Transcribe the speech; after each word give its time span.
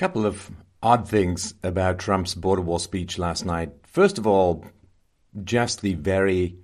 couple 0.00 0.24
of 0.24 0.50
odd 0.82 1.06
things 1.06 1.52
about 1.62 1.98
Trump's 1.98 2.34
border 2.34 2.62
wall 2.62 2.78
speech 2.78 3.18
last 3.18 3.44
night. 3.44 3.70
First 3.82 4.16
of 4.16 4.26
all, 4.26 4.64
just 5.44 5.82
the 5.82 5.92
very 5.92 6.56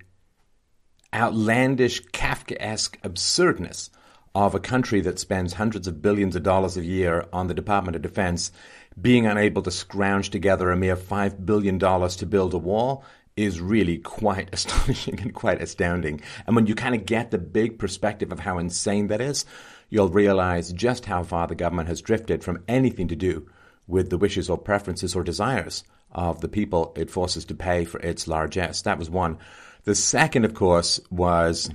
outlandish, 1.13 2.01
Kafkaesque 2.07 2.97
absurdness 3.03 3.91
of 4.33 4.55
a 4.55 4.59
country 4.59 5.01
that 5.01 5.19
spends 5.19 5.53
hundreds 5.53 5.87
of 5.87 6.01
billions 6.01 6.35
of 6.35 6.41
dollars 6.41 6.77
a 6.77 6.83
year 6.83 7.27
on 7.31 7.45
the 7.45 7.53
Department 7.53 7.95
of 7.95 8.01
Defense 8.01 8.51
being 8.99 9.27
unable 9.27 9.61
to 9.61 9.69
scrounge 9.69 10.31
together 10.31 10.71
a 10.71 10.75
mere 10.75 10.97
$5 10.97 11.45
billion 11.45 11.77
to 11.77 12.25
build 12.25 12.55
a 12.55 12.57
wall 12.57 13.03
is 13.35 13.61
really 13.61 13.99
quite 13.99 14.49
astonishing 14.53 15.21
and 15.21 15.35
quite 15.35 15.61
astounding. 15.61 16.21
And 16.47 16.55
when 16.55 16.65
you 16.65 16.73
kind 16.73 16.95
of 16.95 17.05
get 17.05 17.29
the 17.29 17.37
big 17.37 17.77
perspective 17.77 18.31
of 18.31 18.39
how 18.39 18.57
insane 18.57 19.09
that 19.09 19.21
is, 19.21 19.45
you'll 19.89 20.09
realize 20.09 20.73
just 20.73 21.05
how 21.05 21.23
far 21.23 21.47
the 21.47 21.55
government 21.55 21.87
has 21.87 22.01
drifted 22.01 22.43
from 22.43 22.63
anything 22.67 23.07
to 23.07 23.15
do 23.15 23.47
with 23.87 24.09
the 24.09 24.17
wishes 24.17 24.49
or 24.49 24.57
preferences 24.57 25.15
or 25.15 25.23
desires 25.23 25.83
of 26.11 26.41
the 26.41 26.47
people 26.47 26.93
it 26.95 27.09
forces 27.09 27.45
to 27.45 27.55
pay 27.55 27.85
for 27.85 27.99
its 27.99 28.27
largesse. 28.27 28.81
That 28.83 28.99
was 28.99 29.09
one. 29.09 29.37
The 29.83 29.95
second, 29.95 30.45
of 30.45 30.53
course, 30.53 30.99
was 31.09 31.69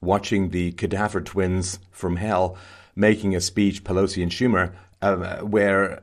watching 0.00 0.50
the 0.50 0.72
cadaver 0.72 1.20
twins 1.20 1.78
from 1.90 2.16
hell 2.16 2.56
making 2.96 3.34
a 3.34 3.40
speech, 3.40 3.84
Pelosi 3.84 4.22
and 4.22 4.32
Schumer, 4.32 4.74
uh, 5.02 5.38
where 5.38 6.02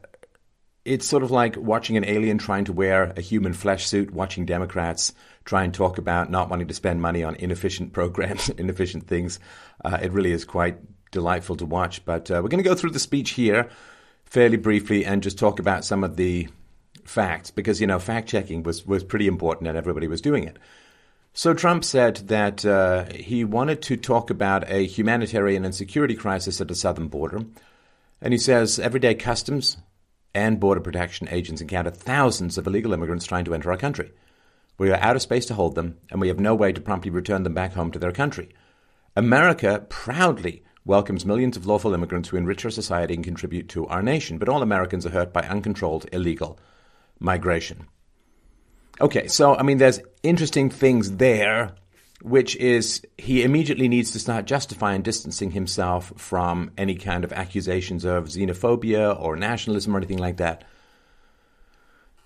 it's 0.86 1.06
sort 1.06 1.24
of 1.24 1.32
like 1.32 1.56
watching 1.58 1.98
an 1.98 2.06
alien 2.06 2.38
trying 2.38 2.66
to 2.66 2.74
wear 2.74 3.14
a 3.16 3.22
human 3.22 3.54
flesh 3.54 3.86
suit, 3.86 4.12
watching 4.12 4.46
Democrats 4.46 5.14
try 5.44 5.64
and 5.64 5.74
talk 5.74 5.98
about 5.98 6.30
not 6.30 6.50
wanting 6.50 6.68
to 6.68 6.74
spend 6.74 7.02
money 7.02 7.24
on 7.24 7.36
inefficient 7.36 7.94
programs, 7.94 8.50
inefficient 8.58 9.08
things. 9.08 9.40
Uh, 9.84 9.98
it 10.02 10.12
really 10.12 10.32
is 10.32 10.46
quite 10.46 10.78
delightful 11.18 11.56
to 11.58 11.66
watch. 11.66 12.06
But 12.06 12.30
uh, 12.30 12.42
we're 12.42 12.50
going 12.50 12.64
to 12.64 12.70
go 12.70 12.76
through 12.76 12.92
the 12.92 13.00
speech 13.00 13.32
here 13.32 13.70
fairly 14.26 14.58
briefly 14.58 15.06
and 15.06 15.24
just 15.24 15.40
talk 15.40 15.60
about 15.60 15.84
some 15.84 16.04
of 16.04 16.16
the 16.16 16.48
facts 17.06 17.50
because, 17.50 17.82
you 17.82 17.88
know, 17.88 18.00
fact 18.00 18.30
checking 18.30 18.64
was, 18.64 18.86
was 18.86 19.04
pretty 19.04 19.28
important 19.28 19.68
and 19.68 19.78
everybody 19.78 20.08
was 20.08 20.22
doing 20.22 20.44
it. 20.44 20.58
So 21.34 21.54
Trump 21.54 21.84
said 21.84 22.16
that 22.28 22.66
uh, 22.66 23.06
he 23.14 23.44
wanted 23.44 23.82
to 23.84 23.98
talk 23.98 24.30
about 24.30 24.70
a 24.70 24.86
humanitarian 24.86 25.66
and 25.66 25.74
security 25.74 26.16
crisis 26.16 26.62
at 26.62 26.68
the 26.68 26.76
southern 26.76 27.08
border. 27.08 27.42
And 28.22 28.34
he 28.34 28.40
says 28.40 28.80
everyday 28.80 29.16
customs 29.16 29.78
and 30.34 30.60
Border 30.60 30.82
Protection 30.82 31.28
agents 31.30 31.62
encounter 31.62 31.92
thousands 31.92 32.58
of 32.58 32.68
illegal 32.68 32.94
immigrants 32.94 33.26
trying 33.26 33.46
to 33.46 33.54
enter 33.54 33.72
our 33.72 33.78
country. 33.78 34.12
We 34.78 34.92
are 34.92 35.00
out 35.00 35.16
of 35.16 35.22
space 35.24 35.48
to 35.48 35.56
hold 35.56 35.74
them, 35.76 35.98
and 36.12 36.22
we 36.22 36.28
have 36.28 36.40
no 36.40 36.54
way 36.54 36.72
to 36.72 36.82
promptly 36.82 37.10
return 37.10 37.44
them 37.44 37.56
back 37.56 37.74
home 37.74 37.92
to 37.92 38.00
their 38.00 38.12
country. 38.12 38.50
America 39.16 39.86
proudly 39.90 40.64
welcomes 40.88 41.26
millions 41.26 41.58
of 41.58 41.66
lawful 41.66 41.94
immigrants 41.94 42.30
who 42.30 42.38
enrich 42.38 42.66
our 42.66 42.72
society 42.72 43.14
and 43.14 43.24
contribute 43.24 43.70
to 43.70 43.86
our 43.88 44.02
nation, 44.02 44.38
but 44.38 44.50
all 44.50 44.62
Americans 44.62 45.06
are 45.06 45.12
hurt 45.12 45.34
by 45.34 45.42
uncontrolled 45.42 46.08
illegal 46.12 46.58
migration. 47.20 47.88
Okay, 49.00 49.28
so 49.28 49.56
I 49.56 49.64
mean, 49.64 49.78
there's 49.78 50.00
interesting 50.24 50.70
things 50.70 51.18
there 51.18 51.76
which 52.22 52.56
is 52.56 53.02
he 53.18 53.44
immediately 53.44 53.88
needs 53.88 54.12
to 54.12 54.20
start 54.20 54.46
justifying 54.46 55.02
distancing 55.02 55.52
himself 55.52 56.12
from 56.18 56.72
any 56.78 56.96
kind 56.96 57.24
of 57.24 57.32
accusations 57.32 58.06
of 58.06 58.26
xenophobia 58.26 59.20
or 59.22 59.36
nationalism 59.36 59.94
or 59.94 59.98
anything 59.98 60.18
like 60.18 60.38
that. 60.38 60.64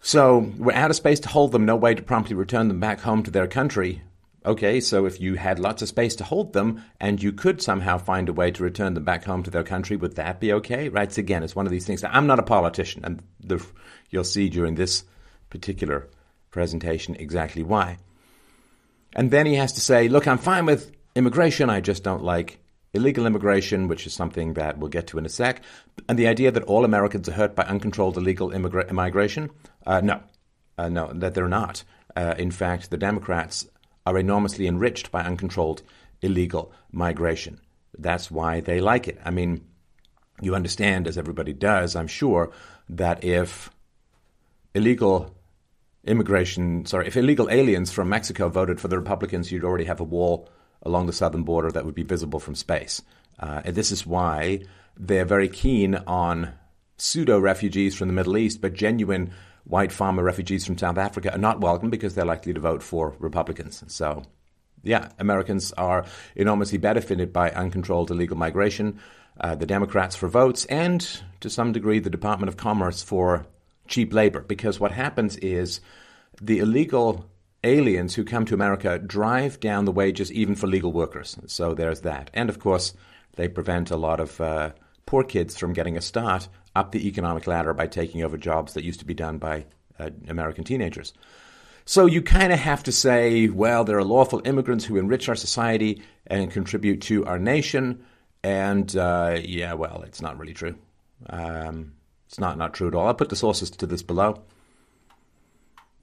So 0.02 0.52
we're 0.58 0.74
out 0.74 0.90
of 0.90 0.96
space 0.96 1.20
to 1.22 1.30
hold 1.30 1.52
them, 1.52 1.66
no 1.66 1.76
way 1.76 1.94
to 1.94 2.02
promptly 2.02 2.36
return 2.36 2.70
them 2.70 2.80
back 2.80 3.02
home 3.02 3.22
to 3.24 3.32
their 3.32 3.48
country. 3.48 4.02
Okay, 4.44 4.80
so 4.80 5.06
if 5.06 5.22
you 5.22 5.36
had 5.36 5.60
lots 5.60 5.84
of 5.84 5.88
space 5.88 6.16
to 6.16 6.24
hold 6.24 6.54
them 6.54 6.84
and 7.00 7.22
you 7.22 7.32
could 7.32 7.62
somehow 7.62 8.00
find 8.00 8.28
a 8.28 8.34
way 8.34 8.50
to 8.50 8.64
return 8.64 8.96
them 8.96 9.04
back 9.04 9.24
home 9.24 9.44
to 9.44 9.52
their 9.52 9.64
country, 9.64 9.96
would 9.96 10.16
that 10.16 10.40
be 10.40 10.52
okay? 10.54 10.90
Right? 10.90 11.12
So 11.12 11.20
again, 11.20 11.44
it's 11.44 11.56
one 11.56 11.68
of 11.68 11.72
these 11.72 11.86
things. 11.86 12.04
I'm 12.04 12.26
not 12.26 12.40
a 12.40 12.44
politician, 12.44 13.06
and 13.06 13.22
the, 13.40 13.64
you'll 14.10 14.24
see 14.24 14.50
during 14.50 14.74
this 14.74 15.04
particular 15.52 16.10
presentation 16.50 17.16
exactly 17.16 17.62
why. 17.62 18.00
And 19.14 19.30
then 19.30 19.46
he 19.46 19.56
has 19.56 19.74
to 19.74 19.82
say, 19.82 20.08
look, 20.08 20.28
I'm 20.28 20.40
fine 20.40 20.66
with 20.66 20.92
immigration, 21.16 21.70
I 21.70 21.80
just 21.80 22.04
don't 22.04 22.24
like 22.24 22.60
illegal 22.94 23.28
immigration, 23.28 23.88
which 23.88 24.08
is 24.08 24.14
something 24.14 24.56
that 24.56 24.80
we'll 24.80 24.90
get 24.90 25.08
to 25.08 25.20
in 25.20 25.26
a 25.26 25.30
sec. 25.30 25.62
And 26.10 26.18
the 26.18 26.28
idea 26.28 26.52
that 26.52 26.64
all 26.64 26.84
Americans 26.84 27.30
are 27.30 27.34
hurt 27.34 27.56
by 27.56 27.64
uncontrolled 27.64 28.18
illegal 28.18 28.50
immigra- 28.50 28.90
immigration, 28.90 29.52
uh, 29.86 30.02
no, 30.02 30.22
uh, 30.80 30.90
no, 30.90 31.12
that 31.14 31.36
they're 31.36 31.48
not. 31.48 31.84
Uh, 32.16 32.36
in 32.38 32.52
fact, 32.52 32.90
the 32.90 32.98
Democrats 32.98 33.68
are 34.06 34.18
enormously 34.18 34.68
enriched 34.68 35.12
by 35.12 35.22
uncontrolled 35.22 35.84
illegal 36.22 36.72
migration. 36.92 37.60
That's 37.98 38.32
why 38.32 38.62
they 38.62 38.80
like 38.82 39.08
it. 39.08 39.20
I 39.24 39.32
mean, 39.32 39.66
you 40.42 40.56
understand, 40.56 41.08
as 41.08 41.18
everybody 41.18 41.54
does, 41.54 41.96
I'm 41.96 42.08
sure, 42.08 42.52
that 42.90 43.24
if 43.24 43.70
illegal 44.74 45.36
immigration, 46.04 46.86
sorry, 46.86 47.08
if 47.08 47.18
illegal 47.18 47.50
aliens 47.50 47.92
from 47.92 48.10
Mexico 48.10 48.50
voted 48.50 48.80
for 48.80 48.88
the 48.88 48.98
Republicans, 48.98 49.52
you'd 49.52 49.64
already 49.64 49.86
have 49.86 50.00
a 50.00 50.06
wall 50.06 50.50
along 50.82 51.06
the 51.06 51.14
southern 51.14 51.44
border 51.44 51.72
that 51.72 51.86
would 51.86 51.96
be 51.96 52.04
visible 52.04 52.40
from 52.40 52.56
space. 52.56 53.02
Uh, 53.40 53.62
and 53.66 53.76
this 53.76 53.92
is 53.92 54.06
why 54.06 54.62
they're 54.98 55.26
very 55.26 55.48
keen 55.48 55.96
on 55.96 56.54
pseudo 56.98 57.40
refugees 57.40 57.96
from 57.96 58.08
the 58.08 58.14
Middle 58.14 58.38
East, 58.38 58.62
but 58.62 58.74
genuine 58.74 59.32
white 59.64 59.92
farmer 59.92 60.24
refugees 60.24 60.66
from 60.66 60.78
South 60.78 60.98
Africa 60.98 61.34
are 61.34 61.38
not 61.38 61.62
welcome 61.62 61.90
because 61.90 62.16
they're 62.16 62.26
likely 62.26 62.54
to 62.54 62.60
vote 62.60 62.84
for 62.84 63.16
Republicans. 63.20 63.84
So, 63.88 64.24
yeah, 64.84 65.10
Americans 65.20 65.72
are 65.74 66.06
enormously 66.36 66.78
benefited 66.78 67.32
by 67.32 67.52
uncontrolled 67.52 68.12
illegal 68.12 68.38
migration. 68.38 69.00
Uh, 69.40 69.56
the 69.56 69.66
Democrats 69.66 70.16
for 70.16 70.28
votes, 70.28 70.66
and 70.66 71.22
to 71.40 71.50
some 71.50 71.72
degree, 71.72 72.00
the 72.00 72.10
Department 72.10 72.50
of 72.50 72.58
Commerce 72.58 73.02
for 73.02 73.46
cheap 73.88 74.14
labor 74.14 74.42
because 74.42 74.80
what 74.80 74.92
happens 74.92 75.36
is 75.38 75.82
the 76.42 76.60
illegal 76.60 77.30
aliens 77.64 78.16
who 78.16 78.24
come 78.24 78.46
to 78.46 78.54
America 78.54 78.98
drive 78.98 79.60
down 79.60 79.86
the 79.86 79.92
wages 79.92 80.32
even 80.32 80.56
for 80.56 80.68
legal 80.68 80.92
workers. 80.92 81.38
So 81.46 81.74
there's 81.74 82.02
that. 82.02 82.32
And 82.34 82.50
of 82.50 82.60
course, 82.60 82.94
they 83.36 83.48
prevent 83.48 83.92
a 83.92 83.98
lot 83.98 84.20
of 84.20 84.42
uh, 84.42 84.72
poor 85.06 85.24
kids 85.24 85.58
from 85.58 85.74
getting 85.74 85.98
a 85.98 86.02
start 86.02 86.48
up 86.76 86.92
the 86.92 87.08
economic 87.08 87.48
ladder 87.48 87.74
by 87.74 87.88
taking 87.88 88.24
over 88.24 88.38
jobs 88.38 88.74
that 88.74 88.84
used 88.84 89.00
to 89.00 89.06
be 89.06 89.14
done 89.14 89.38
by 89.38 89.66
uh, 90.00 90.10
American 90.28 90.64
teenagers. 90.64 91.14
So 91.86 92.06
you 92.06 92.22
kind 92.22 92.54
of 92.54 92.60
have 92.60 92.84
to 92.84 92.92
say, 92.92 93.48
well, 93.50 93.84
there 93.84 93.98
are 93.98 94.04
lawful 94.04 94.42
immigrants 94.46 94.86
who 94.86 94.98
enrich 94.98 95.28
our 95.28 95.36
society 95.36 96.02
and 96.28 96.52
contribute 96.52 97.02
to 97.02 97.26
our 97.26 97.40
nation. 97.40 98.06
And 98.44 98.96
uh, 98.96 99.40
yeah, 99.44 99.74
well, 99.74 100.04
it's 100.06 100.22
not 100.22 100.38
really 100.40 100.54
true. 100.54 100.76
Um, 101.30 101.94
it's 102.28 102.40
not, 102.40 102.58
not 102.58 102.74
true 102.74 102.88
at 102.88 102.96
all. 102.96 103.08
I'll 103.08 103.14
put 103.14 103.30
the 103.30 103.36
sources 103.36 103.70
to 103.72 103.86
this 103.86 104.04
below. 104.04 104.42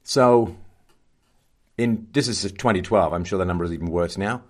So, 0.03 0.57
in 1.79 2.09
this 2.13 2.29
is 2.29 2.43
2012. 2.43 3.13
I'm 3.13 3.25
sure 3.25 3.39
the 3.39 3.45
number 3.45 3.65
is 3.65 3.73
even 3.73 3.87
worse 3.87 4.19
now. 4.19 4.43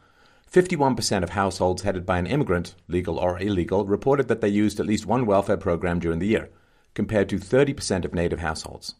51% 0.53 1.22
of 1.22 1.31
households 1.31 1.82
headed 1.82 2.06
by 2.06 2.19
an 2.19 2.26
immigrant, 2.26 2.75
legal 2.88 3.19
or 3.19 3.38
illegal, 3.38 3.84
reported 3.84 4.28
that 4.28 4.41
they 4.41 4.48
used 4.48 4.81
at 4.81 4.86
least 4.86 5.06
one 5.06 5.26
welfare 5.26 5.56
program 5.56 5.98
during 5.98 6.19
the 6.19 6.26
year, 6.26 6.50
compared 6.94 7.28
to 7.28 7.38
30% 7.38 8.04
of 8.04 8.14
native 8.14 8.41
households. 8.41 8.94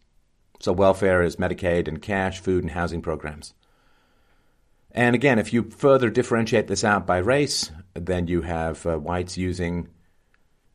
So, 0.61 0.73
welfare 0.73 1.23
is 1.23 1.37
Medicaid 1.37 1.89
and 1.89 2.03
cash, 2.03 2.41
food, 2.41 2.65
and 2.65 2.73
housing 2.73 3.01
programs. 3.01 3.55
And 4.91 5.15
again, 5.15 5.39
if 5.39 5.53
you 5.53 5.65
further 5.71 6.11
differentiate 6.11 6.67
this 6.67 6.85
out 6.85 7.07
by 7.07 7.19
race, 7.19 7.71
then 7.95 8.27
you 8.27 8.43
have 8.43 8.85
uh, 8.85 8.99
whites 8.99 9.39
using 9.39 9.89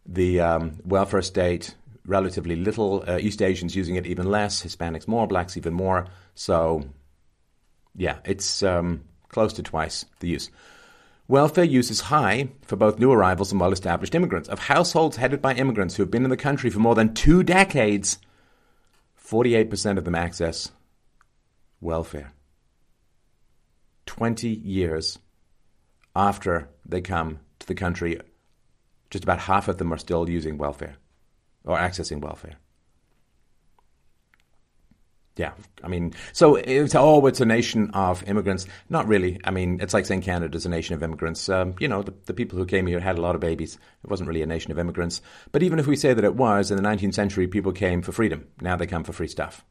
the 0.06 0.40
um, 0.40 0.80
welfare 0.86 1.22
state 1.22 1.76
relatively 2.06 2.56
little. 2.56 3.04
Uh, 3.08 3.18
East 3.20 3.42
Asians 3.42 3.76
using 3.76 3.96
it 3.96 4.06
even 4.06 4.30
less. 4.30 4.64
Hispanics 4.64 5.08
more. 5.08 5.28
Blacks 5.28 5.58
even 5.58 5.74
more. 5.74 6.08
So, 6.36 6.84
yeah, 7.96 8.20
it's 8.26 8.64
um, 8.64 9.04
close 9.34 9.52
to 9.54 9.64
twice 9.64 10.06
the 10.20 10.30
use. 10.30 10.50
Welfare 11.28 11.64
use 11.64 11.90
is 11.90 12.02
high 12.02 12.50
for 12.66 12.76
both 12.76 13.00
new 13.00 13.12
arrivals 13.12 13.52
and 13.52 13.60
well 13.60 13.72
established 13.72 14.16
immigrants. 14.16 14.50
Of 14.50 14.60
households 14.60 15.18
headed 15.18 15.42
by 15.42 15.54
immigrants 15.56 15.96
who 15.96 16.04
have 16.04 16.12
been 16.12 16.24
in 16.24 16.30
the 16.30 16.38
country 16.38 16.70
for 16.70 16.80
more 16.80 16.96
than 16.96 17.14
two 17.14 17.44
decades, 17.44 18.18
48% 19.22 19.98
of 19.98 20.06
them 20.06 20.16
access 20.16 20.72
welfare. 21.82 22.34
20 24.06 24.50
years 24.50 25.18
after 26.16 26.70
they 26.86 27.02
come 27.02 27.40
to 27.60 27.68
the 27.68 27.76
country, 27.76 28.20
just 29.10 29.24
about 29.24 29.40
half 29.40 29.68
of 29.68 29.78
them 29.78 29.94
are 29.94 29.98
still 29.98 30.30
using 30.30 30.58
welfare 30.58 30.98
or 31.64 31.78
accessing 31.78 32.20
welfare. 32.20 32.58
Yeah, 35.36 35.54
I 35.84 35.88
mean, 35.88 36.14
so 36.32 36.56
it's 36.58 36.94
oh, 36.94 37.26
it's 37.26 37.42
a 37.42 37.46
nation 37.46 37.90
of 37.96 38.24
immigrants. 38.30 38.68
Not 38.90 39.08
really. 39.08 39.40
I 39.44 39.50
mean, 39.50 39.80
it's 39.82 39.94
like 39.94 40.06
saying 40.06 40.22
Canada's 40.22 40.68
a 40.68 40.70
nation 40.70 40.94
of 40.94 41.02
immigrants. 41.02 41.50
Um, 41.50 41.74
you 41.80 41.88
know, 41.88 42.04
the, 42.04 42.14
the 42.26 42.36
people 42.36 42.60
who 42.60 42.68
came 42.68 42.86
here 42.86 43.00
had 43.00 43.18
a 43.18 43.22
lot 43.22 43.34
of 43.34 43.42
babies. 43.42 43.80
It 44.04 44.10
wasn't 44.12 44.28
really 44.28 44.44
a 44.44 44.48
nation 44.48 44.72
of 44.72 44.78
immigrants. 44.78 45.22
But 45.52 45.64
even 45.64 45.80
if 45.80 45.88
we 45.88 45.96
say 45.96 46.14
that 46.14 46.24
it 46.24 46.36
was, 46.36 46.70
in 46.70 46.78
the 46.78 46.88
19th 46.88 47.16
century, 47.16 47.48
people 47.48 47.72
came 47.72 48.04
for 48.04 48.12
freedom. 48.12 48.48
Now 48.62 48.76
they 48.76 48.86
come 48.86 49.04
for 49.04 49.12
free 49.12 49.28
stuff. 49.28 49.66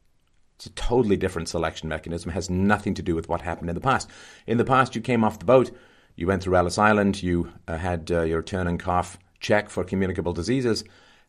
It's 0.57 0.65
a 0.65 0.71
totally 0.71 1.15
different 1.15 1.47
selection 1.47 1.87
mechanism. 1.87 2.31
It 2.31 2.33
has 2.33 2.49
nothing 2.49 2.95
to 2.95 3.01
do 3.01 3.15
with 3.15 3.29
what 3.29 3.41
happened 3.41 3.69
in 3.69 3.75
the 3.75 3.81
past. 3.81 4.09
In 4.45 4.57
the 4.57 4.65
past, 4.65 4.95
you 4.95 5.01
came 5.01 5.23
off 5.23 5.39
the 5.39 5.45
boat, 5.45 5.71
you 6.17 6.27
went 6.27 6.43
through 6.43 6.57
Ellis 6.57 6.77
Island, 6.77 7.23
you 7.23 7.53
uh, 7.69 7.77
had 7.77 8.11
uh, 8.11 8.23
your 8.23 8.43
turn 8.43 8.67
and 8.67 8.79
cough 8.79 9.17
check 9.39 9.69
for 9.69 9.83
communicable 9.85 10.33
diseases, 10.33 10.83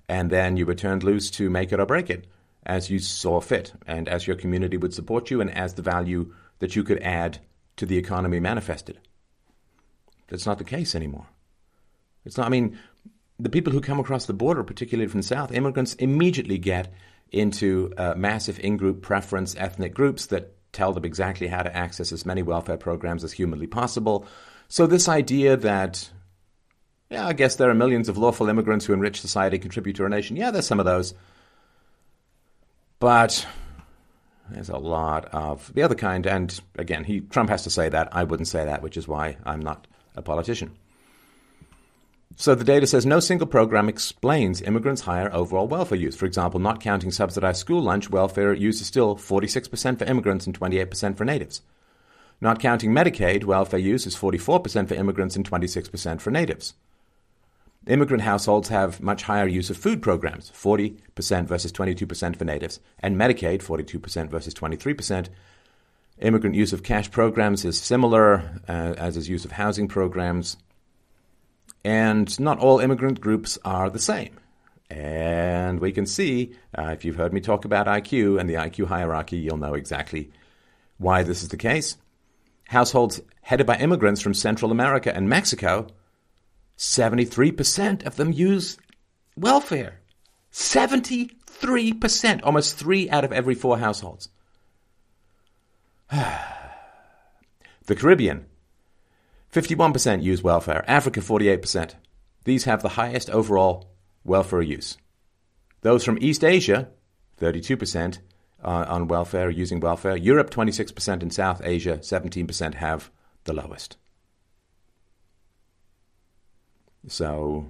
and 0.08 0.28
then 0.30 0.56
you 0.56 0.66
were 0.66 0.74
turned 0.74 1.04
loose 1.04 1.30
to 1.32 1.50
make 1.50 1.72
it 1.72 1.78
or 1.78 1.86
break 1.86 2.10
it 2.10 2.26
as 2.66 2.90
you 2.90 2.98
saw 2.98 3.40
fit, 3.40 3.72
and 3.86 4.08
as 4.08 4.26
your 4.26 4.36
community 4.36 4.76
would 4.76 4.94
support 4.94 5.30
you, 5.30 5.40
and 5.40 5.50
as 5.50 5.74
the 5.74 5.82
value 5.82 6.32
that 6.60 6.76
you 6.76 6.84
could 6.84 7.02
add 7.02 7.38
to 7.76 7.86
the 7.86 7.98
economy 7.98 8.40
manifested. 8.40 8.98
That's 10.28 10.46
not 10.46 10.58
the 10.58 10.64
case 10.64 10.94
anymore. 10.94 11.26
It's 12.24 12.36
not, 12.36 12.46
I 12.46 12.50
mean, 12.50 12.78
the 13.38 13.50
people 13.50 13.72
who 13.72 13.80
come 13.80 14.00
across 14.00 14.26
the 14.26 14.32
border, 14.32 14.62
particularly 14.62 15.08
from 15.08 15.20
the 15.20 15.26
South, 15.26 15.52
immigrants 15.52 15.94
immediately 15.94 16.58
get 16.58 16.92
into 17.30 17.92
uh, 17.96 18.14
massive 18.16 18.60
in 18.60 18.76
group 18.76 19.02
preference 19.02 19.54
ethnic 19.56 19.92
groups 19.92 20.26
that 20.26 20.54
tell 20.72 20.92
them 20.92 21.04
exactly 21.04 21.46
how 21.46 21.62
to 21.62 21.76
access 21.76 22.12
as 22.12 22.24
many 22.24 22.42
welfare 22.42 22.76
programs 22.76 23.24
as 23.24 23.32
humanly 23.32 23.66
possible. 23.66 24.26
So, 24.68 24.86
this 24.86 25.08
idea 25.08 25.56
that, 25.58 26.10
yeah, 27.10 27.26
I 27.26 27.32
guess 27.32 27.56
there 27.56 27.70
are 27.70 27.74
millions 27.74 28.08
of 28.08 28.16
lawful 28.16 28.48
immigrants 28.48 28.86
who 28.86 28.92
enrich 28.92 29.20
society, 29.20 29.58
contribute 29.58 29.96
to 29.96 30.04
our 30.04 30.08
nation. 30.08 30.36
Yeah, 30.36 30.50
there's 30.50 30.66
some 30.66 30.80
of 30.80 30.86
those. 30.86 31.14
But 32.98 33.46
there's 34.50 34.68
a 34.68 34.78
lot 34.78 35.26
of 35.26 35.72
the 35.74 35.82
other 35.82 35.94
kind. 35.94 36.26
And 36.26 36.58
again, 36.76 37.04
he, 37.04 37.20
Trump 37.20 37.50
has 37.50 37.64
to 37.64 37.70
say 37.70 37.88
that. 37.88 38.08
I 38.12 38.24
wouldn't 38.24 38.48
say 38.48 38.64
that, 38.64 38.82
which 38.82 38.96
is 38.96 39.08
why 39.08 39.36
I'm 39.44 39.60
not 39.60 39.86
a 40.16 40.22
politician. 40.22 40.76
So 42.36 42.54
the 42.54 42.64
data 42.64 42.86
says 42.86 43.06
no 43.06 43.20
single 43.20 43.46
program 43.46 43.88
explains 43.88 44.60
immigrants' 44.60 45.02
higher 45.02 45.32
overall 45.32 45.68
welfare 45.68 45.98
use. 45.98 46.16
For 46.16 46.26
example, 46.26 46.58
not 46.58 46.80
counting 46.80 47.12
subsidized 47.12 47.60
school 47.60 47.80
lunch, 47.80 48.10
welfare 48.10 48.52
use 48.52 48.80
is 48.80 48.88
still 48.88 49.14
46% 49.14 49.98
for 49.98 50.04
immigrants 50.04 50.46
and 50.46 50.58
28% 50.58 51.16
for 51.16 51.24
natives. 51.24 51.62
Not 52.40 52.58
counting 52.58 52.90
Medicaid, 52.90 53.44
welfare 53.44 53.78
use 53.78 54.04
is 54.06 54.16
44% 54.16 54.88
for 54.88 54.94
immigrants 54.94 55.36
and 55.36 55.48
26% 55.48 56.20
for 56.20 56.32
natives. 56.32 56.74
Immigrant 57.86 58.22
households 58.22 58.70
have 58.70 59.02
much 59.02 59.24
higher 59.24 59.46
use 59.46 59.68
of 59.68 59.76
food 59.76 60.00
programs, 60.00 60.50
40% 60.50 61.46
versus 61.46 61.70
22% 61.70 62.36
for 62.36 62.44
natives, 62.44 62.80
and 63.00 63.16
Medicaid, 63.16 63.62
42% 63.62 64.30
versus 64.30 64.54
23%. 64.54 65.28
Immigrant 66.20 66.56
use 66.56 66.72
of 66.72 66.82
cash 66.82 67.10
programs 67.10 67.64
is 67.64 67.78
similar, 67.78 68.60
uh, 68.68 68.94
as 68.96 69.16
is 69.16 69.28
use 69.28 69.44
of 69.44 69.52
housing 69.52 69.88
programs. 69.88 70.56
And 71.84 72.38
not 72.40 72.58
all 72.58 72.78
immigrant 72.78 73.20
groups 73.20 73.58
are 73.64 73.90
the 73.90 73.98
same. 73.98 74.38
And 74.88 75.80
we 75.80 75.92
can 75.92 76.06
see, 76.06 76.54
uh, 76.78 76.88
if 76.88 77.04
you've 77.04 77.16
heard 77.16 77.32
me 77.32 77.40
talk 77.40 77.64
about 77.66 77.86
IQ 77.86 78.40
and 78.40 78.48
the 78.48 78.54
IQ 78.54 78.86
hierarchy, 78.86 79.38
you'll 79.38 79.58
know 79.58 79.74
exactly 79.74 80.30
why 80.98 81.22
this 81.22 81.42
is 81.42 81.48
the 81.48 81.56
case. 81.58 81.98
Households 82.68 83.20
headed 83.42 83.66
by 83.66 83.76
immigrants 83.76 84.22
from 84.22 84.32
Central 84.32 84.70
America 84.70 85.14
and 85.14 85.28
Mexico, 85.28 85.88
73% 86.76 88.04
of 88.04 88.16
them 88.16 88.32
use 88.32 88.76
welfare. 89.36 90.00
73%, 90.52 92.40
almost 92.42 92.76
three 92.76 93.10
out 93.10 93.24
of 93.24 93.32
every 93.32 93.54
four 93.54 93.78
households. 93.78 94.28
the 96.10 97.94
Caribbean, 97.96 98.46
51% 99.52 100.22
use 100.22 100.42
welfare. 100.42 100.84
Africa, 100.88 101.20
48%. 101.20 101.94
These 102.44 102.64
have 102.64 102.82
the 102.82 102.90
highest 102.90 103.30
overall 103.30 103.90
welfare 104.24 104.62
use. 104.62 104.98
Those 105.82 106.04
from 106.04 106.18
East 106.20 106.44
Asia, 106.44 106.88
32% 107.40 108.18
uh, 108.62 108.86
on 108.88 109.08
welfare, 109.08 109.50
using 109.50 109.80
welfare. 109.80 110.16
Europe, 110.16 110.50
26%, 110.50 111.22
and 111.22 111.32
South 111.32 111.60
Asia, 111.64 111.98
17% 111.98 112.74
have 112.74 113.10
the 113.44 113.52
lowest. 113.52 113.96
So, 117.06 117.68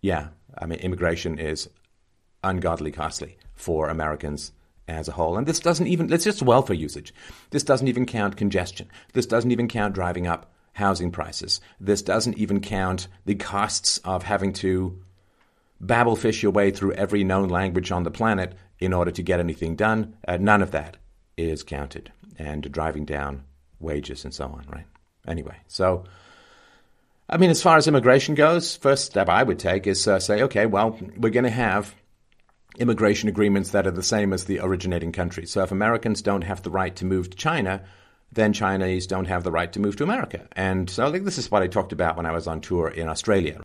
yeah, 0.00 0.28
I 0.56 0.66
mean, 0.66 0.78
immigration 0.80 1.38
is 1.38 1.68
ungodly 2.42 2.92
costly 2.92 3.36
for 3.54 3.88
Americans 3.88 4.52
as 4.88 5.08
a 5.08 5.12
whole. 5.12 5.36
And 5.36 5.46
this 5.46 5.60
doesn't 5.60 5.86
even, 5.86 6.12
it's 6.12 6.24
just 6.24 6.42
welfare 6.42 6.76
usage. 6.76 7.14
This 7.50 7.62
doesn't 7.62 7.88
even 7.88 8.06
count 8.06 8.36
congestion. 8.36 8.88
This 9.12 9.26
doesn't 9.26 9.50
even 9.50 9.68
count 9.68 9.94
driving 9.94 10.26
up 10.26 10.52
housing 10.74 11.10
prices. 11.10 11.60
This 11.78 12.02
doesn't 12.02 12.38
even 12.38 12.60
count 12.60 13.08
the 13.24 13.34
costs 13.34 13.98
of 13.98 14.22
having 14.24 14.52
to 14.54 15.02
Babel 15.80 16.16
fish 16.16 16.42
your 16.42 16.52
way 16.52 16.70
through 16.70 16.92
every 16.92 17.24
known 17.24 17.48
language 17.48 17.90
on 17.90 18.02
the 18.02 18.10
planet 18.10 18.54
in 18.78 18.92
order 18.92 19.10
to 19.10 19.22
get 19.22 19.40
anything 19.40 19.76
done. 19.76 20.14
Uh, 20.28 20.36
none 20.36 20.62
of 20.62 20.72
that 20.72 20.96
is 21.36 21.62
counted. 21.62 22.12
And 22.38 22.70
driving 22.72 23.04
down 23.04 23.44
wages 23.78 24.24
and 24.24 24.34
so 24.34 24.46
on, 24.46 24.64
right? 24.68 24.86
Anyway, 25.26 25.56
so. 25.66 26.04
I 27.32 27.36
mean, 27.36 27.50
as 27.50 27.62
far 27.62 27.76
as 27.76 27.86
immigration 27.86 28.34
goes, 28.34 28.74
first 28.74 29.04
step 29.04 29.28
I 29.28 29.44
would 29.44 29.60
take 29.60 29.86
is 29.86 30.08
uh, 30.08 30.18
say, 30.18 30.42
okay, 30.42 30.66
well, 30.66 30.98
we're 31.16 31.30
going 31.30 31.44
to 31.44 31.50
have 31.50 31.94
immigration 32.76 33.28
agreements 33.28 33.70
that 33.70 33.86
are 33.86 33.92
the 33.92 34.02
same 34.02 34.32
as 34.32 34.44
the 34.44 34.58
originating 34.58 35.12
country. 35.12 35.46
So 35.46 35.62
if 35.62 35.70
Americans 35.70 36.22
don't 36.22 36.42
have 36.42 36.64
the 36.64 36.70
right 36.70 36.94
to 36.96 37.04
move 37.04 37.30
to 37.30 37.36
China, 37.36 37.84
then 38.32 38.52
Chinese 38.52 39.06
don't 39.06 39.26
have 39.26 39.44
the 39.44 39.52
right 39.52 39.72
to 39.72 39.78
move 39.78 39.94
to 39.96 40.02
America. 40.02 40.48
And 40.56 40.90
so 40.90 41.06
I 41.06 41.12
think 41.12 41.24
this 41.24 41.38
is 41.38 41.52
what 41.52 41.62
I 41.62 41.68
talked 41.68 41.92
about 41.92 42.16
when 42.16 42.26
I 42.26 42.32
was 42.32 42.48
on 42.48 42.60
tour 42.60 42.88
in 42.88 43.08
Australia. 43.08 43.60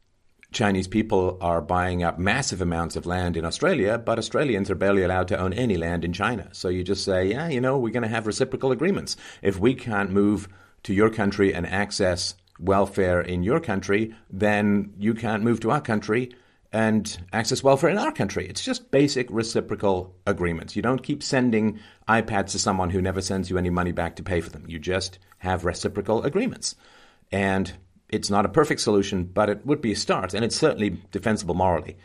Chinese 0.52 0.88
people 0.88 1.40
are 1.42 1.60
buying 1.60 2.04
up 2.04 2.20
massive 2.20 2.62
amounts 2.62 2.96
of 2.96 3.08
land 3.08 3.36
in 3.36 3.46
Australia, 3.46 3.98
but 3.98 4.20
Australians 4.20 4.70
are 4.70 4.76
barely 4.76 5.02
allowed 5.02 5.28
to 5.30 5.40
own 5.40 5.54
any 5.54 5.76
land 5.76 6.06
in 6.06 6.14
China. 6.14 6.50
So 6.52 6.70
you 6.70 6.84
just 6.84 7.04
say, 7.04 7.26
yeah, 7.26 7.50
you 7.50 7.62
know, 7.62 7.80
we're 7.80 7.92
going 7.92 8.04
to 8.04 8.10
have 8.10 8.28
reciprocal 8.28 8.72
agreements. 8.72 9.18
If 9.42 9.60
we 9.60 9.74
can't 9.74 10.12
move 10.12 10.48
to 10.84 10.94
your 10.94 11.10
country 11.10 11.52
and 11.52 11.66
access 11.66 12.36
welfare 12.60 13.22
in 13.22 13.44
your 13.44 13.60
country, 13.60 14.16
then 14.30 14.94
you 14.98 15.13
can't 15.13 15.44
move 15.44 15.60
to 15.62 15.72
our 15.72 15.81
country 15.81 16.31
and 16.72 17.18
access 17.31 17.63
welfare 17.63 17.90
in 17.90 17.98
our 17.98 18.12
country. 18.12 18.48
It's 18.48 18.63
just 18.63 18.92
basic 18.92 19.28
reciprocal 19.30 20.13
agreements. 20.28 20.75
You 20.75 20.81
don't 20.81 21.04
keep 21.04 21.24
sending 21.24 21.80
iPads 22.07 22.52
to 22.52 22.60
someone 22.60 22.90
who 22.90 23.02
never 23.02 23.22
sends 23.22 23.50
you 23.50 23.57
any 23.57 23.69
money 23.69 23.94
back 23.94 24.18
to 24.18 24.24
pay 24.24 24.42
for 24.42 24.50
them. 24.50 24.66
You 24.68 24.80
just 24.80 25.19
have 25.38 25.63
reciprocal 25.63 26.24
agreements. 26.24 26.75
And 27.31 27.72
it's 28.10 28.30
not 28.30 28.46
a 28.46 28.50
perfect 28.50 28.81
solution, 28.81 29.24
but 29.24 29.50
it 29.50 29.66
would 29.66 29.81
be 29.81 29.94
a 29.94 29.96
start, 29.96 30.34
and 30.34 30.44
it's 30.44 30.56
certainly 30.56 31.02
defensible 31.12 31.56
morally. 31.56 31.98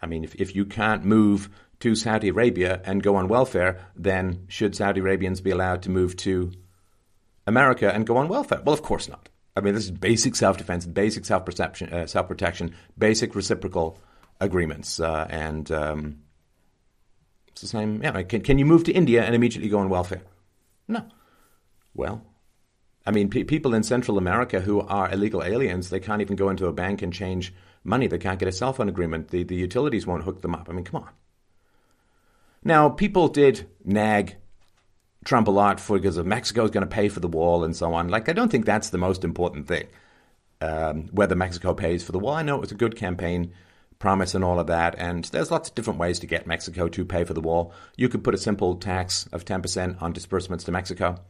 I 0.00 0.06
mean, 0.06 0.24
if, 0.24 0.34
if 0.36 0.54
you 0.54 0.64
can't 0.64 1.04
move 1.04 1.50
to 1.80 1.94
Saudi 1.94 2.28
Arabia 2.28 2.80
and 2.84 3.02
go 3.02 3.16
on 3.16 3.28
welfare, 3.28 3.80
then 3.96 4.44
should 4.48 4.76
Saudi 4.76 5.00
Arabians 5.00 5.40
be 5.40 5.50
allowed 5.50 5.82
to 5.82 5.90
move 5.90 6.16
to 6.18 6.52
America 7.46 7.92
and 7.92 8.06
go 8.06 8.16
on 8.16 8.28
welfare? 8.28 8.62
Well, 8.64 8.72
of 8.72 8.82
course 8.82 9.08
not. 9.08 9.28
I 9.56 9.60
mean, 9.60 9.74
this 9.74 9.84
is 9.84 9.90
basic 9.92 10.34
self 10.34 10.56
defense, 10.56 10.86
basic 10.86 11.24
self 11.24 11.44
perception, 11.46 11.92
uh, 11.92 12.06
self 12.06 12.28
protection, 12.28 12.74
basic 12.98 13.34
reciprocal 13.34 13.98
agreements, 14.40 14.98
uh, 14.98 15.26
and 15.30 15.70
um, 15.70 16.18
it's 17.48 17.60
the 17.60 17.68
same. 17.68 18.02
Yeah, 18.02 18.22
can 18.22 18.40
can 18.40 18.58
you 18.58 18.66
move 18.66 18.84
to 18.84 18.92
India 18.92 19.22
and 19.22 19.34
immediately 19.34 19.68
go 19.68 19.78
on 19.78 19.88
welfare? 19.88 20.22
No. 20.88 21.04
Well, 21.94 22.22
I 23.06 23.12
mean, 23.12 23.30
pe- 23.30 23.44
people 23.44 23.74
in 23.74 23.84
Central 23.84 24.18
America 24.18 24.60
who 24.60 24.80
are 24.80 25.10
illegal 25.12 25.44
aliens, 25.44 25.90
they 25.90 26.00
can't 26.00 26.20
even 26.20 26.34
go 26.34 26.48
into 26.48 26.66
a 26.66 26.72
bank 26.72 27.02
and 27.02 27.12
change 27.12 27.54
money. 27.84 28.08
They 28.08 28.18
can't 28.18 28.40
get 28.40 28.48
a 28.48 28.52
cell 28.52 28.72
phone 28.72 28.88
agreement. 28.88 29.28
The 29.28 29.44
the 29.44 29.54
utilities 29.54 30.06
won't 30.06 30.24
hook 30.24 30.42
them 30.42 30.54
up. 30.54 30.68
I 30.68 30.72
mean, 30.72 30.84
come 30.84 31.02
on. 31.02 31.10
Now, 32.64 32.88
people 32.88 33.28
did 33.28 33.68
nag 33.84 34.36
Trump 35.24 35.48
a 35.48 35.50
lot 35.50 35.80
for 35.80 35.98
because 35.98 36.16
of 36.16 36.26
Mexico 36.26 36.64
is 36.64 36.70
going 36.70 36.86
to 36.86 36.94
pay 36.94 37.08
for 37.08 37.20
the 37.20 37.28
wall 37.28 37.64
and 37.64 37.74
so 37.74 37.94
on. 37.94 38.08
Like, 38.08 38.28
I 38.28 38.32
don't 38.32 38.50
think 38.50 38.66
that's 38.66 38.90
the 38.90 38.98
most 38.98 39.24
important 39.24 39.66
thing. 39.66 39.86
Um, 40.60 41.08
whether 41.12 41.34
Mexico 41.34 41.74
pays 41.74 42.02
for 42.02 42.12
the 42.12 42.18
wall, 42.18 42.34
I 42.34 42.42
know 42.42 42.56
it 42.56 42.60
was 42.60 42.72
a 42.72 42.76
good 42.76 42.96
campaign 42.96 43.52
promise 43.98 44.34
and 44.34 44.44
all 44.44 44.60
of 44.60 44.66
that, 44.66 44.94
and 44.98 45.24
there's 45.26 45.50
lots 45.50 45.68
of 45.68 45.74
different 45.74 45.98
ways 45.98 46.18
to 46.18 46.26
get 46.26 46.46
Mexico 46.46 46.88
to 46.88 47.04
pay 47.04 47.24
for 47.24 47.32
the 47.32 47.40
wall. 47.40 47.72
You 47.96 48.08
could 48.08 48.24
put 48.24 48.34
a 48.34 48.38
simple 48.38 48.76
tax 48.76 49.26
of 49.32 49.44
10% 49.44 50.00
on 50.02 50.12
disbursements 50.12 50.64
to 50.64 50.72
Mexico. 50.72 51.20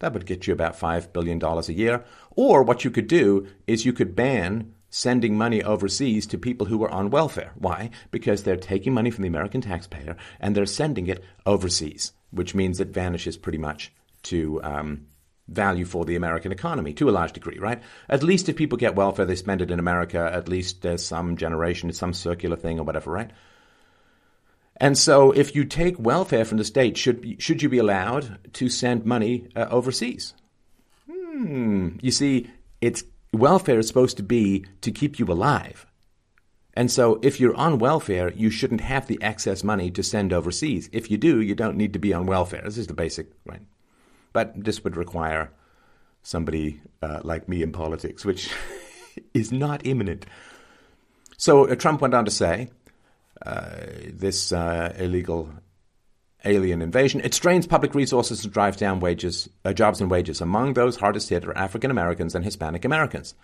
That 0.00 0.12
would 0.12 0.26
get 0.26 0.46
you 0.46 0.52
about 0.52 0.78
$5 0.78 1.12
billion 1.12 1.42
a 1.42 1.72
year. 1.72 2.04
Or 2.34 2.62
what 2.62 2.84
you 2.84 2.90
could 2.90 3.06
do 3.06 3.46
is 3.66 3.86
you 3.86 3.92
could 3.92 4.16
ban 4.16 4.74
sending 4.90 5.36
money 5.36 5.62
overseas 5.62 6.26
to 6.26 6.38
people 6.38 6.66
who 6.66 6.82
are 6.84 6.90
on 6.90 7.10
welfare. 7.10 7.52
Why? 7.56 7.90
Because 8.10 8.42
they're 8.42 8.56
taking 8.56 8.94
money 8.94 9.10
from 9.10 9.22
the 9.22 9.28
American 9.28 9.60
taxpayer 9.60 10.16
and 10.40 10.56
they're 10.56 10.66
sending 10.66 11.06
it 11.06 11.22
overseas 11.46 12.12
which 12.34 12.54
means 12.54 12.80
it 12.80 12.88
vanishes 12.88 13.36
pretty 13.36 13.58
much 13.58 13.92
to 14.24 14.62
um, 14.62 15.06
value 15.48 15.84
for 15.84 16.04
the 16.04 16.16
American 16.16 16.52
economy 16.52 16.92
to 16.94 17.08
a 17.08 17.12
large 17.12 17.32
degree, 17.32 17.58
right? 17.58 17.82
At 18.08 18.22
least 18.22 18.48
if 18.48 18.56
people 18.56 18.78
get 18.78 18.94
welfare, 18.94 19.26
they 19.26 19.36
spend 19.36 19.60
it 19.60 19.70
in 19.70 19.78
America. 19.78 20.30
At 20.32 20.48
least 20.48 20.82
there's 20.82 21.04
some 21.04 21.36
generation, 21.36 21.88
it's 21.88 21.98
some 21.98 22.14
circular 22.14 22.56
thing 22.56 22.78
or 22.78 22.84
whatever, 22.84 23.10
right? 23.10 23.30
And 24.76 24.98
so, 24.98 25.30
if 25.30 25.54
you 25.54 25.64
take 25.64 25.98
welfare 26.00 26.44
from 26.44 26.58
the 26.58 26.64
state, 26.64 26.96
should 26.96 27.36
should 27.40 27.62
you 27.62 27.68
be 27.68 27.78
allowed 27.78 28.52
to 28.54 28.68
send 28.68 29.04
money 29.04 29.48
uh, 29.54 29.66
overseas? 29.70 30.34
Hmm. 31.08 31.90
You 32.02 32.10
see, 32.10 32.50
it's 32.80 33.04
welfare 33.32 33.78
is 33.78 33.86
supposed 33.86 34.16
to 34.16 34.24
be 34.24 34.66
to 34.80 34.90
keep 34.90 35.18
you 35.18 35.26
alive. 35.26 35.86
And 36.76 36.90
so, 36.90 37.20
if 37.22 37.38
you're 37.38 37.54
on 37.54 37.78
welfare, 37.78 38.32
you 38.32 38.50
shouldn't 38.50 38.80
have 38.80 39.06
the 39.06 39.22
excess 39.22 39.62
money 39.62 39.90
to 39.92 40.02
send 40.02 40.32
overseas. 40.32 40.90
If 40.92 41.08
you 41.08 41.16
do, 41.16 41.40
you 41.40 41.54
don't 41.54 41.76
need 41.76 41.92
to 41.92 42.00
be 42.00 42.12
on 42.12 42.26
welfare. 42.26 42.62
This 42.64 42.78
is 42.78 42.88
the 42.88 42.94
basic, 42.94 43.28
right? 43.46 43.62
But 44.32 44.52
this 44.64 44.82
would 44.82 44.96
require 44.96 45.52
somebody 46.24 46.80
uh, 47.00 47.20
like 47.22 47.48
me 47.48 47.62
in 47.62 47.70
politics, 47.70 48.24
which 48.24 48.52
is 49.34 49.52
not 49.52 49.86
imminent. 49.86 50.26
So, 51.36 51.68
uh, 51.68 51.76
Trump 51.76 52.00
went 52.00 52.14
on 52.14 52.24
to 52.24 52.30
say 52.32 52.70
uh, 53.46 53.76
this 54.08 54.50
uh, 54.52 54.94
illegal 54.98 55.50
alien 56.44 56.82
invasion. 56.82 57.20
It 57.20 57.34
strains 57.34 57.68
public 57.68 57.94
resources 57.94 58.44
and 58.44 58.52
drives 58.52 58.76
down 58.76 58.98
wages, 58.98 59.48
uh, 59.64 59.72
jobs 59.72 60.00
and 60.00 60.10
wages. 60.10 60.40
Among 60.40 60.74
those 60.74 60.96
hardest 60.96 61.28
hit 61.28 61.44
are 61.44 61.56
African 61.56 61.92
Americans 61.92 62.34
and 62.34 62.44
Hispanic 62.44 62.84
Americans. 62.84 63.34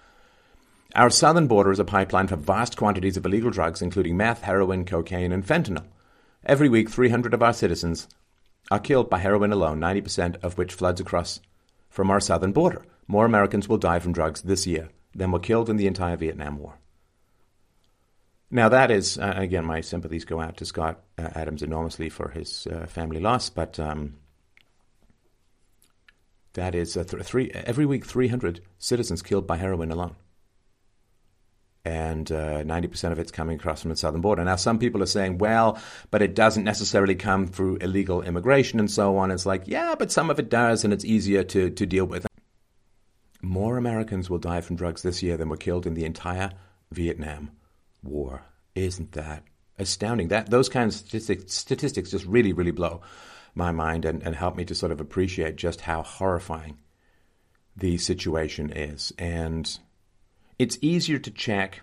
Our 0.94 1.10
southern 1.10 1.46
border 1.46 1.70
is 1.70 1.78
a 1.78 1.84
pipeline 1.84 2.26
for 2.26 2.36
vast 2.36 2.76
quantities 2.76 3.16
of 3.16 3.24
illegal 3.24 3.50
drugs, 3.50 3.80
including 3.80 4.16
meth, 4.16 4.42
heroin, 4.42 4.84
cocaine, 4.84 5.30
and 5.30 5.46
fentanyl. 5.46 5.84
Every 6.44 6.68
week, 6.68 6.90
300 6.90 7.32
of 7.32 7.42
our 7.42 7.52
citizens 7.52 8.08
are 8.70 8.80
killed 8.80 9.08
by 9.08 9.18
heroin 9.18 9.52
alone, 9.52 9.78
90% 9.78 10.42
of 10.42 10.58
which 10.58 10.74
floods 10.74 11.00
across 11.00 11.40
from 11.88 12.10
our 12.10 12.20
southern 12.20 12.52
border. 12.52 12.84
More 13.06 13.24
Americans 13.24 13.68
will 13.68 13.78
die 13.78 14.00
from 14.00 14.12
drugs 14.12 14.42
this 14.42 14.66
year 14.66 14.88
than 15.14 15.30
were 15.30 15.38
killed 15.38 15.70
in 15.70 15.76
the 15.76 15.86
entire 15.86 16.16
Vietnam 16.16 16.58
War. 16.58 16.78
Now, 18.50 18.68
that 18.68 18.90
is, 18.90 19.16
uh, 19.16 19.34
again, 19.36 19.64
my 19.64 19.80
sympathies 19.80 20.24
go 20.24 20.40
out 20.40 20.56
to 20.56 20.64
Scott 20.64 21.00
uh, 21.16 21.28
Adams 21.36 21.62
enormously 21.62 22.08
for 22.08 22.30
his 22.30 22.66
uh, 22.66 22.86
family 22.86 23.20
loss, 23.20 23.48
but 23.48 23.78
um, 23.78 24.16
that 26.54 26.74
is 26.74 26.94
th- 26.94 27.06
three, 27.06 27.50
every 27.52 27.86
week 27.86 28.04
300 28.04 28.60
citizens 28.78 29.22
killed 29.22 29.46
by 29.46 29.56
heroin 29.56 29.92
alone. 29.92 30.16
And 31.84 32.26
90% 32.26 33.04
uh, 33.04 33.12
of 33.12 33.18
it's 33.18 33.32
coming 33.32 33.56
across 33.56 33.80
from 33.80 33.88
the 33.88 33.96
southern 33.96 34.20
border. 34.20 34.44
Now, 34.44 34.56
some 34.56 34.78
people 34.78 35.02
are 35.02 35.06
saying, 35.06 35.38
well, 35.38 35.78
but 36.10 36.20
it 36.20 36.34
doesn't 36.34 36.64
necessarily 36.64 37.14
come 37.14 37.46
through 37.46 37.76
illegal 37.76 38.20
immigration 38.20 38.78
and 38.78 38.90
so 38.90 39.16
on. 39.16 39.30
It's 39.30 39.46
like, 39.46 39.62
yeah, 39.64 39.94
but 39.98 40.12
some 40.12 40.28
of 40.28 40.38
it 40.38 40.50
does, 40.50 40.84
and 40.84 40.92
it's 40.92 41.06
easier 41.06 41.42
to, 41.44 41.70
to 41.70 41.86
deal 41.86 42.04
with. 42.04 42.26
More 43.40 43.78
Americans 43.78 44.28
will 44.28 44.38
die 44.38 44.60
from 44.60 44.76
drugs 44.76 45.02
this 45.02 45.22
year 45.22 45.38
than 45.38 45.48
were 45.48 45.56
killed 45.56 45.86
in 45.86 45.94
the 45.94 46.04
entire 46.04 46.52
Vietnam 46.92 47.50
war. 48.02 48.42
Isn't 48.74 49.12
that 49.12 49.44
astounding? 49.78 50.28
That 50.28 50.50
those 50.50 50.68
kinds 50.68 50.96
of 50.96 51.00
statistics, 51.00 51.54
statistics 51.54 52.10
just 52.10 52.26
really, 52.26 52.52
really 52.52 52.70
blow 52.70 53.00
my 53.54 53.72
mind 53.72 54.04
and, 54.04 54.22
and 54.22 54.34
help 54.34 54.56
me 54.56 54.64
to 54.66 54.74
sort 54.74 54.92
of 54.92 55.00
appreciate 55.00 55.56
just 55.56 55.80
how 55.80 56.02
horrifying 56.02 56.78
the 57.76 57.98
situation 57.98 58.70
is. 58.70 59.12
And 59.18 59.78
it's 60.60 60.76
easier 60.82 61.18
to 61.18 61.30
check 61.30 61.80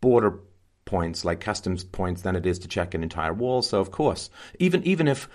border 0.00 0.40
points 0.84 1.24
like 1.24 1.38
customs 1.38 1.84
points 1.84 2.22
than 2.22 2.34
it 2.34 2.44
is 2.44 2.58
to 2.58 2.66
check 2.66 2.92
an 2.92 3.04
entire 3.04 3.32
wall. 3.32 3.62
So 3.62 3.78
of 3.78 3.92
course, 3.92 4.30
even 4.58 4.82
even 4.82 5.06
if 5.06 5.28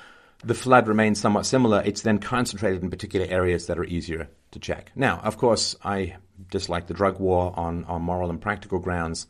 the 0.43 0.53
flood 0.53 0.89
remains 0.89 1.21
somewhat 1.21 1.45
similar, 1.45 1.81
it's 1.85 2.01
then 2.01 2.19
concentrated 2.19 2.83
in 2.83 2.89
particular 2.89 3.25
areas 3.29 3.67
that 3.67 3.79
are 3.79 3.85
easier 3.85 4.27
to 4.51 4.59
check. 4.59 4.91
Now, 4.93 5.21
of 5.23 5.37
course, 5.37 5.77
I 5.85 6.17
dislike 6.51 6.87
the 6.87 6.93
drug 6.93 7.17
war 7.17 7.53
on, 7.55 7.85
on 7.85 8.01
moral 8.01 8.29
and 8.29 8.41
practical 8.41 8.79
grounds. 8.79 9.25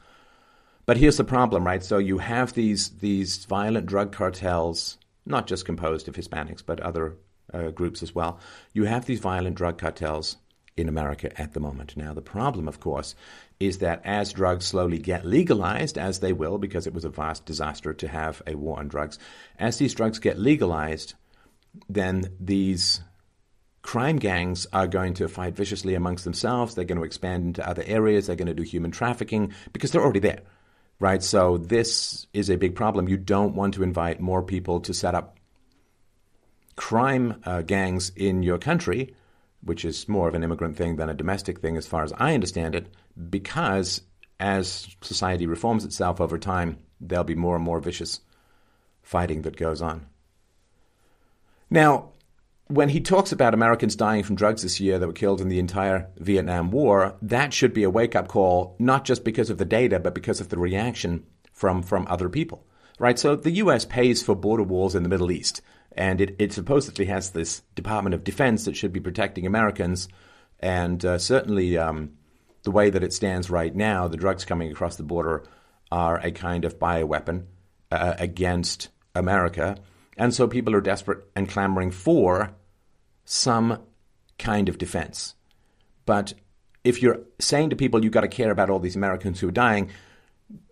But 0.88 0.98
here's 0.98 1.18
the 1.18 1.24
problem, 1.24 1.64
right? 1.68 1.84
So 1.84 2.00
you 2.00 2.18
have 2.18 2.54
these 2.54 2.90
these 2.98 3.46
violent 3.46 3.86
drug 3.86 4.12
cartels, 4.12 4.98
not 5.24 5.46
just 5.46 5.68
composed 5.68 6.08
of 6.08 6.16
Hispanics, 6.16 6.66
but 6.66 6.80
other 6.80 7.16
uh, 7.54 7.70
groups 7.70 8.02
as 8.02 8.16
well. 8.16 8.40
You 8.74 8.86
have 8.86 9.06
these 9.06 9.20
violent 9.20 9.56
drug 9.56 9.78
cartels 9.78 10.38
in 10.76 10.90
America 10.90 11.30
at 11.40 11.54
the 11.54 11.60
moment. 11.60 11.96
Now, 11.96 12.14
the 12.14 12.22
problem, 12.22 12.68
of 12.68 12.80
course, 12.80 13.16
is 13.60 13.80
that 13.80 14.02
as 14.04 14.34
drugs 14.34 14.66
slowly 14.66 14.98
get 14.98 15.26
legalized, 15.26 15.98
as 15.98 16.20
they 16.20 16.34
will, 16.34 16.58
because 16.58 16.88
it 16.88 16.94
was 16.94 17.06
a 17.06 17.10
vast 17.10 17.46
disaster 17.46 17.94
to 17.94 18.08
have 18.08 18.42
a 18.48 18.56
war 18.56 18.80
on 18.80 18.88
drugs, 18.88 19.20
as 19.60 19.78
these 19.78 19.94
drugs 19.94 20.20
get 20.20 20.40
legalized, 20.40 21.14
then 21.90 22.26
these 22.40 23.02
crime 23.82 24.18
gangs 24.18 24.66
are 24.74 24.88
going 24.88 25.14
to 25.14 25.28
fight 25.28 25.56
viciously 25.56 25.94
amongst 25.94 26.24
themselves. 26.24 26.74
They're 26.74 26.86
going 26.86 27.00
to 27.00 27.06
expand 27.06 27.46
into 27.46 27.68
other 27.68 27.84
areas. 27.86 28.28
They're 28.28 28.36
going 28.36 28.48
to 28.48 28.54
do 28.54 28.64
human 28.64 28.92
trafficking 28.92 29.54
because 29.74 29.92
they're 29.92 30.02
already 30.02 30.20
there 30.20 30.42
right? 31.04 31.22
So 31.22 31.58
this 31.58 32.28
is 32.32 32.50
a 32.50 32.56
big 32.56 32.76
problem. 32.76 33.10
You 33.10 33.18
don't 33.18 33.56
want 33.56 33.74
to 33.74 33.84
invite 33.84 34.22
more 34.22 34.42
people 34.42 34.80
to 34.82 34.94
set 34.94 35.16
up 35.16 35.38
crime 36.78 37.42
uh, 37.46 37.62
gangs 37.62 38.12
in 38.16 38.42
your 38.42 38.58
country, 38.58 39.14
which 39.64 39.86
is 39.86 40.08
more 40.08 40.28
of 40.28 40.36
an 40.36 40.44
immigrant 40.44 40.78
thing 40.78 40.96
than 40.96 41.10
a 41.10 41.14
domestic 41.14 41.60
thing, 41.60 41.78
as 41.78 41.88
far 41.88 42.04
as 42.04 42.14
I 42.14 42.34
understand 42.34 42.76
it, 42.76 42.94
because 43.30 44.02
as 44.40 44.88
society 45.02 45.48
reforms 45.48 45.86
itself 45.86 46.20
over 46.20 46.38
time, 46.38 46.78
there'll 47.00 47.24
be 47.24 47.36
more 47.36 47.56
and 47.56 47.64
more 47.64 47.80
vicious 47.80 48.20
fighting 49.02 49.44
that 49.44 49.58
goes 49.58 49.82
on. 49.82 50.08
Now, 51.70 52.12
when 52.68 52.90
he 52.90 53.02
talks 53.02 53.32
about 53.32 53.54
Americans 53.54 53.96
dying 53.96 54.24
from 54.24 54.36
drugs 54.36 54.64
this 54.64 54.80
year 54.80 54.98
that 54.98 55.08
were 55.08 55.14
killed 55.14 55.42
in 55.42 55.50
the 55.50 55.60
entire 55.60 56.10
Vietnam 56.18 56.72
War, 56.72 57.16
that 57.22 57.54
should 57.54 57.74
be 57.74 57.84
a 57.84 57.90
wake 57.90 58.16
up 58.16 58.28
call, 58.28 58.76
not 58.80 59.06
just 59.06 59.24
because 59.24 59.50
of 59.50 59.58
the 59.58 59.66
data, 59.66 60.00
but 60.00 60.16
because 60.16 60.40
of 60.40 60.50
the 60.50 60.58
reaction 60.58 61.26
from, 61.52 61.84
from 61.84 62.08
other 62.10 62.30
people. 62.30 62.66
Right? 63.00 63.20
So 63.20 63.36
the 63.36 63.52
US 63.52 63.86
pays 63.86 64.24
for 64.24 64.36
border 64.36 64.64
walls 64.64 64.96
in 64.96 65.04
the 65.04 65.10
Middle 65.10 65.32
East, 65.32 65.62
and 65.96 66.22
it, 66.22 66.36
it 66.40 66.54
supposedly 66.54 67.06
has 67.06 67.30
this 67.30 67.62
Department 67.76 68.14
of 68.14 68.24
Defense 68.24 68.66
that 68.66 68.76
should 68.76 68.94
be 68.94 69.00
protecting 69.00 69.46
Americans. 69.46 70.08
And 70.60 71.04
uh, 71.04 71.18
certainly, 71.18 71.78
um, 71.78 72.12
the 72.64 72.72
way 72.72 72.90
that 72.90 73.04
it 73.04 73.14
stands 73.14 73.50
right 73.50 73.76
now, 73.76 74.08
the 74.08 74.18
drugs 74.18 74.46
coming 74.46 74.72
across 74.72 74.96
the 74.96 75.04
border 75.04 75.44
are 75.92 76.18
a 76.20 76.32
kind 76.32 76.66
of 76.66 76.80
bioweapon 76.80 77.46
uh, 77.92 78.16
against 78.18 78.90
America. 79.14 79.78
And 80.18 80.34
so 80.34 80.48
people 80.48 80.76
are 80.76 80.82
desperate 80.82 81.26
and 81.36 81.50
clamoring 81.50 81.92
for 81.92 82.56
some 83.26 83.80
kind 84.40 84.70
of 84.70 84.78
defense. 84.78 85.36
But 86.06 86.34
if 86.84 87.02
you're 87.02 87.22
saying 87.40 87.70
to 87.70 87.76
people 87.76 88.04
you've 88.04 88.14
got 88.14 88.22
to 88.22 88.28
care 88.28 88.52
about 88.52 88.70
all 88.70 88.80
these 88.80 88.96
Americans 88.96 89.40
who 89.40 89.48
are 89.48 89.52
dying, 89.52 89.90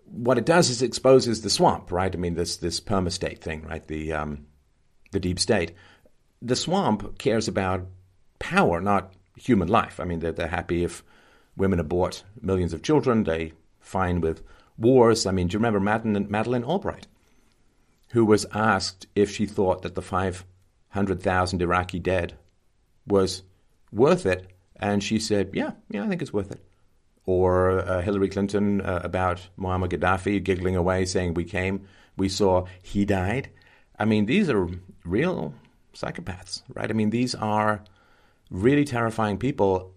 what 0.05 0.37
it 0.37 0.45
does 0.45 0.69
is 0.69 0.81
exposes 0.81 1.41
the 1.41 1.49
swamp, 1.49 1.91
right? 1.91 2.13
I 2.13 2.17
mean, 2.17 2.33
this 2.33 2.57
this 2.57 2.81
perma-state 2.81 3.41
thing, 3.41 3.63
right? 3.63 3.85
The 3.87 4.11
um, 4.11 4.45
the 5.11 5.19
deep 5.19 5.39
state. 5.39 5.73
The 6.41 6.55
swamp 6.55 7.17
cares 7.17 7.47
about 7.47 7.85
power, 8.39 8.81
not 8.81 9.13
human 9.35 9.67
life. 9.67 9.99
I 9.99 10.05
mean, 10.05 10.19
they're, 10.19 10.31
they're 10.31 10.47
happy 10.47 10.83
if 10.83 11.03
women 11.55 11.79
abort 11.79 12.23
millions 12.41 12.73
of 12.73 12.81
children. 12.81 13.23
They 13.23 13.53
fine 13.79 14.21
with 14.21 14.41
wars. 14.77 15.25
I 15.25 15.31
mean, 15.31 15.47
do 15.47 15.53
you 15.53 15.59
remember 15.59 15.79
Madeleine, 15.79 16.63
Albright? 16.63 17.07
who 18.11 18.25
was 18.25 18.45
asked 18.53 19.07
if 19.15 19.31
she 19.31 19.45
thought 19.45 19.81
that 19.81 19.95
the 19.95 20.01
500,000 20.01 21.61
Iraqi 21.61 21.99
dead 21.99 22.33
was 23.07 23.43
worth 23.91 24.25
it. 24.25 24.51
And 24.75 25.03
she 25.03 25.19
said, 25.19 25.51
yeah, 25.53 25.71
yeah, 25.89 26.03
I 26.03 26.07
think 26.07 26.21
it's 26.21 26.33
worth 26.33 26.51
it. 26.51 26.63
Or 27.25 27.79
uh, 27.79 28.01
Hillary 28.01 28.29
Clinton 28.29 28.81
uh, 28.81 29.01
about 29.03 29.47
Muammar 29.57 29.87
Gaddafi 29.87 30.43
giggling 30.43 30.75
away, 30.75 31.05
saying, 31.05 31.35
we 31.35 31.45
came, 31.45 31.87
we 32.17 32.27
saw, 32.27 32.65
he 32.81 33.05
died. 33.05 33.49
I 33.97 34.05
mean, 34.05 34.25
these 34.25 34.49
are 34.49 34.67
real 35.03 35.53
psychopaths, 35.93 36.63
right? 36.73 36.89
I 36.89 36.93
mean, 36.93 37.09
these 37.09 37.35
are 37.35 37.83
really 38.49 38.85
terrifying 38.85 39.37
people 39.37 39.93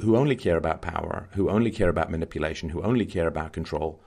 who 0.00 0.16
only 0.16 0.36
care 0.36 0.56
about 0.56 0.82
power, 0.82 1.28
who 1.32 1.48
only 1.48 1.70
care 1.70 1.88
about 1.88 2.10
manipulation, 2.10 2.68
who 2.68 2.82
only 2.82 3.06
care 3.06 3.28
about 3.28 3.52
control. 3.52 4.02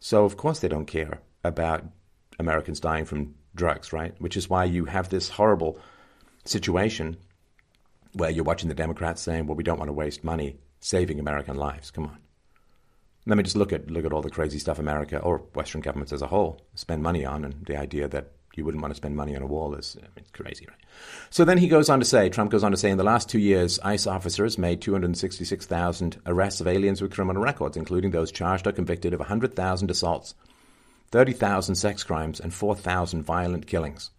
So, 0.00 0.24
of 0.24 0.36
course, 0.36 0.60
they 0.60 0.68
don't 0.68 0.86
care 0.86 1.20
about 1.44 1.84
Americans 2.38 2.80
dying 2.80 3.04
from 3.04 3.34
drugs, 3.54 3.92
right? 3.92 4.14
Which 4.20 4.36
is 4.36 4.48
why 4.48 4.64
you 4.64 4.86
have 4.86 5.08
this 5.08 5.28
horrible 5.28 5.78
situation 6.44 7.16
where 8.12 8.30
you're 8.30 8.44
watching 8.44 8.68
the 8.68 8.74
Democrats 8.74 9.22
saying, 9.22 9.46
well, 9.46 9.56
we 9.56 9.64
don't 9.64 9.78
want 9.78 9.88
to 9.88 9.92
waste 9.92 10.24
money 10.24 10.56
saving 10.80 11.20
American 11.20 11.56
lives. 11.56 11.90
Come 11.90 12.06
on. 12.06 12.18
Let 13.26 13.36
me 13.36 13.44
just 13.44 13.56
look 13.56 13.72
at 13.72 13.90
look 13.90 14.06
at 14.06 14.12
all 14.12 14.22
the 14.22 14.30
crazy 14.30 14.58
stuff 14.58 14.78
America 14.78 15.18
or 15.18 15.38
Western 15.54 15.82
governments 15.82 16.12
as 16.12 16.22
a 16.22 16.26
whole 16.26 16.60
spend 16.74 17.02
money 17.02 17.24
on, 17.24 17.44
and 17.44 17.66
the 17.66 17.76
idea 17.76 18.08
that 18.08 18.32
you 18.56 18.64
wouldn't 18.64 18.82
want 18.82 18.92
to 18.92 18.96
spend 18.96 19.16
money 19.16 19.36
on 19.36 19.42
a 19.42 19.46
wall 19.46 19.74
is 19.74 19.96
I 19.98 20.02
mean, 20.02 20.10
it's 20.16 20.30
crazy, 20.30 20.66
right? 20.68 20.78
So 21.30 21.44
then 21.44 21.58
he 21.58 21.68
goes 21.68 21.88
on 21.88 22.00
to 22.00 22.04
say, 22.04 22.28
Trump 22.28 22.50
goes 22.50 22.64
on 22.64 22.72
to 22.72 22.76
say, 22.76 22.90
in 22.90 22.98
the 22.98 23.04
last 23.04 23.28
two 23.28 23.38
years, 23.38 23.78
ICE 23.80 24.06
officers 24.06 24.58
made 24.58 24.80
266,000 24.80 26.20
arrests 26.26 26.60
of 26.60 26.66
aliens 26.66 27.00
with 27.00 27.12
criminal 27.12 27.42
records, 27.42 27.76
including 27.76 28.10
those 28.10 28.32
charged 28.32 28.66
or 28.66 28.72
convicted 28.72 29.14
of 29.14 29.20
100,000 29.20 29.90
assaults 29.90 30.34
30,000 31.10 31.74
sex 31.74 32.04
crimes, 32.04 32.40
and 32.40 32.54
4,000 32.54 33.22
violent 33.22 33.66
killings. 33.66 34.10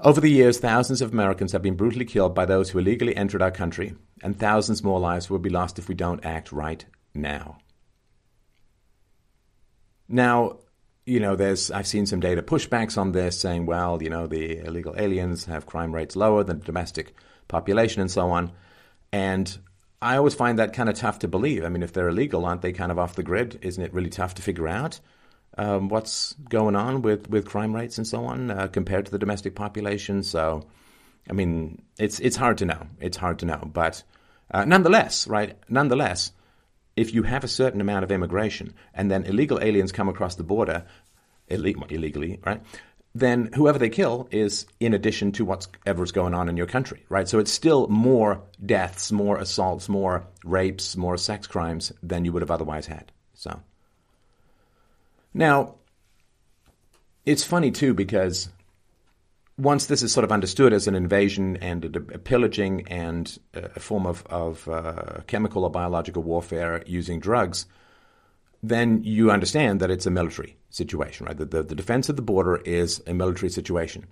Over 0.00 0.20
the 0.20 0.30
years, 0.30 0.58
thousands 0.58 1.00
of 1.00 1.12
Americans 1.12 1.52
have 1.52 1.62
been 1.62 1.76
brutally 1.76 2.04
killed 2.04 2.34
by 2.34 2.44
those 2.44 2.70
who 2.70 2.78
illegally 2.78 3.16
entered 3.16 3.42
our 3.42 3.50
country, 3.50 3.94
and 4.22 4.38
thousands 4.38 4.82
more 4.82 5.00
lives 5.00 5.30
will 5.30 5.38
be 5.38 5.50
lost 5.50 5.78
if 5.78 5.88
we 5.88 5.94
don't 5.94 6.24
act 6.24 6.52
right 6.52 6.84
now. 7.14 7.58
Now, 10.08 10.58
you 11.06 11.20
know, 11.20 11.36
there's 11.36 11.70
I've 11.70 11.86
seen 11.86 12.06
some 12.06 12.20
data 12.20 12.42
pushbacks 12.42 12.96
on 12.96 13.12
this 13.12 13.38
saying, 13.38 13.66
well, 13.66 14.02
you 14.02 14.10
know, 14.10 14.26
the 14.26 14.58
illegal 14.58 14.94
aliens 14.96 15.44
have 15.46 15.66
crime 15.66 15.94
rates 15.94 16.16
lower 16.16 16.44
than 16.44 16.60
the 16.60 16.64
domestic 16.64 17.14
population 17.48 18.00
and 18.00 18.10
so 18.10 18.30
on. 18.30 18.52
And 19.12 19.56
I 20.00 20.16
always 20.16 20.34
find 20.34 20.58
that 20.58 20.72
kind 20.72 20.88
of 20.88 20.96
tough 20.96 21.20
to 21.20 21.28
believe. 21.28 21.64
I 21.64 21.68
mean, 21.68 21.82
if 21.82 21.92
they're 21.92 22.08
illegal, 22.08 22.44
aren't 22.44 22.62
they 22.62 22.72
kind 22.72 22.90
of 22.90 22.98
off 22.98 23.16
the 23.16 23.22
grid? 23.22 23.58
Isn't 23.62 23.82
it 23.82 23.92
really 23.92 24.10
tough 24.10 24.34
to 24.34 24.42
figure 24.42 24.68
out 24.68 25.00
um, 25.56 25.88
what's 25.88 26.34
going 26.48 26.76
on 26.76 27.02
with, 27.02 27.28
with 27.30 27.46
crime 27.46 27.74
rates 27.74 27.98
and 27.98 28.06
so 28.06 28.24
on 28.24 28.50
uh, 28.50 28.66
compared 28.68 29.06
to 29.06 29.12
the 29.12 29.18
domestic 29.18 29.54
population? 29.54 30.22
So, 30.22 30.66
I 31.28 31.32
mean, 31.32 31.82
it's 31.98 32.18
it's 32.20 32.36
hard 32.36 32.58
to 32.58 32.66
know. 32.66 32.86
It's 33.00 33.16
hard 33.16 33.38
to 33.40 33.46
know, 33.46 33.70
but 33.72 34.02
uh, 34.50 34.64
nonetheless, 34.64 35.26
right? 35.26 35.56
Nonetheless, 35.68 36.32
if 36.96 37.14
you 37.14 37.22
have 37.24 37.44
a 37.44 37.48
certain 37.48 37.80
amount 37.80 38.04
of 38.04 38.12
immigration 38.12 38.74
and 38.92 39.10
then 39.10 39.24
illegal 39.24 39.60
aliens 39.60 39.92
come 39.92 40.08
across 40.08 40.36
the 40.36 40.44
border 40.44 40.84
ille- 41.48 41.90
illegally, 41.90 42.40
right? 42.44 42.62
Then 43.16 43.50
whoever 43.54 43.78
they 43.78 43.90
kill 43.90 44.28
is 44.32 44.66
in 44.80 44.92
addition 44.92 45.30
to 45.32 45.44
whatever's 45.44 46.10
going 46.10 46.34
on 46.34 46.48
in 46.48 46.56
your 46.56 46.66
country, 46.66 47.04
right? 47.08 47.28
So 47.28 47.38
it's 47.38 47.52
still 47.52 47.86
more 47.86 48.42
deaths, 48.64 49.12
more 49.12 49.38
assaults, 49.38 49.88
more 49.88 50.26
rapes, 50.44 50.96
more 50.96 51.16
sex 51.16 51.46
crimes 51.46 51.92
than 52.02 52.24
you 52.24 52.32
would 52.32 52.42
have 52.42 52.50
otherwise 52.50 52.86
had. 52.86 53.12
So 53.34 53.60
now 55.32 55.76
it's 57.24 57.44
funny 57.44 57.70
too 57.70 57.94
because 57.94 58.48
once 59.56 59.86
this 59.86 60.02
is 60.02 60.12
sort 60.12 60.24
of 60.24 60.32
understood 60.32 60.72
as 60.72 60.88
an 60.88 60.94
invasion 60.94 61.56
and 61.58 61.84
a, 61.84 62.14
a 62.14 62.18
pillaging 62.18 62.86
and 62.88 63.38
a 63.54 63.80
form 63.80 64.06
of, 64.06 64.26
of 64.26 64.68
uh, 64.68 65.20
chemical 65.26 65.64
or 65.64 65.70
biological 65.70 66.22
warfare 66.22 66.82
using 66.86 67.20
drugs, 67.20 67.66
then 68.62 69.02
you 69.04 69.30
understand 69.30 69.80
that 69.80 69.90
it's 69.90 70.06
a 70.06 70.10
military 70.10 70.56
situation, 70.70 71.26
right? 71.26 71.36
The, 71.36 71.44
the, 71.44 71.62
the 71.62 71.74
defense 71.74 72.08
of 72.08 72.16
the 72.16 72.22
border 72.22 72.56
is 72.56 73.02
a 73.06 73.14
military 73.14 73.50
situation. 73.50 74.06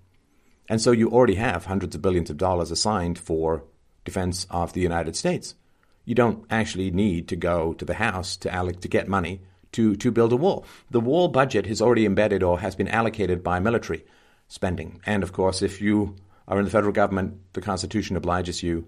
And 0.69 0.81
so 0.81 0.93
you 0.93 1.11
already 1.11 1.35
have 1.35 1.65
hundreds 1.65 1.95
of 1.95 2.03
billions 2.03 2.31
of 2.31 2.37
dollars 2.37 2.71
assigned 2.71 3.19
for 3.19 3.65
defense 4.05 4.47
of 4.51 4.73
the 4.73 4.81
United 4.81 5.17
States. 5.17 5.55
You 6.05 6.15
don't 6.15 6.45
actually 6.51 6.91
need 6.91 7.29
to 7.29 7.37
go 7.37 7.73
to 7.75 7.85
the 7.85 7.95
House 7.95 8.37
to, 8.39 8.73
to 8.81 8.89
get 8.89 9.09
money 9.09 9.41
to, 9.73 9.97
to 9.97 10.11
build 10.11 10.33
a 10.33 10.37
wall. 10.37 10.65
The 10.91 11.01
wall 11.01 11.29
budget 11.29 11.67
is 11.67 11.81
already 11.83 12.07
embedded 12.07 12.43
or 12.43 12.61
has 12.61 12.77
been 12.77 12.89
allocated 12.89 13.43
by 13.43 13.59
military 13.59 14.05
spending. 14.53 15.01
And 15.07 15.23
of 15.23 15.33
course, 15.33 15.63
if 15.63 15.81
you 15.81 16.15
are 16.47 16.59
in 16.59 16.67
the 16.67 16.71
federal 16.71 16.93
government, 16.93 17.41
the 17.55 17.63
Constitution 17.63 18.17
obliges 18.17 18.63
you, 18.63 18.87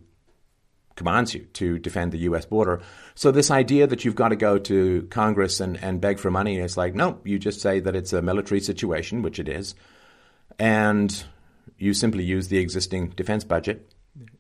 commands 0.94 1.32
you 1.32 1.46
to 1.54 1.78
defend 1.78 2.12
the 2.12 2.18
U.S. 2.18 2.44
border. 2.44 2.82
So 3.14 3.30
this 3.30 3.50
idea 3.50 3.86
that 3.86 4.04
you've 4.04 4.14
got 4.14 4.28
to 4.28 4.36
go 4.36 4.58
to 4.58 5.08
Congress 5.10 5.60
and, 5.60 5.82
and 5.82 6.02
beg 6.02 6.18
for 6.18 6.30
money, 6.30 6.58
it's 6.58 6.76
like, 6.76 6.94
no, 6.94 7.18
you 7.24 7.38
just 7.38 7.62
say 7.62 7.80
that 7.80 7.96
it's 7.96 8.12
a 8.12 8.20
military 8.20 8.60
situation, 8.60 9.22
which 9.22 9.38
it 9.38 9.48
is, 9.48 9.74
and 10.58 11.24
you 11.78 11.94
simply 11.94 12.24
use 12.24 12.48
the 12.48 12.58
existing 12.58 13.08
defense 13.10 13.42
budget 13.42 13.90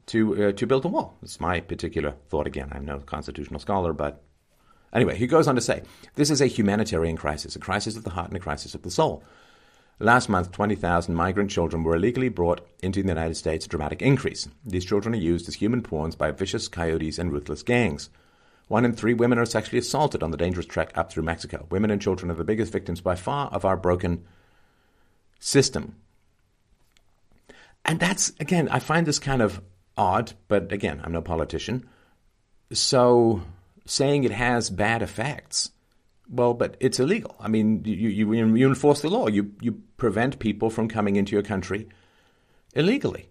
to 0.06 0.48
uh, 0.48 0.52
to 0.52 0.66
build 0.66 0.84
a 0.84 0.88
wall. 0.88 1.16
It's 1.22 1.40
my 1.40 1.60
particular 1.60 2.14
thought. 2.28 2.46
Again, 2.46 2.68
I'm 2.70 2.84
no 2.84 2.98
constitutional 2.98 3.60
scholar, 3.60 3.94
but 3.94 4.22
anyway, 4.92 5.16
he 5.16 5.26
goes 5.26 5.48
on 5.48 5.54
to 5.54 5.62
say, 5.62 5.82
this 6.16 6.30
is 6.30 6.42
a 6.42 6.46
humanitarian 6.46 7.16
crisis, 7.16 7.56
a 7.56 7.58
crisis 7.58 7.96
of 7.96 8.04
the 8.04 8.10
heart 8.10 8.28
and 8.28 8.36
a 8.36 8.40
crisis 8.40 8.74
of 8.74 8.82
the 8.82 8.90
soul. 8.90 9.24
Last 10.00 10.28
month, 10.28 10.50
20,000 10.50 11.14
migrant 11.14 11.50
children 11.50 11.84
were 11.84 11.94
illegally 11.94 12.28
brought 12.28 12.66
into 12.82 13.02
the 13.02 13.08
United 13.08 13.36
States, 13.36 13.66
a 13.66 13.68
dramatic 13.68 14.02
increase. 14.02 14.48
These 14.64 14.84
children 14.84 15.14
are 15.14 15.18
used 15.18 15.46
as 15.48 15.54
human 15.54 15.82
pawns 15.82 16.16
by 16.16 16.32
vicious 16.32 16.66
coyotes 16.66 17.18
and 17.18 17.32
ruthless 17.32 17.62
gangs. 17.62 18.10
One 18.66 18.84
in 18.84 18.92
three 18.92 19.14
women 19.14 19.38
are 19.38 19.46
sexually 19.46 19.78
assaulted 19.78 20.22
on 20.22 20.30
the 20.30 20.36
dangerous 20.36 20.66
trek 20.66 20.90
up 20.96 21.12
through 21.12 21.22
Mexico. 21.22 21.66
Women 21.70 21.90
and 21.90 22.02
children 22.02 22.30
are 22.30 22.34
the 22.34 22.44
biggest 22.44 22.72
victims 22.72 23.00
by 23.00 23.14
far 23.14 23.48
of 23.48 23.64
our 23.64 23.76
broken 23.76 24.24
system. 25.38 25.96
And 27.84 28.00
that's, 28.00 28.32
again, 28.40 28.68
I 28.70 28.78
find 28.80 29.06
this 29.06 29.18
kind 29.18 29.42
of 29.42 29.60
odd, 29.96 30.32
but 30.48 30.72
again, 30.72 31.00
I'm 31.04 31.12
no 31.12 31.20
politician. 31.20 31.88
So 32.72 33.42
saying 33.86 34.24
it 34.24 34.30
has 34.32 34.70
bad 34.70 35.02
effects 35.02 35.70
well, 36.28 36.54
but 36.54 36.76
it's 36.80 37.00
illegal. 37.00 37.36
I 37.38 37.48
mean, 37.48 37.84
you, 37.84 38.08
you, 38.08 38.32
you 38.32 38.68
enforce 38.68 39.02
the 39.02 39.10
law. 39.10 39.28
You, 39.28 39.52
you 39.60 39.82
prevent 39.96 40.38
people 40.38 40.70
from 40.70 40.88
coming 40.88 41.16
into 41.16 41.32
your 41.32 41.42
country 41.42 41.88
illegally. 42.74 43.28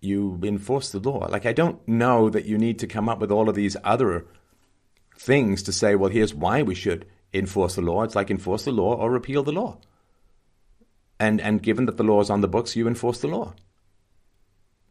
You 0.00 0.38
enforce 0.42 0.90
the 0.90 0.98
law. 0.98 1.26
Like, 1.30 1.46
I 1.46 1.52
don't 1.52 1.86
know 1.88 2.28
that 2.30 2.44
you 2.44 2.58
need 2.58 2.78
to 2.80 2.86
come 2.86 3.08
up 3.08 3.20
with 3.20 3.30
all 3.30 3.48
of 3.48 3.54
these 3.54 3.76
other 3.84 4.26
things 5.16 5.62
to 5.62 5.72
say, 5.72 5.94
well, 5.94 6.10
here's 6.10 6.34
why 6.34 6.62
we 6.62 6.74
should 6.74 7.06
enforce 7.32 7.76
the 7.76 7.82
law. 7.82 8.02
It's 8.02 8.14
like 8.14 8.30
enforce 8.30 8.64
the 8.64 8.72
law 8.72 8.94
or 8.94 9.10
repeal 9.10 9.42
the 9.42 9.52
law. 9.52 9.78
And, 11.18 11.40
and 11.40 11.62
given 11.62 11.86
that 11.86 11.96
the 11.96 12.04
law 12.04 12.20
is 12.20 12.30
on 12.30 12.40
the 12.40 12.48
books, 12.48 12.76
you 12.76 12.88
enforce 12.88 13.20
the 13.20 13.28
law. 13.28 13.54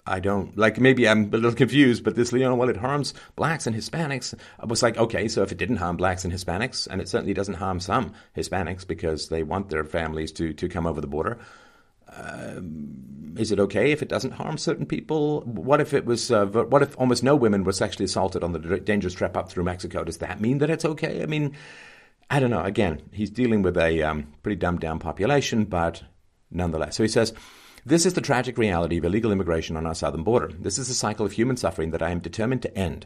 I 0.05 0.19
don't 0.19 0.57
like 0.57 0.79
maybe 0.79 1.07
I'm 1.07 1.25
a 1.33 1.37
little 1.37 1.53
confused, 1.53 2.03
but 2.03 2.15
this, 2.15 2.33
you 2.33 2.39
know, 2.39 2.55
well, 2.55 2.69
it 2.69 2.77
harms 2.77 3.13
blacks 3.35 3.67
and 3.67 3.75
Hispanics. 3.75 4.33
I 4.59 4.65
was 4.65 4.83
like, 4.83 4.97
okay, 4.97 5.29
so 5.29 5.43
if 5.43 5.51
it 5.51 5.57
didn't 5.57 5.77
harm 5.77 5.95
blacks 5.95 6.25
and 6.25 6.33
Hispanics, 6.33 6.87
and 6.87 6.99
it 6.99 7.07
certainly 7.07 7.33
doesn't 7.33 7.53
harm 7.55 7.79
some 7.79 8.13
Hispanics 8.35 8.85
because 8.85 9.29
they 9.29 9.43
want 9.43 9.69
their 9.69 9.85
families 9.85 10.33
to, 10.33 10.53
to 10.53 10.67
come 10.67 10.85
over 10.85 10.99
the 10.99 11.07
border, 11.07 11.39
um, 12.15 13.35
is 13.37 13.51
it 13.51 13.61
okay 13.61 13.91
if 13.91 14.01
it 14.01 14.09
doesn't 14.09 14.31
harm 14.31 14.57
certain 14.57 14.85
people? 14.85 15.41
What 15.41 15.79
if 15.79 15.93
it 15.93 16.05
was, 16.05 16.31
uh, 16.31 16.47
what 16.47 16.81
if 16.81 16.99
almost 16.99 17.23
no 17.23 17.35
women 17.35 17.63
were 17.63 17.71
sexually 17.71 18.05
assaulted 18.05 18.43
on 18.43 18.51
the 18.51 18.59
dangerous 18.79 19.13
trip 19.13 19.37
up 19.37 19.49
through 19.49 19.63
Mexico? 19.63 20.03
Does 20.03 20.17
that 20.17 20.41
mean 20.41 20.57
that 20.57 20.69
it's 20.69 20.85
okay? 20.85 21.23
I 21.23 21.27
mean, 21.27 21.55
I 22.29 22.41
don't 22.41 22.51
know. 22.51 22.63
Again, 22.63 23.01
he's 23.13 23.29
dealing 23.29 23.61
with 23.61 23.77
a 23.77 24.03
um, 24.03 24.33
pretty 24.43 24.57
dumbed 24.57 24.81
down 24.81 24.99
population, 24.99 25.63
but 25.63 26.03
nonetheless. 26.51 26.97
So 26.97 27.03
he 27.03 27.09
says, 27.09 27.33
this 27.85 28.05
is 28.05 28.13
the 28.13 28.21
tragic 28.21 28.57
reality 28.57 28.97
of 28.97 29.05
illegal 29.05 29.31
immigration 29.31 29.75
on 29.75 29.85
our 29.85 29.95
southern 29.95 30.23
border. 30.23 30.51
This 30.57 30.77
is 30.77 30.89
a 30.89 30.93
cycle 30.93 31.25
of 31.25 31.33
human 31.33 31.57
suffering 31.57 31.91
that 31.91 32.01
I 32.01 32.11
am 32.11 32.19
determined 32.19 32.61
to 32.61 32.77
end. 32.77 33.05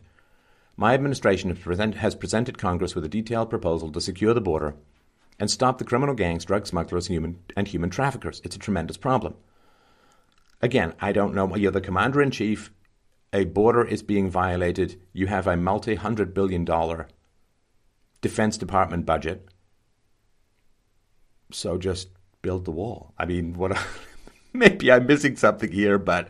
My 0.76 0.94
administration 0.94 1.56
has 1.56 2.16
presented 2.16 2.58
Congress 2.60 2.94
with 2.94 3.04
a 3.04 3.10
detailed 3.10 3.50
proposal 3.50 3.92
to 3.92 4.02
secure 4.02 4.36
the 4.36 4.42
border 4.42 4.76
and 5.40 5.50
stop 5.50 5.80
the 5.80 5.86
criminal 5.86 6.14
gangs, 6.14 6.46
drug 6.46 6.68
smugglers, 6.68 7.08
human, 7.08 7.40
and 7.56 7.68
human 7.68 7.90
traffickers. 7.90 8.42
It's 8.44 8.56
a 8.56 8.60
tremendous 8.60 8.98
problem. 8.98 9.36
Again, 10.62 10.94
I 11.00 11.12
don't 11.12 11.34
know. 11.34 11.56
You're 11.56 11.72
the 11.72 11.82
commander 11.82 12.22
in 12.22 12.32
chief. 12.32 12.72
A 13.34 13.46
border 13.46 13.84
is 13.84 14.04
being 14.04 14.30
violated. 14.30 15.00
You 15.14 15.28
have 15.28 15.48
a 15.48 15.58
multi 15.58 15.96
hundred 15.96 16.34
billion 16.34 16.66
dollar 16.66 17.08
Defense 18.22 18.58
Department 18.58 19.06
budget. 19.06 19.48
So 21.52 21.78
just 21.78 22.10
build 22.42 22.66
the 22.66 22.72
wall. 22.72 23.14
I 23.18 23.26
mean, 23.26 23.54
what? 23.54 23.78
maybe 24.70 24.92
I'm 24.92 25.06
missing 25.06 25.36
something 25.36 25.72
here, 25.72 25.98
but 25.98 26.30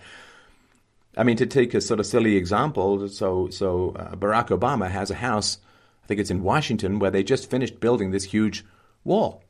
I 1.16 1.24
mean, 1.24 1.38
to 1.38 1.46
take 1.46 1.74
a 1.74 1.82
sort 1.82 2.00
of 2.00 2.06
silly 2.06 2.36
example, 2.36 3.08
so 3.08 3.50
so 3.50 3.96
uh, 3.96 4.16
Barack 4.16 4.50
Obama 4.50 4.90
has 4.90 5.10
a 5.10 5.16
house, 5.16 5.58
I 6.04 6.08
think 6.08 6.20
it's 6.20 6.30
in 6.30 6.44
Washington, 6.44 7.00
where 7.00 7.12
they 7.12 7.24
just 7.24 7.50
finished 7.50 7.80
building 7.80 8.12
this 8.12 8.24
huge 8.24 8.66
wall. 9.04 9.44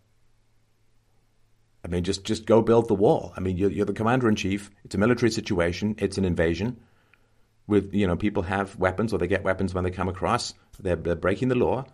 I 1.84 1.90
mean, 1.90 2.04
just 2.04 2.24
just 2.24 2.46
go 2.46 2.62
build 2.62 2.88
the 2.88 2.96
wall. 2.96 3.34
I 3.36 3.40
mean, 3.40 3.58
you're, 3.58 3.72
you're 3.72 3.86
the 3.86 3.94
commander 3.94 4.30
in 4.30 4.36
chief. 4.36 4.72
It's 4.86 4.96
a 4.96 4.98
military 4.98 5.32
situation. 5.32 5.96
It's 5.98 6.18
an 6.18 6.26
invasion. 6.26 6.78
With 7.66 7.94
you 7.94 8.08
know, 8.08 8.16
people 8.16 8.44
have 8.44 8.76
weapons 8.78 9.14
or 9.14 9.18
they 9.18 9.28
get 9.28 9.44
weapons 9.44 9.74
when 9.74 9.84
they 9.84 9.92
come 9.92 10.08
across. 10.08 10.54
They're, 10.80 10.96
they're 10.96 11.16
breaking 11.16 11.50
the 11.50 11.56
law. 11.56 11.86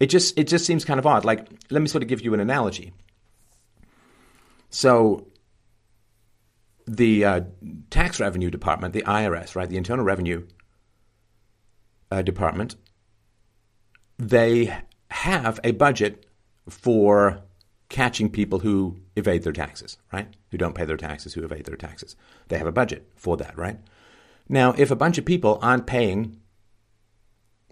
It 0.00 0.06
just 0.06 0.38
it 0.38 0.48
just 0.48 0.64
seems 0.64 0.84
kind 0.84 0.98
of 0.98 1.06
odd. 1.06 1.24
Like, 1.24 1.48
let 1.70 1.82
me 1.82 1.88
sort 1.88 2.02
of 2.02 2.08
give 2.08 2.22
you 2.22 2.34
an 2.34 2.40
analogy. 2.40 2.92
So 4.70 5.26
the 6.86 7.24
uh, 7.24 7.40
tax 7.90 8.20
revenue 8.20 8.50
department, 8.50 8.92
the 8.92 9.02
IRS, 9.02 9.56
right, 9.56 9.68
the 9.68 9.76
Internal 9.76 10.04
Revenue 10.04 10.46
uh, 12.10 12.22
Department, 12.22 12.76
they 14.18 14.76
have 15.10 15.60
a 15.64 15.72
budget 15.72 16.26
for 16.68 17.42
catching 17.88 18.30
people 18.30 18.60
who 18.60 18.98
evade 19.16 19.42
their 19.42 19.52
taxes, 19.52 19.98
right? 20.12 20.28
Who 20.50 20.58
don't 20.58 20.74
pay 20.74 20.84
their 20.84 20.96
taxes, 20.96 21.34
who 21.34 21.44
evade 21.44 21.64
their 21.64 21.76
taxes. 21.76 22.16
They 22.48 22.58
have 22.58 22.66
a 22.66 22.72
budget 22.72 23.10
for 23.16 23.36
that, 23.36 23.56
right? 23.56 23.78
Now, 24.48 24.74
if 24.76 24.90
a 24.90 24.96
bunch 24.96 25.18
of 25.18 25.24
people 25.24 25.58
aren't 25.62 25.86
paying 25.86 26.40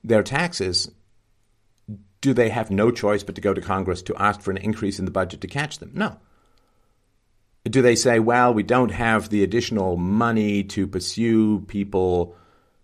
their 0.02 0.22
taxes, 0.22 0.90
do 2.20 2.32
they 2.32 2.50
have 2.50 2.70
no 2.70 2.90
choice 2.90 3.22
but 3.22 3.34
to 3.34 3.40
go 3.40 3.52
to 3.52 3.60
Congress 3.60 4.02
to 4.02 4.16
ask 4.16 4.40
for 4.40 4.50
an 4.50 4.56
increase 4.56 4.98
in 4.98 5.04
the 5.04 5.10
budget 5.10 5.40
to 5.40 5.46
catch 5.46 5.78
them? 5.78 5.90
No 5.94 6.18
do 7.64 7.82
they 7.82 7.94
say, 7.94 8.18
well, 8.18 8.52
we 8.52 8.62
don't 8.62 8.90
have 8.90 9.28
the 9.28 9.42
additional 9.42 9.96
money 9.96 10.64
to 10.64 10.86
pursue 10.86 11.60
people 11.60 12.36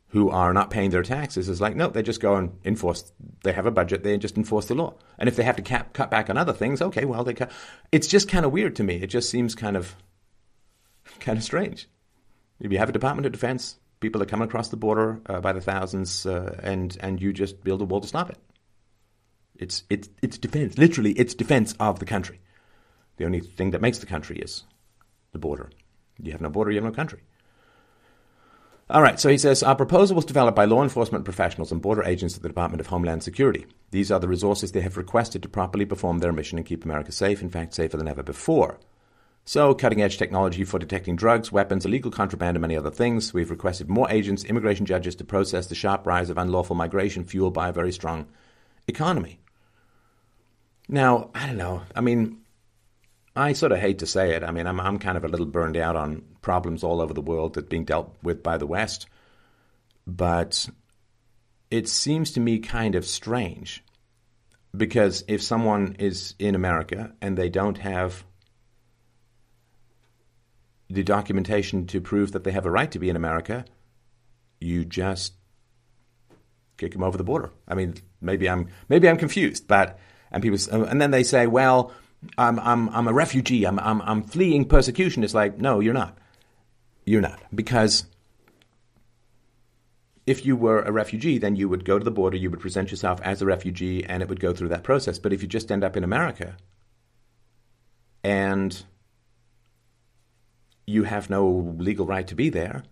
who 0.08 0.30
are 0.30 0.52
not 0.52 0.70
paying 0.70 0.90
their 0.90 1.02
taxes? 1.02 1.48
It's 1.48 1.60
like, 1.60 1.76
no, 1.76 1.88
they 1.88 2.02
just 2.02 2.20
go 2.20 2.36
and 2.36 2.56
enforce. 2.64 3.12
They 3.42 3.52
have 3.52 3.66
a 3.66 3.70
budget, 3.70 4.04
they 4.04 4.16
just 4.18 4.36
enforce 4.36 4.66
the 4.66 4.74
law. 4.74 4.94
And 5.18 5.28
if 5.28 5.36
they 5.36 5.42
have 5.42 5.56
to 5.56 5.62
cap, 5.62 5.92
cut 5.92 6.10
back 6.10 6.30
on 6.30 6.38
other 6.38 6.52
things, 6.52 6.80
okay, 6.80 7.04
well, 7.04 7.24
they 7.24 7.34
cut. 7.34 7.50
It's 7.90 8.06
just 8.06 8.28
kind 8.28 8.46
of 8.46 8.52
weird 8.52 8.76
to 8.76 8.84
me. 8.84 8.96
It 8.96 9.08
just 9.08 9.30
seems 9.30 9.54
kind 9.54 9.76
of, 9.76 9.96
kind 11.20 11.36
of 11.36 11.44
strange. 11.44 11.88
If 12.60 12.72
you 12.72 12.78
have 12.78 12.88
a 12.88 12.92
Department 12.92 13.26
of 13.26 13.32
Defense, 13.32 13.78
people 14.00 14.22
are 14.22 14.26
coming 14.26 14.48
across 14.48 14.68
the 14.68 14.76
border 14.76 15.20
uh, 15.26 15.40
by 15.40 15.52
the 15.52 15.60
thousands, 15.60 16.26
uh, 16.26 16.58
and 16.62 16.96
and 17.00 17.20
you 17.20 17.32
just 17.32 17.62
build 17.62 17.82
a 17.82 17.84
wall 17.84 18.00
to 18.00 18.08
stop 18.08 18.30
it. 18.30 18.38
It's 19.56 19.84
it's 19.90 20.08
it's 20.22 20.38
defense. 20.38 20.78
Literally, 20.78 21.12
it's 21.12 21.34
defense 21.34 21.74
of 21.80 21.98
the 21.98 22.04
country. 22.04 22.40
The 23.18 23.26
only 23.26 23.40
thing 23.40 23.72
that 23.72 23.82
makes 23.82 23.98
the 23.98 24.06
country 24.06 24.38
is 24.38 24.64
the 25.32 25.38
border. 25.38 25.70
You 26.20 26.32
have 26.32 26.40
no 26.40 26.48
border, 26.48 26.70
you 26.70 26.76
have 26.78 26.84
no 26.84 26.90
country. 26.90 27.20
All 28.90 29.02
right, 29.02 29.20
so 29.20 29.28
he 29.28 29.36
says 29.36 29.62
our 29.62 29.76
proposal 29.76 30.16
was 30.16 30.24
developed 30.24 30.56
by 30.56 30.64
law 30.64 30.82
enforcement 30.82 31.26
professionals 31.26 31.70
and 31.70 31.82
border 31.82 32.02
agents 32.04 32.36
at 32.36 32.42
the 32.42 32.48
Department 32.48 32.80
of 32.80 32.86
Homeland 32.86 33.22
Security. 33.22 33.66
These 33.90 34.10
are 34.10 34.18
the 34.18 34.28
resources 34.28 34.72
they 34.72 34.80
have 34.80 34.96
requested 34.96 35.42
to 35.42 35.48
properly 35.48 35.84
perform 35.84 36.18
their 36.18 36.32
mission 36.32 36.56
and 36.56 36.66
keep 36.66 36.84
America 36.84 37.12
safe, 37.12 37.42
in 37.42 37.50
fact, 37.50 37.74
safer 37.74 37.98
than 37.98 38.08
ever 38.08 38.22
before. 38.22 38.80
So, 39.44 39.74
cutting 39.74 40.00
edge 40.00 40.16
technology 40.16 40.64
for 40.64 40.78
detecting 40.78 41.16
drugs, 41.16 41.52
weapons, 41.52 41.84
illegal 41.84 42.10
contraband, 42.10 42.56
and 42.56 42.62
many 42.62 42.76
other 42.76 42.90
things. 42.90 43.34
We've 43.34 43.50
requested 43.50 43.90
more 43.90 44.10
agents, 44.10 44.44
immigration 44.44 44.86
judges 44.86 45.16
to 45.16 45.24
process 45.24 45.66
the 45.66 45.74
sharp 45.74 46.06
rise 46.06 46.30
of 46.30 46.38
unlawful 46.38 46.76
migration 46.76 47.24
fueled 47.24 47.54
by 47.54 47.68
a 47.68 47.72
very 47.72 47.92
strong 47.92 48.26
economy. 48.86 49.40
Now, 50.88 51.30
I 51.34 51.46
don't 51.46 51.58
know. 51.58 51.82
I 51.94 52.00
mean, 52.00 52.38
I 53.38 53.52
sort 53.52 53.70
of 53.70 53.78
hate 53.78 54.00
to 54.00 54.06
say 54.06 54.34
it. 54.34 54.42
I 54.42 54.50
mean, 54.50 54.66
I'm, 54.66 54.80
I'm 54.80 54.98
kind 54.98 55.16
of 55.16 55.24
a 55.24 55.28
little 55.28 55.46
burned 55.46 55.76
out 55.76 55.94
on 55.94 56.24
problems 56.42 56.82
all 56.82 57.00
over 57.00 57.14
the 57.14 57.20
world 57.20 57.54
that 57.54 57.68
being 57.68 57.84
dealt 57.84 58.12
with 58.20 58.42
by 58.42 58.58
the 58.58 58.66
West. 58.66 59.06
But 60.08 60.68
it 61.70 61.88
seems 61.88 62.32
to 62.32 62.40
me 62.40 62.58
kind 62.58 62.96
of 62.96 63.06
strange 63.06 63.84
because 64.76 65.22
if 65.28 65.40
someone 65.40 65.94
is 66.00 66.34
in 66.40 66.56
America 66.56 67.12
and 67.22 67.38
they 67.38 67.48
don't 67.48 67.78
have 67.78 68.24
the 70.90 71.04
documentation 71.04 71.86
to 71.86 72.00
prove 72.00 72.32
that 72.32 72.42
they 72.42 72.50
have 72.50 72.66
a 72.66 72.70
right 72.70 72.90
to 72.90 72.98
be 72.98 73.08
in 73.08 73.14
America, 73.14 73.64
you 74.60 74.84
just 74.84 75.34
kick 76.76 76.92
them 76.92 77.04
over 77.04 77.16
the 77.16 77.24
border. 77.24 77.50
I 77.68 77.76
mean, 77.76 77.94
maybe 78.20 78.48
I'm 78.48 78.66
maybe 78.88 79.08
I'm 79.08 79.16
confused, 79.16 79.68
but 79.68 79.96
and 80.32 80.42
people 80.42 80.58
and 80.72 81.00
then 81.00 81.12
they 81.12 81.22
say, 81.22 81.46
well, 81.46 81.92
I'm 82.36 82.58
I'm 82.58 82.88
I'm 82.90 83.08
a 83.08 83.12
refugee. 83.12 83.66
I'm 83.66 83.78
I'm 83.78 84.02
I'm 84.02 84.22
fleeing 84.22 84.64
persecution. 84.64 85.24
It's 85.24 85.34
like, 85.34 85.58
no, 85.58 85.80
you're 85.80 85.94
not. 85.94 86.16
You're 87.04 87.20
not 87.20 87.40
because 87.54 88.04
if 90.26 90.44
you 90.44 90.56
were 90.56 90.82
a 90.82 90.92
refugee, 90.92 91.38
then 91.38 91.56
you 91.56 91.70
would 91.70 91.86
go 91.86 91.98
to 91.98 92.04
the 92.04 92.10
border, 92.10 92.36
you 92.36 92.50
would 92.50 92.60
present 92.60 92.90
yourself 92.90 93.18
as 93.22 93.40
a 93.40 93.46
refugee, 93.46 94.04
and 94.04 94.22
it 94.22 94.28
would 94.28 94.40
go 94.40 94.52
through 94.52 94.68
that 94.68 94.82
process. 94.82 95.18
But 95.18 95.32
if 95.32 95.40
you 95.40 95.48
just 95.48 95.72
end 95.72 95.82
up 95.82 95.96
in 95.96 96.04
America 96.04 96.54
and 98.22 98.82
you 100.86 101.04
have 101.04 101.30
no 101.30 101.74
legal 101.78 102.04
right 102.04 102.26
to 102.26 102.34
be 102.34 102.50
there, 102.50 102.82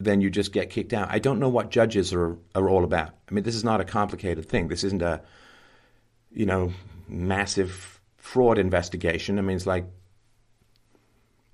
then 0.00 0.20
you 0.20 0.30
just 0.30 0.52
get 0.52 0.70
kicked 0.70 0.92
out. 0.92 1.08
I 1.10 1.20
don't 1.20 1.38
know 1.38 1.48
what 1.48 1.70
judges 1.70 2.12
are, 2.12 2.36
are 2.56 2.68
all 2.68 2.82
about. 2.82 3.10
I 3.30 3.34
mean, 3.34 3.44
this 3.44 3.54
is 3.54 3.64
not 3.64 3.80
a 3.80 3.84
complicated 3.84 4.48
thing. 4.48 4.66
This 4.66 4.82
isn't 4.82 5.02
a, 5.02 5.20
you 6.32 6.46
know, 6.46 6.72
massive 7.08 7.97
fraud 8.28 8.58
investigation. 8.58 9.38
I 9.38 9.42
mean, 9.42 9.56
it's 9.56 9.66
like, 9.66 9.86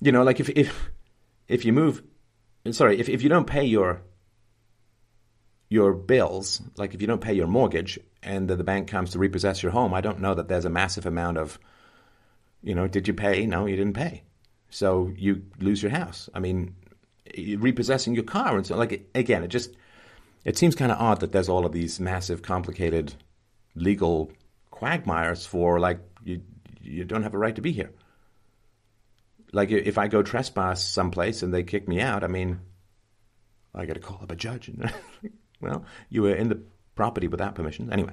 you 0.00 0.10
know, 0.10 0.24
like 0.24 0.40
if 0.40 0.48
if 0.50 0.90
if 1.46 1.64
you 1.64 1.72
move, 1.72 2.02
sorry, 2.72 2.98
if 2.98 3.08
if 3.08 3.22
you 3.22 3.28
don't 3.28 3.46
pay 3.46 3.64
your 3.64 4.02
your 5.68 5.94
bills, 5.94 6.60
like 6.76 6.92
if 6.92 7.00
you 7.00 7.06
don't 7.06 7.20
pay 7.20 7.32
your 7.32 7.46
mortgage 7.46 8.00
and 8.24 8.48
the, 8.48 8.56
the 8.56 8.64
bank 8.64 8.88
comes 8.88 9.10
to 9.10 9.20
repossess 9.20 9.62
your 9.62 9.70
home, 9.70 9.94
I 9.94 10.00
don't 10.00 10.20
know 10.20 10.34
that 10.34 10.48
there's 10.48 10.64
a 10.64 10.70
massive 10.70 11.06
amount 11.06 11.38
of, 11.38 11.60
you 12.60 12.74
know, 12.74 12.88
did 12.88 13.06
you 13.06 13.14
pay? 13.14 13.46
No, 13.46 13.66
you 13.66 13.76
didn't 13.76 13.94
pay. 13.94 14.24
So 14.68 15.12
you 15.16 15.44
lose 15.60 15.80
your 15.80 15.92
house. 15.92 16.28
I 16.34 16.40
mean, 16.40 16.74
repossessing 17.38 18.16
your 18.16 18.24
car 18.24 18.56
and 18.56 18.66
so 18.66 18.76
like 18.76 19.08
again, 19.14 19.44
it 19.44 19.48
just 19.48 19.70
it 20.44 20.58
seems 20.58 20.74
kind 20.74 20.90
of 20.90 20.98
odd 20.98 21.20
that 21.20 21.30
there's 21.30 21.48
all 21.48 21.64
of 21.64 21.72
these 21.72 22.00
massive, 22.00 22.42
complicated 22.42 23.14
legal 23.76 24.32
quagmires 24.72 25.46
for 25.46 25.78
like 25.78 26.00
you 26.84 27.04
don't 27.04 27.22
have 27.22 27.34
a 27.34 27.38
right 27.38 27.54
to 27.56 27.62
be 27.62 27.72
here. 27.72 27.90
Like 29.52 29.70
if 29.70 29.98
I 29.98 30.08
go 30.08 30.22
trespass 30.22 30.82
someplace 30.82 31.42
and 31.42 31.54
they 31.54 31.62
kick 31.62 31.88
me 31.88 32.00
out, 32.00 32.24
I 32.24 32.26
mean, 32.26 32.60
I 33.74 33.86
got 33.86 33.94
to 33.94 34.00
call 34.00 34.20
up 34.22 34.30
a 34.30 34.36
judge 34.36 34.70
Well, 35.60 35.84
you 36.10 36.22
were 36.22 36.34
in 36.34 36.48
the 36.48 36.60
property 36.94 37.28
without 37.28 37.54
permission. 37.54 37.92
Anyway. 37.92 38.12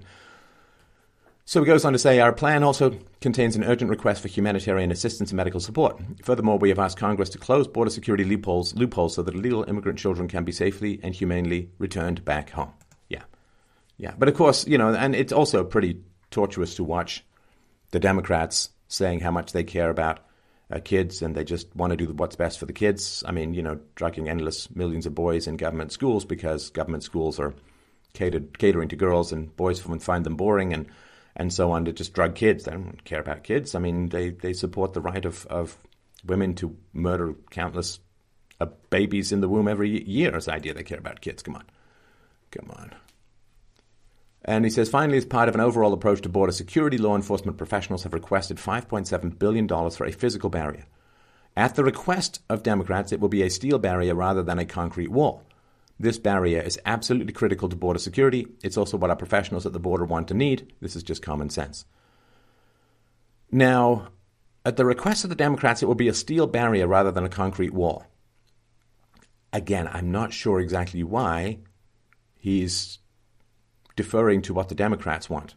So 1.43 1.60
he 1.60 1.65
goes 1.65 1.84
on 1.84 1.93
to 1.93 1.99
say 1.99 2.19
our 2.19 2.31
plan 2.31 2.63
also 2.63 2.97
contains 3.19 3.55
an 3.55 3.63
urgent 3.63 3.89
request 3.89 4.21
for 4.21 4.27
humanitarian 4.27 4.91
assistance 4.91 5.31
and 5.31 5.38
medical 5.38 5.60
support. 5.60 5.99
Furthermore, 6.23 6.57
we 6.57 6.69
have 6.69 6.79
asked 6.79 6.97
Congress 6.97 7.29
to 7.31 7.38
close 7.38 7.67
border 7.67 7.89
security 7.89 8.23
loopholes, 8.23 8.73
loopholes 8.75 9.15
so 9.15 9.21
that 9.21 9.34
illegal 9.34 9.65
immigrant 9.67 9.99
children 9.99 10.27
can 10.27 10.45
be 10.45 10.51
safely 10.51 10.99
and 11.03 11.13
humanely 11.13 11.69
returned 11.77 12.23
back 12.23 12.51
home. 12.51 12.71
Yeah. 13.10 13.23
Yeah. 13.97 14.13
But 14.17 14.29
of 14.29 14.36
course, 14.36 14.65
you 14.67 14.77
know, 14.77 14.93
and 14.93 15.13
it's 15.15 15.34
also 15.34 15.63
pretty 15.63 15.99
tortuous 16.29 16.75
to 16.75 16.84
watch 16.84 17.25
the 17.91 17.99
Democrats 17.99 18.69
saying 18.88 19.19
how 19.19 19.32
much 19.32 19.51
they 19.51 19.63
care 19.63 19.89
about 19.89 20.19
uh, 20.71 20.80
kids 20.84 21.21
and 21.21 21.36
they 21.36 21.43
just 21.43 21.73
want 21.75 21.91
to 21.91 21.97
do 21.97 22.12
what's 22.13 22.36
best 22.36 22.60
for 22.60 22.65
the 22.65 22.73
kids. 22.73 23.23
I 23.25 23.32
mean, 23.32 23.54
you 23.54 23.62
know, 23.62 23.80
drugging 23.95 24.30
endless 24.30 24.73
millions 24.73 25.06
of 25.06 25.15
boys 25.15 25.47
in 25.47 25.58
government 25.58 25.91
schools 25.91 26.25
because 26.25 26.69
government 26.69 27.04
schools 27.04 27.39
are 27.39 27.54
catered, 28.13 28.58
catering 28.58 28.89
to 28.89 28.95
girls 28.95 29.32
and 29.32 29.56
boys 29.56 29.80
find 29.80 30.25
them 30.25 30.36
boring 30.36 30.73
and, 30.73 30.88
and 31.36 31.54
so 31.54 31.71
on 31.71 31.86
to 31.86 31.93
just 31.93 32.13
drug 32.13 32.36
kids. 32.36 32.63
They 32.63 32.71
don't 32.71 33.04
care 33.04 33.19
about 33.19 33.43
kids. 33.43 33.75
I 33.75 33.80
mean, 33.80 34.10
they, 34.10 34.30
they 34.30 34.54
support 34.54 34.93
the 34.93 35.01
right 35.01 35.25
of, 35.25 35.45
of 35.47 35.77
women 36.25 36.56
to 36.56 36.75
murder 36.93 37.36
countless 37.49 37.99
uh, 38.60 38.67
babies 38.89 39.32
in 39.32 39.41
the 39.41 39.49
womb 39.49 39.67
every 39.67 40.08
year 40.08 40.36
as 40.36 40.45
the 40.45 40.54
idea 40.54 40.73
they 40.73 40.84
care 40.84 40.99
about 40.99 41.21
kids. 41.21 41.43
Come 41.43 41.56
on. 41.56 41.65
Come 42.51 42.71
on. 42.71 42.91
And 44.43 44.65
he 44.65 44.71
says, 44.71 44.89
finally, 44.89 45.17
as 45.17 45.25
part 45.25 45.49
of 45.49 45.56
an 45.56 45.62
overall 45.62 45.93
approach 45.93 46.21
to 46.21 46.30
border 46.30 46.51
security, 46.51 46.97
law 46.97 47.15
enforcement 47.15 47.58
professionals 47.58 48.04
have 48.04 48.13
requested 48.13 48.58
$5.7 48.58 49.38
billion 49.38 49.67
for 49.67 50.06
a 50.06 50.12
physical 50.12 50.49
barrier. 50.49 50.86
At 51.56 51.75
the 51.75 51.84
request 51.84 52.41
of 52.49 52.63
Democrats, 52.63 53.12
it 53.12 53.19
will 53.19 53.30
be 53.30 53.43
a 53.43 53.49
steel 53.49 53.77
barrier 53.77 54.15
rather 54.15 54.41
than 54.41 54.58
a 54.58 54.65
concrete 54.65 55.12
wall. 55.12 55.43
This 55.99 56.17
barrier 56.17 56.60
is 56.62 56.80
absolutely 56.86 57.34
critical 57.34 57.69
to 57.69 57.75
border 57.75 57.99
security. 57.99 58.47
It's 58.63 58.77
also 58.77 58.97
what 58.97 59.12
our 59.12 59.15
professionals 59.15 59.67
at 59.67 59.73
the 59.73 59.80
border 59.80 60.06
want 60.06 60.32
and 60.32 60.39
need. 60.39 60.73
This 60.82 60.95
is 60.95 61.04
just 61.04 61.21
common 61.21 61.51
sense. 61.51 61.86
Now, 63.51 64.08
at 64.65 64.77
the 64.77 64.86
request 64.86 65.23
of 65.23 65.30
the 65.30 65.36
Democrats, 65.36 65.84
it 65.84 65.86
will 65.86 65.95
be 65.95 66.08
a 66.08 66.13
steel 66.13 66.47
barrier 66.47 66.88
rather 66.88 67.12
than 67.12 67.25
a 67.25 67.30
concrete 67.30 67.73
wall. 67.73 68.08
Again, 69.54 69.89
I'm 69.91 70.12
not 70.12 70.34
sure 70.34 70.60
exactly 70.60 71.04
why 71.04 71.60
he's 72.38 72.99
deferring 74.01 74.41
to 74.41 74.53
what 74.53 74.67
the 74.67 74.73
Democrats 74.73 75.29
want. 75.29 75.53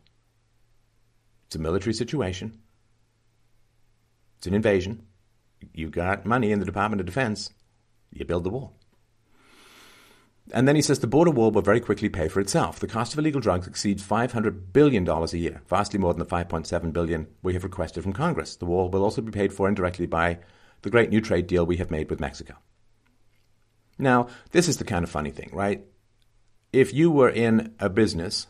It's 1.46 1.57
a 1.57 1.59
military 1.59 1.94
situation. 1.94 2.61
It's 4.37 4.46
an 4.46 4.52
invasion. 4.52 5.07
You've 5.72 5.92
got 5.92 6.26
money 6.26 6.52
in 6.52 6.59
the 6.59 6.66
Department 6.66 7.00
of 7.00 7.07
Defense. 7.07 7.50
You 8.12 8.26
build 8.26 8.44
the 8.44 8.50
wall. 8.50 8.74
And 10.52 10.68
then 10.68 10.76
he 10.76 10.83
says 10.83 10.98
the 10.98 11.07
border 11.07 11.30
wall 11.30 11.50
will 11.50 11.62
very 11.62 11.80
quickly 11.80 12.11
pay 12.11 12.28
for 12.28 12.40
itself. 12.40 12.78
The 12.78 12.87
cost 12.87 13.14
of 13.14 13.18
illegal 13.18 13.40
drugs 13.40 13.66
exceeds 13.66 14.02
$500 14.07 14.74
billion 14.74 15.09
a 15.09 15.26
year, 15.37 15.62
vastly 15.66 15.98
more 15.98 16.12
than 16.12 16.18
the 16.18 16.26
5.7 16.26 16.92
billion 16.92 17.26
we 17.42 17.54
have 17.54 17.64
requested 17.64 18.02
from 18.02 18.12
Congress. 18.12 18.57
The 18.57 18.66
wall 18.66 18.90
will 18.90 19.02
also 19.02 19.22
be 19.22 19.33
paid 19.33 19.54
for 19.54 19.68
indirectly 19.68 20.04
by 20.04 20.40
the 20.83 20.90
great 20.90 21.09
new 21.09 21.22
trade 21.22 21.46
deal 21.46 21.64
we 21.64 21.78
have 21.78 21.90
made 21.90 22.11
with 22.11 22.20
Mexico. 22.20 22.57
Now, 23.98 24.28
this 24.50 24.68
is 24.68 24.76
the 24.76 24.85
kind 24.85 25.02
of 25.02 25.09
funny 25.09 25.30
thing, 25.30 25.48
right? 25.50 25.87
If 26.75 26.93
you 26.93 27.11
were 27.11 27.29
in 27.29 27.73
a 27.79 27.89
business 27.89 28.49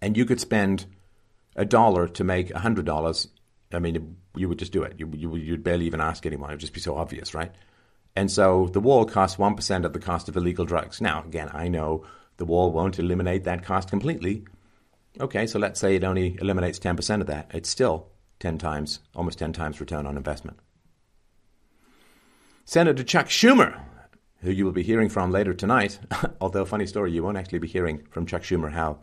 and 0.00 0.16
you 0.16 0.24
could 0.24 0.40
spend 0.40 0.86
a 1.54 1.64
dollar 1.64 2.08
to 2.08 2.24
make 2.24 2.50
a 2.50 2.58
hundred 2.58 2.86
dollars, 2.86 3.28
I 3.72 3.78
mean, 3.78 4.16
you 4.34 4.48
would 4.48 4.58
just 4.58 4.72
do 4.72 4.82
it. 4.82 4.94
You, 4.98 5.10
you, 5.14 5.28
would 5.28 5.62
barely 5.62 5.86
even 5.86 6.00
ask 6.00 6.24
anyone. 6.24 6.50
It 6.50 6.54
would 6.54 6.60
just 6.60 6.72
be 6.72 6.80
so 6.80 6.96
obvious, 6.96 7.34
right? 7.34 7.52
And 8.16 8.30
so 8.30 8.68
the 8.72 8.80
wall 8.80 9.04
costs 9.04 9.36
1% 9.36 9.84
of 9.84 9.92
the 9.92 9.98
cost 9.98 10.28
of 10.28 10.36
illegal 10.36 10.64
drugs. 10.64 11.00
Now, 11.00 11.22
again, 11.24 11.50
I 11.52 11.68
know 11.68 12.04
the 12.38 12.44
wall 12.44 12.72
won't 12.72 12.98
eliminate 12.98 13.44
that 13.44 13.64
cost 13.64 13.90
completely. 13.90 14.44
Okay, 15.20 15.46
so 15.46 15.58
let's 15.58 15.78
say 15.78 15.94
it 15.94 16.04
only 16.04 16.36
eliminates 16.40 16.78
10% 16.78 17.20
of 17.20 17.26
that. 17.26 17.50
It's 17.52 17.68
still 17.68 18.08
10 18.40 18.58
times, 18.58 19.00
almost 19.14 19.38
10 19.38 19.52
times 19.52 19.80
return 19.80 20.06
on 20.06 20.16
investment. 20.16 20.58
Senator 22.64 23.04
Chuck 23.04 23.26
Schumer 23.26 23.80
who 24.44 24.52
you 24.52 24.64
will 24.64 24.72
be 24.72 24.82
hearing 24.82 25.08
from 25.08 25.30
later 25.30 25.54
tonight. 25.54 25.98
Although, 26.40 26.64
funny 26.64 26.86
story, 26.86 27.12
you 27.12 27.22
won't 27.22 27.36
actually 27.36 27.58
be 27.58 27.68
hearing 27.68 28.06
from 28.10 28.26
Chuck 28.26 28.42
Schumer 28.42 28.72
how 28.72 28.98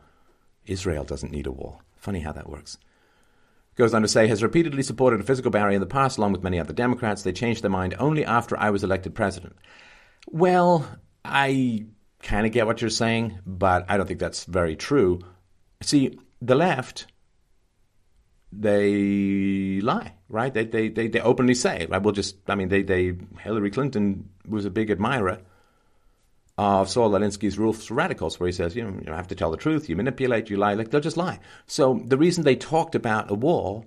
Israel 0.66 1.04
doesn't 1.04 1.32
need 1.32 1.48
a 1.48 1.52
wall. 1.52 1.82
Funny 1.98 2.20
how 2.20 2.32
that 2.32 2.50
works. 2.50 2.78
Goes 3.76 3.94
on 3.94 4.02
to 4.02 4.08
say, 4.08 4.28
has 4.28 4.44
repeatedly 4.44 4.84
supported 4.84 5.20
a 5.20 5.24
physical 5.24 5.52
barrier 5.52 5.76
in 5.76 5.82
the 5.82 5.88
past, 5.88 6.18
along 6.18 6.34
with 6.34 6.44
many 6.44 6.60
other 6.60 6.74
Democrats. 6.74 7.24
They 7.24 7.32
changed 7.32 7.64
their 7.64 7.72
mind 7.72 7.96
only 8.00 8.26
after 8.26 8.58
I 8.58 8.70
was 8.70 8.84
elected 8.84 9.16
president. 9.16 9.56
Well, 10.28 10.88
I 11.24 11.86
kind 12.22 12.46
of 12.46 12.52
get 12.52 12.68
what 12.68 12.82
you're 12.82 12.90
saying, 12.90 13.40
but 13.46 13.86
I 13.90 13.98
don't 13.98 14.06
think 14.06 14.20
that's 14.20 14.44
very 14.46 14.76
true. 14.76 15.22
See, 15.82 16.20
the 16.42 16.56
left 16.56 17.08
they 18.52 19.80
lie, 19.82 20.14
right? 20.30 20.54
They, 20.54 20.66
they, 20.66 20.90
they, 20.90 21.08
they 21.08 21.22
openly 21.22 21.54
say, 21.54 21.88
right? 21.90 22.02
We'll 22.02 22.14
just, 22.14 22.36
I 22.48 22.56
mean, 22.56 22.70
they, 22.70 22.84
they, 22.84 23.14
Hillary 23.40 23.72
Clinton 23.72 24.30
was 24.48 24.66
a 24.66 24.70
big 24.70 24.92
admirer 24.92 25.40
of 26.58 26.90
Saul 26.90 27.12
Alinsky's 27.12 27.58
rules 27.58 27.86
for 27.86 27.94
radicals, 27.94 28.40
where 28.40 28.48
he 28.48 28.54
says, 28.54 28.76
you 28.76 28.84
know, 28.84 29.00
you 29.06 29.12
have 29.14 29.30
to 29.30 29.36
tell 29.36 29.52
the 29.52 29.58
truth, 29.58 29.90
you 29.90 29.96
manipulate, 29.96 30.50
you 30.50 30.58
lie, 30.58 30.74
like 30.74 30.92
they'll 30.92 31.02
just 31.02 31.18
lie. 31.18 31.40
So 31.66 32.02
the 32.06 32.18
reason 32.18 32.44
they 32.44 32.56
talked 32.56 32.94
about 32.94 33.32
a 33.32 33.36
wall 33.36 33.86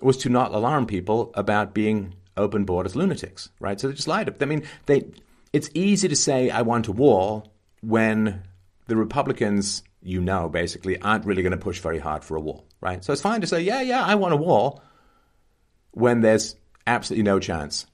was 0.00 0.16
to 0.18 0.28
not 0.28 0.52
alarm 0.52 0.86
people 0.86 1.30
about 1.34 1.74
being 1.74 2.14
open 2.36 2.64
borders 2.64 2.96
lunatics, 2.96 3.50
right? 3.60 3.78
So 3.78 3.88
they 3.88 3.94
just 3.94 4.08
lied. 4.08 4.34
I 4.42 4.44
mean, 4.46 4.64
they, 4.86 5.04
it's 5.52 5.70
easy 5.74 6.08
to 6.08 6.16
say, 6.16 6.50
I 6.50 6.62
want 6.62 6.88
a 6.88 6.92
wall 6.92 7.52
when 7.82 8.42
the 8.86 8.96
Republicans 8.96 9.82
you 10.02 10.20
know 10.20 10.48
basically 10.48 11.00
aren't 11.00 11.24
really 11.24 11.42
going 11.42 11.52
to 11.52 11.58
push 11.58 11.80
very 11.80 11.98
hard 11.98 12.24
for 12.24 12.36
a 12.36 12.40
wall, 12.40 12.66
right? 12.80 13.04
So 13.04 13.12
it's 13.12 13.22
fine 13.22 13.40
to 13.40 13.46
say, 13.46 13.60
yeah, 13.62 13.80
yeah, 13.80 14.04
I 14.04 14.14
want 14.16 14.34
a 14.34 14.36
wall 14.36 14.82
when 15.92 16.20
there's 16.20 16.56
absolutely 16.86 17.24
no 17.24 17.38
chance 17.38 17.86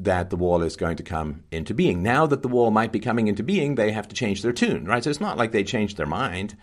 that 0.00 0.30
the 0.30 0.36
wall 0.36 0.62
is 0.62 0.76
going 0.76 0.96
to 0.96 1.02
come 1.02 1.44
into 1.50 1.72
being. 1.72 2.02
Now 2.02 2.26
that 2.26 2.42
the 2.42 2.48
wall 2.48 2.70
might 2.70 2.92
be 2.92 3.00
coming 3.00 3.28
into 3.28 3.42
being, 3.42 3.74
they 3.74 3.92
have 3.92 4.08
to 4.08 4.14
change 4.14 4.42
their 4.42 4.52
tune, 4.52 4.84
right? 4.84 5.02
So 5.02 5.10
it's 5.10 5.20
not 5.20 5.38
like 5.38 5.52
they 5.52 5.64
changed 5.64 5.96
their 5.96 6.06
mind. 6.06 6.56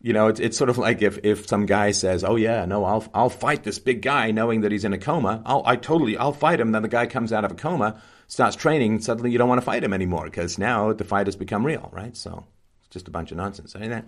You 0.00 0.12
know, 0.12 0.28
it's, 0.28 0.40
it's 0.40 0.56
sort 0.56 0.70
of 0.70 0.78
like 0.78 1.02
if, 1.02 1.18
if 1.24 1.48
some 1.48 1.66
guy 1.66 1.90
says, 1.90 2.22
"Oh 2.22 2.36
yeah, 2.36 2.64
no, 2.66 2.84
I'll 2.84 3.04
I'll 3.12 3.30
fight 3.30 3.64
this 3.64 3.80
big 3.80 4.00
guy," 4.00 4.30
knowing 4.30 4.60
that 4.60 4.70
he's 4.70 4.84
in 4.84 4.92
a 4.92 4.98
coma. 4.98 5.42
I'll 5.44 5.62
I 5.66 5.74
totally 5.74 6.16
I'll 6.16 6.32
fight 6.32 6.60
him. 6.60 6.70
Then 6.70 6.82
the 6.82 6.88
guy 6.88 7.06
comes 7.06 7.32
out 7.32 7.44
of 7.44 7.50
a 7.50 7.56
coma, 7.56 8.00
starts 8.28 8.54
training. 8.54 9.00
Suddenly, 9.00 9.32
you 9.32 9.38
don't 9.38 9.48
want 9.48 9.60
to 9.60 9.64
fight 9.64 9.82
him 9.82 9.92
anymore 9.92 10.26
because 10.26 10.56
now 10.56 10.92
the 10.92 11.02
fight 11.02 11.26
has 11.26 11.34
become 11.34 11.66
real, 11.66 11.90
right? 11.92 12.16
So 12.16 12.44
just 12.90 13.08
a 13.08 13.10
bunch 13.10 13.30
of 13.30 13.36
nonsense. 13.36 13.74
I 13.76 13.80
mean, 13.80 13.90
that, 13.90 14.06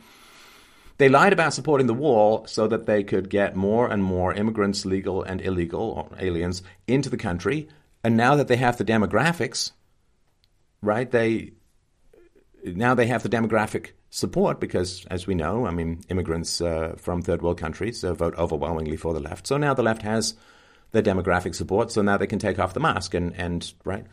they 1.01 1.09
lied 1.09 1.33
about 1.33 1.55
supporting 1.55 1.87
the 1.87 1.95
wall 1.95 2.47
so 2.47 2.67
that 2.69 2.85
they 2.85 3.03
could 3.03 3.31
get 3.31 3.57
more 3.57 3.91
and 3.91 4.05
more 4.05 4.35
immigrants, 4.35 4.85
legal 4.85 5.23
and 5.23 5.41
illegal, 5.41 5.81
or 5.81 6.09
aliens, 6.19 6.63
into 6.87 7.09
the 7.09 7.17
country. 7.17 7.69
And 8.05 8.19
now 8.19 8.37
that 8.37 8.49
they 8.49 8.57
have 8.57 8.77
the 8.77 8.85
demographics, 8.85 9.73
right? 10.83 11.11
They 11.11 11.53
now 12.65 12.95
they 12.95 13.07
have 13.07 13.23
the 13.23 13.31
demographic 13.31 13.93
support 14.11 14.61
because, 14.61 15.07
as 15.07 15.27
we 15.27 15.35
know, 15.35 15.67
I 15.67 15.71
mean, 15.71 16.03
immigrants 16.11 16.61
uh, 16.61 16.97
from 16.99 17.23
third 17.23 17.41
world 17.41 17.59
countries 17.59 18.05
uh, 18.05 18.13
vote 18.13 18.35
overwhelmingly 18.37 18.99
for 18.99 19.15
the 19.15 19.21
left. 19.21 19.47
So 19.47 19.57
now 19.57 19.73
the 19.73 19.83
left 19.83 20.03
has 20.03 20.35
the 20.91 21.03
demographic 21.03 21.55
support. 21.55 21.93
So 21.93 22.03
now 22.03 22.19
they 22.19 22.27
can 22.27 22.39
take 22.39 22.59
off 22.59 22.75
the 22.75 22.81
mask 22.81 23.15
and 23.15 23.35
and 23.37 23.73
right. 23.85 24.05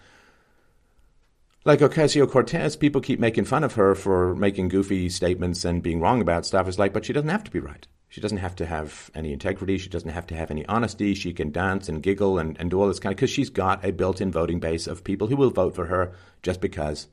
Like 1.67 1.79
Ocasio 1.79 2.31
Cortez, 2.31 2.77
people 2.77 3.01
keep 3.01 3.19
making 3.19 3.43
fun 3.43 3.65
of 3.65 3.73
her 3.73 3.93
for 3.93 4.33
making 4.35 4.69
goofy 4.69 5.09
statements 5.09 5.65
and 5.65 5.83
being 5.83 5.99
wrong 5.99 6.21
about 6.21 6.45
stuff. 6.45 6.65
It's 6.65 6.79
like, 6.79 6.93
but 6.93 7.03
she 7.03 7.11
doesn't 7.11 7.27
have 7.27 7.43
to 7.43 7.51
be 7.51 7.59
right. 7.59 7.85
She 8.07 8.21
doesn't 8.21 8.37
have 8.37 8.55
to 8.55 8.65
have 8.65 9.11
any 9.13 9.33
integrity. 9.33 9.77
She 9.77 9.89
doesn't 9.89 10.11
have 10.11 10.25
to 10.27 10.35
have 10.35 10.49
any 10.49 10.65
honesty. 10.67 11.13
She 11.13 11.33
can 11.33 11.51
dance 11.51 11.89
and 11.89 12.01
giggle 12.01 12.39
and, 12.39 12.55
and 12.57 12.71
do 12.71 12.79
all 12.79 12.87
this 12.87 12.99
kind 13.01 13.11
of 13.11 13.17
because 13.17 13.31
she's 13.31 13.49
got 13.49 13.83
a 13.83 13.91
built-in 13.91 14.31
voting 14.31 14.61
base 14.61 14.87
of 14.87 15.03
people 15.03 15.27
who 15.27 15.35
will 15.35 15.49
vote 15.49 15.75
for 15.75 15.87
her 15.87 16.13
just 16.41 16.61
because, 16.61 17.09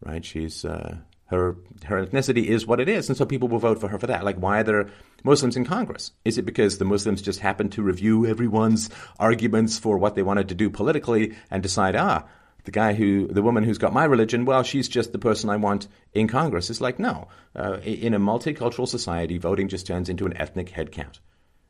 right? 0.00 0.24
She's 0.24 0.64
uh, 0.64 0.98
her 1.26 1.56
her 1.86 2.06
ethnicity 2.06 2.44
is 2.44 2.64
what 2.64 2.78
it 2.78 2.88
is, 2.88 3.08
and 3.08 3.18
so 3.18 3.26
people 3.26 3.48
will 3.48 3.58
vote 3.58 3.80
for 3.80 3.88
her 3.88 3.98
for 3.98 4.06
that. 4.06 4.24
Like, 4.24 4.36
why 4.36 4.60
are 4.60 4.64
there 4.64 4.90
Muslims 5.24 5.56
in 5.56 5.64
Congress? 5.64 6.12
Is 6.24 6.38
it 6.38 6.46
because 6.46 6.78
the 6.78 6.84
Muslims 6.84 7.20
just 7.20 7.40
happen 7.40 7.68
to 7.70 7.82
review 7.82 8.26
everyone's 8.26 8.90
arguments 9.18 9.76
for 9.76 9.98
what 9.98 10.14
they 10.14 10.22
wanted 10.22 10.50
to 10.50 10.54
do 10.54 10.70
politically 10.70 11.34
and 11.50 11.64
decide, 11.64 11.96
ah, 11.96 12.26
the 12.64 12.70
guy 12.70 12.94
who, 12.94 13.26
the 13.26 13.42
woman 13.42 13.64
who's 13.64 13.78
got 13.78 13.92
my 13.92 14.04
religion, 14.04 14.44
well, 14.44 14.62
she's 14.62 14.88
just 14.88 15.12
the 15.12 15.18
person 15.18 15.50
I 15.50 15.56
want 15.56 15.88
in 16.12 16.28
Congress. 16.28 16.70
It's 16.70 16.80
like, 16.80 16.98
no. 16.98 17.28
Uh, 17.56 17.78
in 17.82 18.14
a 18.14 18.20
multicultural 18.20 18.86
society, 18.86 19.38
voting 19.38 19.68
just 19.68 19.86
turns 19.86 20.08
into 20.08 20.26
an 20.26 20.36
ethnic 20.36 20.68
head 20.68 20.92
count, 20.92 21.20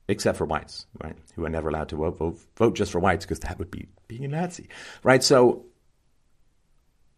except 0.08 0.38
for 0.38 0.44
whites, 0.44 0.86
right? 1.02 1.16
Who 1.34 1.44
are 1.44 1.50
never 1.50 1.68
allowed 1.68 1.88
to 1.90 1.96
vote, 1.96 2.18
vote, 2.18 2.38
vote 2.56 2.76
just 2.76 2.92
for 2.92 3.00
whites 3.00 3.24
because 3.24 3.40
that 3.40 3.58
would 3.58 3.70
be 3.70 3.88
being 4.06 4.24
a 4.24 4.28
Nazi, 4.28 4.68
right? 5.02 5.22
So, 5.22 5.64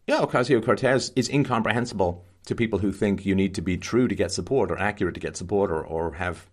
yeah, 0.07 0.19
Ocasio 0.19 0.63
Cortez 0.63 1.11
is 1.15 1.29
incomprehensible 1.29 2.25
to 2.45 2.55
people 2.55 2.79
who 2.79 2.91
think 2.91 3.25
you 3.25 3.35
need 3.35 3.55
to 3.55 3.61
be 3.61 3.77
true 3.77 4.07
to 4.07 4.15
get 4.15 4.31
support 4.31 4.71
or 4.71 4.77
accurate 4.77 5.15
to 5.15 5.19
get 5.19 5.35
support 5.35 5.71
or, 5.71 5.83
or 5.83 6.13
have 6.13 6.47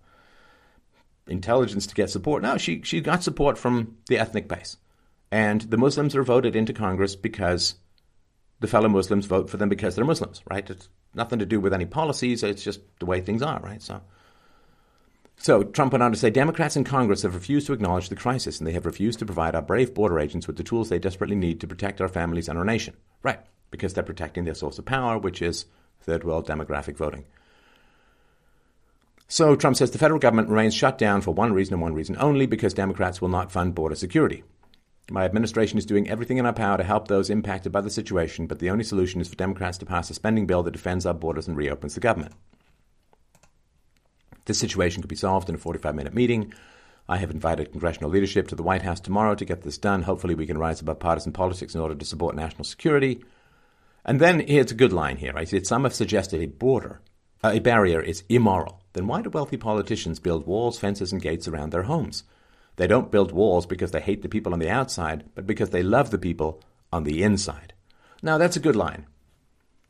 intelligence 1.29 1.87
to 1.87 1.95
get 1.95 2.11
support. 2.11 2.43
No, 2.43 2.59
she, 2.59 2.83
she 2.83 3.01
got 3.01 3.23
support 3.23 3.59
from 3.59 3.97
the 4.09 4.19
ethnic 4.19 4.49
base. 4.49 4.77
And 5.33 5.63
the 5.63 5.79
Muslims 5.79 6.15
are 6.15 6.23
voted 6.23 6.55
into 6.55 6.75
Congress 6.75 7.17
because 7.17 7.77
the 8.61 8.67
fellow 8.67 8.91
Muslims 8.91 9.25
vote 9.25 9.49
for 9.49 9.57
them 9.57 9.71
because 9.71 9.97
they're 9.97 10.05
Muslims, 10.05 10.43
right? 10.49 10.69
It's 10.69 10.91
nothing 11.15 11.39
to 11.39 11.47
do 11.47 11.59
with 11.59 11.73
any 11.73 11.87
policies. 11.87 12.43
It's 12.43 12.63
just 12.63 12.81
the 12.99 13.07
way 13.07 13.23
things 13.23 13.41
are, 13.41 13.59
right? 13.61 13.81
So, 13.81 14.03
so 15.39 15.63
Trump 15.63 15.95
went 15.95 16.03
on 16.03 16.13
to 16.13 16.19
say 16.19 16.29
Democrats 16.29 16.77
in 16.77 16.85
Congress 16.85 17.23
have 17.23 17.35
refused 17.35 17.67
to 17.69 17.73
acknowledge 17.73 18.11
the 18.11 18.15
crisis 18.15 18.59
and 18.59 18.67
they 18.67 18.75
have 18.75 18.85
refused 18.85 19.21
to 19.21 19.25
provide 19.25 19.55
our 19.55 19.63
brave 19.63 19.95
border 19.95 20.21
agents 20.21 20.47
with 20.47 20.59
the 20.59 20.63
tools 20.63 20.91
they 20.91 20.99
desperately 20.99 21.35
need 21.35 21.61
to 21.61 21.67
protect 21.67 22.03
our 22.03 22.09
families 22.09 22.47
and 22.47 22.59
our 22.59 22.65
nation. 22.65 22.95
Right, 23.23 23.41
because 23.71 23.95
they're 23.95 24.05
protecting 24.05 24.45
their 24.45 24.55
source 24.55 24.79
of 24.79 24.85
power, 24.85 25.17
which 25.17 25.41
is 25.41 25.65
third 26.03 26.25
world 26.25 26.47
demographic 26.47 26.99
voting. 26.99 27.25
So 29.29 29.57
Trump 29.57 29.79
says 29.79 29.93
the 29.93 29.99
federal 29.99 30.21
government 30.21 30.51
remains 30.51 30.75
shut 30.75 30.99
down 30.99 31.23
for 31.23 31.33
one 31.33 31.55
reason 31.55 31.73
and 31.73 31.83
one 31.83 31.95
reason 31.95 32.19
only 32.21 32.45
because 32.45 32.75
Democrats 32.75 33.23
will 33.23 33.31
not 33.31 33.51
fund 33.51 33.75
border 33.75 33.95
security. 33.95 34.45
My 35.11 35.25
administration 35.25 35.79
is 35.79 35.87
doing 35.87 36.09
everything 36.09 36.39
in 36.39 36.47
our 36.47 36.53
power 36.53 36.77
to 36.77 36.85
help 36.85 37.09
those 37.09 37.29
impacted 37.29 37.73
by 37.73 37.81
the 37.81 37.91
situation, 37.91 38.47
but 38.47 38.61
the 38.61 38.71
only 38.71 38.85
solution 38.85 39.21
is 39.21 39.29
for 39.29 39.37
Democrats 39.37 39.79
to 39.79 39.87
pass 39.87 40.11
a 40.11 40.15
spending 40.15 40.47
bill 40.47 40.63
that 40.63 40.71
defends 40.71 41.05
our 41.05 41.15
borders 41.15 41.49
and 41.49 41.57
reopens 41.57 41.95
the 41.95 42.01
government. 42.01 42.33
This 44.45 44.59
situation 44.59 45.03
could 45.03 45.09
be 45.09 45.17
solved 45.17 45.49
in 45.49 45.55
a 45.55 45.59
45 45.59 45.95
minute 45.95 46.15
meeting. 46.15 46.53
I 47.09 47.17
have 47.19 47.31
invited 47.31 47.73
congressional 47.73 48.11
leadership 48.11 48.49
to 48.49 48.55
the 48.55 48.63
White 48.63 48.83
House 48.83 49.01
tomorrow 49.01 49.35
to 49.35 49.45
get 49.45 49.63
this 49.63 49.79
done. 49.79 50.03
Hopefully, 50.03 50.35
we 50.35 50.47
can 50.47 50.59
rise 50.59 50.81
above 50.81 51.01
partisan 51.01 51.33
politics 51.33 51.75
in 51.75 51.81
order 51.81 51.95
to 51.95 52.05
support 52.05 52.37
national 52.37 52.65
security. 52.65 53.25
And 54.05 54.21
then 54.21 54.41
here's 54.41 54.73
a 54.73 54.77
good 54.77 54.93
line 54.93 55.17
here. 55.17 55.33
I 55.37 55.45
said 55.45 55.67
some 55.67 55.85
have 55.85 55.95
suggested 55.95 56.41
a 56.41 56.47
border, 56.47 57.01
uh, 57.45 57.51
a 57.55 57.59
barrier 57.61 58.01
is 58.01 58.25
immoral. 58.29 58.81
Then 58.93 59.07
why 59.07 59.23
do 59.23 59.31
wealthy 59.31 59.57
politicians 59.57 60.21
build 60.21 60.47
walls, 60.47 60.79
fences, 60.79 61.13
and 61.13 61.23
gates 61.23 61.49
around 61.49 61.71
their 61.71 61.85
homes? 61.85 62.25
They 62.77 62.87
don't 62.87 63.11
build 63.11 63.33
walls 63.33 63.67
because 63.67 63.91
they 63.91 64.01
hate 64.01 64.23
the 64.23 64.29
people 64.29 64.53
on 64.53 64.59
the 64.59 64.71
outside, 64.71 65.25
but 65.35 65.47
because 65.47 65.71
they 65.71 65.83
love 65.83 66.11
the 66.11 66.19
people 66.19 66.63
on 66.93 67.05
the 67.05 67.23
inside. 67.23 67.75
Now, 68.23 68.39
that's 68.39 68.57
a 68.57 68.61
good 68.61 68.77
line. 68.77 69.07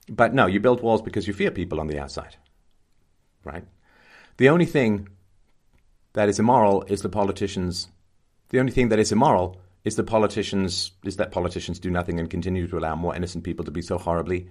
But 0.09 0.35
no, 0.35 0.47
you 0.47 0.61
build 0.61 0.83
walls 0.83 1.03
because 1.03 1.27
you 1.27 1.33
fear 1.33 1.51
people 1.51 1.81
on 1.81 1.87
the 1.87 1.99
outside. 1.99 2.37
Right? 3.45 3.65
The 4.37 4.49
only 4.49 4.67
thing 4.67 5.09
that 6.15 6.29
is 6.29 6.39
immoral 6.39 6.83
is 6.89 7.03
the 7.03 7.09
politicians. 7.09 7.89
The 8.49 8.59
only 8.59 8.73
thing 8.73 8.89
that 8.89 8.99
is 8.99 9.13
immoral 9.13 9.61
is 9.85 9.97
the 9.97 10.05
politicians 10.05 10.93
is 11.05 11.17
that 11.17 11.33
politicians 11.33 11.79
do 11.79 11.91
nothing 11.91 12.19
and 12.19 12.31
continue 12.31 12.67
to 12.69 12.79
allow 12.79 12.95
more 12.95 13.15
innocent 13.15 13.45
people 13.45 13.65
to 13.65 13.71
be 13.71 13.83
so 13.83 13.99
horribly 13.99 14.49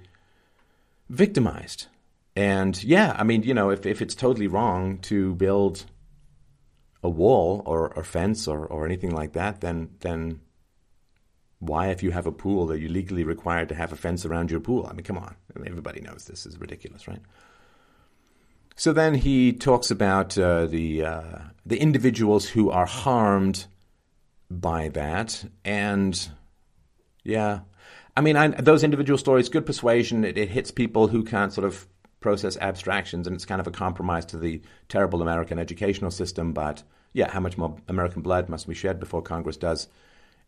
victimized. 1.09 1.87
And 2.35 2.81
yeah, 2.83 3.15
I 3.17 3.23
mean, 3.23 3.43
you 3.43 3.53
know, 3.53 3.69
if, 3.69 3.85
if 3.85 4.01
it's 4.01 4.15
totally 4.15 4.47
wrong 4.47 4.99
to 4.99 5.35
build 5.35 5.85
a 7.03 7.09
wall 7.09 7.63
or 7.65 7.87
a 7.87 8.03
fence 8.03 8.47
or, 8.47 8.65
or 8.65 8.85
anything 8.85 9.11
like 9.11 9.33
that, 9.33 9.61
then 9.61 9.89
then 9.99 10.41
why, 11.59 11.89
if 11.89 12.01
you 12.01 12.09
have 12.11 12.25
a 12.25 12.31
pool, 12.31 12.71
are 12.71 12.75
you 12.75 12.89
legally 12.89 13.23
required 13.23 13.69
to 13.69 13.75
have 13.75 13.93
a 13.93 13.95
fence 13.95 14.25
around 14.25 14.49
your 14.49 14.59
pool? 14.59 14.87
I 14.89 14.93
mean, 14.93 15.03
come 15.03 15.17
on. 15.17 15.35
I 15.55 15.59
mean, 15.59 15.67
everybody 15.67 16.01
knows 16.01 16.25
this 16.25 16.47
is 16.47 16.59
ridiculous, 16.59 17.07
right? 17.07 17.21
So 18.75 18.93
then 18.93 19.13
he 19.13 19.53
talks 19.53 19.91
about 19.91 20.35
uh, 20.37 20.65
the 20.65 21.05
uh, 21.05 21.37
the 21.65 21.79
individuals 21.79 22.49
who 22.49 22.71
are 22.71 22.87
harmed 22.87 23.67
by 24.49 24.89
that, 24.89 25.45
and 25.63 26.29
yeah, 27.23 27.59
I 28.15 28.21
mean, 28.21 28.35
I, 28.35 28.47
those 28.47 28.83
individual 28.83 29.17
stories, 29.17 29.49
good 29.49 29.65
persuasion. 29.65 30.25
It, 30.25 30.37
it 30.37 30.49
hits 30.49 30.71
people 30.71 31.07
who 31.07 31.23
can't 31.23 31.53
sort 31.53 31.65
of 31.65 31.87
process 32.21 32.55
abstractions, 32.57 33.27
and 33.27 33.35
it's 33.35 33.45
kind 33.45 33.59
of 33.59 33.67
a 33.67 33.71
compromise 33.71 34.25
to 34.27 34.37
the 34.37 34.61
terrible 34.87 35.21
American 35.21 35.59
educational 35.59 36.11
system. 36.11 36.53
But 36.53 36.83
yeah, 37.13 37.29
how 37.29 37.41
much 37.41 37.57
more 37.57 37.75
American 37.89 38.21
blood 38.21 38.47
must 38.47 38.67
be 38.67 38.75
shed 38.75 38.99
before 38.99 39.21
Congress 39.21 39.57
does 39.57 39.87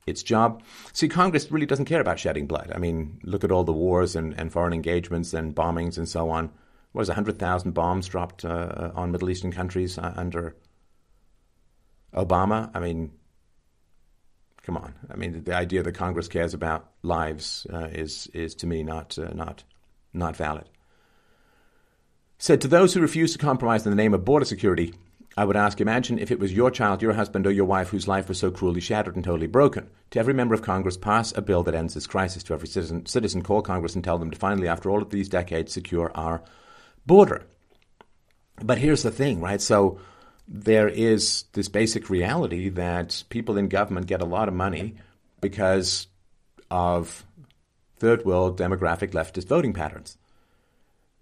its 0.08 0.24
job? 0.24 0.64
See, 0.94 1.10
Congress 1.10 1.52
really 1.52 1.66
doesn't 1.66 1.86
care 1.86 2.00
about 2.00 2.20
shedding 2.20 2.48
blood. 2.48 2.72
I 2.74 2.78
mean, 2.78 3.20
look 3.24 3.44
at 3.44 3.52
all 3.52 3.64
the 3.64 3.74
wars 3.74 4.16
and, 4.16 4.40
and 4.40 4.52
foreign 4.52 4.74
engagements 4.74 5.34
and 5.34 5.54
bombings 5.54 5.98
and 5.98 6.08
so 6.08 6.30
on. 6.30 6.46
What 6.94 7.02
was 7.02 7.10
100,000 7.10 7.72
bombs 7.72 8.08
dropped 8.08 8.46
uh, 8.46 8.92
on 8.96 9.12
Middle 9.12 9.32
Eastern 9.32 9.52
countries 9.52 9.98
uh, 9.98 10.14
under 10.16 10.56
Obama? 12.14 12.70
I 12.76 12.80
mean, 12.80 13.14
come 14.62 14.78
on. 14.78 14.94
I 15.10 15.16
mean, 15.16 15.44
the 15.44 15.56
idea 15.56 15.82
that 15.82 15.94
Congress 15.94 16.28
cares 16.28 16.54
about 16.54 16.92
lives 17.02 17.66
uh, 17.74 17.88
is, 17.92 18.28
is 18.36 18.54
to 18.56 18.68
me 18.68 18.84
not, 18.84 19.18
uh, 19.18 19.34
not, 19.34 19.64
not 20.14 20.36
valid 20.36 20.70
said 22.44 22.60
to 22.60 22.68
those 22.68 22.94
who 22.94 23.00
refuse 23.00 23.32
to 23.32 23.38
compromise 23.38 23.86
in 23.86 23.90
the 23.90 23.96
name 23.96 24.14
of 24.14 24.26
border 24.26 24.44
security, 24.44 24.94
I 25.38 25.46
would 25.46 25.56
ask, 25.56 25.80
imagine 25.80 26.20
if 26.20 26.30
it 26.30 26.42
was 26.42 26.52
your 26.52 26.72
child, 26.72 27.02
your 27.02 27.14
husband, 27.14 27.48
or 27.48 27.52
your 27.52 27.64
wife 27.64 27.88
whose 27.88 28.06
life 28.06 28.28
was 28.28 28.38
so 28.38 28.52
cruelly 28.52 28.82
shattered 28.82 29.16
and 29.16 29.24
totally 29.24 29.48
broken. 29.48 29.90
To 30.12 30.20
every 30.20 30.34
member 30.34 30.54
of 30.54 30.62
Congress, 30.62 30.98
pass 30.98 31.32
a 31.38 31.42
bill 31.42 31.64
that 31.64 31.74
ends 31.74 31.94
this 31.94 32.06
crisis. 32.06 32.44
To 32.44 32.54
every 32.54 32.68
citizen, 32.68 33.06
citizen 33.06 33.44
call 33.44 33.62
Congress 33.62 33.96
and 33.96 34.04
tell 34.04 34.18
them 34.18 34.30
to 34.30 34.38
finally, 34.38 34.68
after 34.68 34.90
all 34.90 35.02
of 35.02 35.10
these 35.10 35.30
decades, 35.30 35.72
secure 35.72 36.12
our 36.16 36.44
border. 37.06 37.46
But 38.62 38.78
here's 38.78 39.04
the 39.04 39.12
thing, 39.12 39.40
right? 39.40 39.62
So 39.62 40.02
there 40.46 40.90
is 40.90 41.46
this 41.54 41.70
basic 41.70 42.10
reality 42.10 42.68
that 42.68 43.24
people 43.30 43.58
in 43.58 43.70
government 43.70 44.08
get 44.08 44.22
a 44.22 44.26
lot 44.26 44.50
of 44.50 44.54
money 44.54 44.96
because 45.40 46.08
of 46.70 47.26
third 48.00 48.26
world 48.26 48.60
demographic 48.60 49.12
leftist 49.12 49.48
voting 49.48 49.72
patterns. 49.72 50.18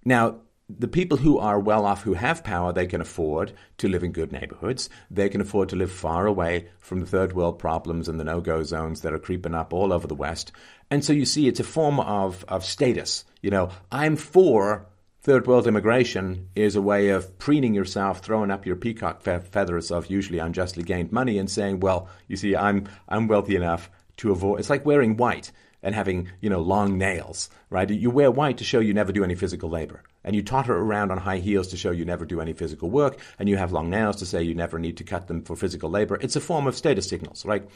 Now, 0.03 0.37
the 0.79 0.87
people 0.87 1.17
who 1.17 1.37
are 1.37 1.59
well 1.59 1.85
off, 1.85 2.03
who 2.03 2.13
have 2.13 2.43
power, 2.43 2.71
they 2.71 2.87
can 2.87 3.01
afford 3.01 3.53
to 3.77 3.87
live 3.87 4.03
in 4.03 4.11
good 4.11 4.31
neighborhoods. 4.31 4.89
They 5.09 5.29
can 5.29 5.41
afford 5.41 5.69
to 5.69 5.75
live 5.75 5.91
far 5.91 6.25
away 6.27 6.67
from 6.79 6.99
the 6.99 7.05
third 7.05 7.33
world 7.33 7.59
problems 7.59 8.07
and 8.07 8.19
the 8.19 8.23
no 8.23 8.41
go 8.41 8.63
zones 8.63 9.01
that 9.01 9.13
are 9.13 9.19
creeping 9.19 9.55
up 9.55 9.73
all 9.73 9.93
over 9.93 10.07
the 10.07 10.15
West. 10.15 10.51
And 10.89 11.03
so 11.03 11.13
you 11.13 11.25
see, 11.25 11.47
it's 11.47 11.59
a 11.59 11.63
form 11.63 11.99
of, 11.99 12.43
of 12.47 12.65
status. 12.65 13.25
You 13.41 13.51
know, 13.51 13.69
I'm 13.91 14.15
for 14.15 14.87
third 15.21 15.45
world 15.45 15.67
immigration 15.67 16.49
is 16.55 16.75
a 16.75 16.81
way 16.81 17.09
of 17.09 17.37
preening 17.37 17.73
yourself, 17.73 18.19
throwing 18.19 18.51
up 18.51 18.65
your 18.65 18.75
peacock 18.75 19.21
fe- 19.21 19.39
feathers 19.39 19.91
of 19.91 20.07
usually 20.07 20.39
unjustly 20.39 20.83
gained 20.83 21.11
money, 21.11 21.37
and 21.37 21.49
saying, 21.49 21.79
"Well, 21.79 22.09
you 22.27 22.35
see, 22.35 22.55
I'm 22.55 22.87
I'm 23.07 23.27
wealthy 23.27 23.55
enough 23.55 23.89
to 24.17 24.31
avoid." 24.31 24.59
It's 24.59 24.69
like 24.69 24.85
wearing 24.85 25.17
white 25.17 25.51
and 25.83 25.95
having 25.95 26.29
you 26.41 26.49
know 26.49 26.61
long 26.61 26.97
nails, 26.97 27.49
right? 27.69 27.89
You 27.89 28.09
wear 28.09 28.31
white 28.31 28.57
to 28.57 28.63
show 28.63 28.79
you 28.79 28.93
never 28.93 29.11
do 29.11 29.23
any 29.23 29.35
physical 29.35 29.69
labor, 29.69 30.03
and 30.23 30.35
you 30.35 30.43
totter 30.43 30.75
around 30.75 31.11
on 31.11 31.17
high 31.17 31.37
heels 31.37 31.67
to 31.69 31.77
show 31.77 31.91
you 31.91 32.05
never 32.05 32.25
do 32.25 32.41
any 32.41 32.53
physical 32.53 32.89
work, 32.89 33.19
and 33.39 33.49
you 33.49 33.57
have 33.57 33.71
long 33.71 33.89
nails 33.89 34.17
to 34.17 34.25
say 34.25 34.43
you 34.43 34.55
never 34.55 34.79
need 34.79 34.97
to 34.97 35.03
cut 35.03 35.27
them 35.27 35.41
for 35.43 35.55
physical 35.55 35.89
labor. 35.89 36.17
It's 36.21 36.35
a 36.35 36.41
form 36.41 36.67
of 36.67 36.75
status 36.75 37.07
signals, 37.07 37.45
right? 37.45 37.67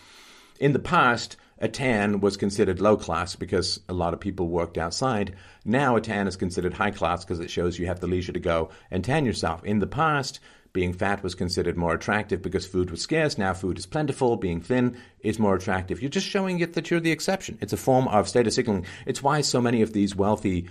In 0.60 0.74
the 0.74 0.80
past, 0.80 1.38
a 1.60 1.68
tan 1.68 2.20
was 2.20 2.38
considered 2.38 2.82
low 2.82 2.98
class 2.98 3.36
because 3.36 3.80
a 3.88 3.94
lot 3.94 4.14
of 4.14 4.20
people 4.20 4.48
worked 4.48 4.78
outside. 4.78 5.36
Now 5.64 5.96
a 5.96 6.02
tan 6.02 6.28
is 6.28 6.36
considered 6.36 6.74
high 6.74 6.92
class 6.92 7.24
because 7.24 7.40
it 7.40 7.50
shows 7.50 7.80
you 7.80 7.88
have 7.88 8.00
the 8.00 8.08
leisure 8.08 8.34
to 8.34 8.40
go 8.40 8.70
and 8.92 9.04
tan 9.04 9.26
yourself. 9.26 9.64
In 9.64 9.80
the 9.80 9.88
past, 9.88 10.40
being 10.74 10.92
fat 10.92 11.24
was 11.24 11.36
considered 11.36 11.78
more 11.78 11.94
attractive 11.94 12.42
because 12.42 12.68
food 12.68 12.92
was 12.92 13.02
scarce. 13.02 13.38
Now 13.38 13.54
food 13.54 13.78
is 13.78 13.86
plentiful. 13.86 14.36
Being 14.36 14.60
thin 14.60 14.98
is 15.22 15.40
more 15.40 15.56
attractive. 15.56 16.02
You're 16.02 16.10
just 16.10 16.28
showing 16.28 16.60
it 16.60 16.74
that 16.74 16.92
you're 16.92 17.00
the 17.00 17.12
exception. 17.12 17.58
It's 17.62 17.72
a 17.72 17.78
form 17.78 18.10
of 18.10 18.28
status 18.28 18.56
signaling. 18.56 18.86
It's 19.06 19.24
why 19.24 19.40
so 19.40 19.62
many 19.62 19.82
of 19.82 19.94
these 19.94 20.16
wealthy 20.16 20.68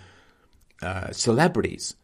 uh, 0.85 1.11
celebrities 1.13 1.97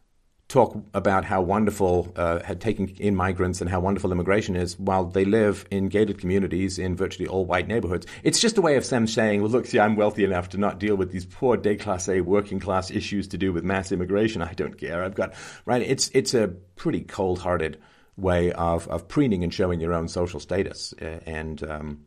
talk 0.51 0.77
about 0.95 1.25
how 1.25 1.41
wonderful 1.41 2.13
uh, 2.17 2.43
had 2.43 2.61
taken 2.61 2.89
in 2.99 3.15
migrants 3.15 3.61
and 3.61 3.71
how 3.71 3.79
wonderful 3.79 4.11
immigration 4.11 4.57
is 4.57 4.77
while 4.79 5.05
they 5.05 5.25
live 5.25 5.65
in 5.71 5.89
gated 5.89 6.19
communities 6.19 6.77
in 6.79 6.97
virtually 6.97 7.29
all 7.29 7.45
white 7.45 7.69
neighborhoods. 7.69 8.05
It's 8.25 8.41
just 8.41 8.59
a 8.59 8.61
way 8.61 8.77
of 8.77 8.89
them 8.89 9.07
saying, 9.07 9.43
well, 9.43 9.51
look, 9.51 9.67
see, 9.67 9.79
I'm 9.79 9.95
wealthy 9.95 10.25
enough 10.25 10.49
to 10.51 10.59
not 10.59 10.81
deal 10.81 10.97
with 10.97 11.13
these 11.13 11.25
poor 11.25 11.57
déclassé 11.57 12.21
working 12.21 12.59
class 12.59 12.91
issues 12.91 13.29
to 13.29 13.39
do 13.39 13.53
with 13.53 13.63
mass 13.63 13.93
immigration. 13.93 14.43
I 14.43 14.53
don't 14.55 14.77
care. 14.77 15.05
I've 15.05 15.15
got, 15.15 15.35
right? 15.67 15.83
It's, 15.83 16.11
it's 16.15 16.35
a 16.35 16.49
pretty 16.75 17.03
cold 17.03 17.39
hearted 17.39 17.79
way 18.17 18.51
of, 18.53 18.89
of 18.89 19.07
preening 19.07 19.45
and 19.45 19.55
showing 19.55 19.81
your 19.81 19.93
own 19.93 20.09
social 20.09 20.41
status. 20.41 20.93
Uh, 21.01 21.21
and 21.27 21.63
um, 21.63 22.05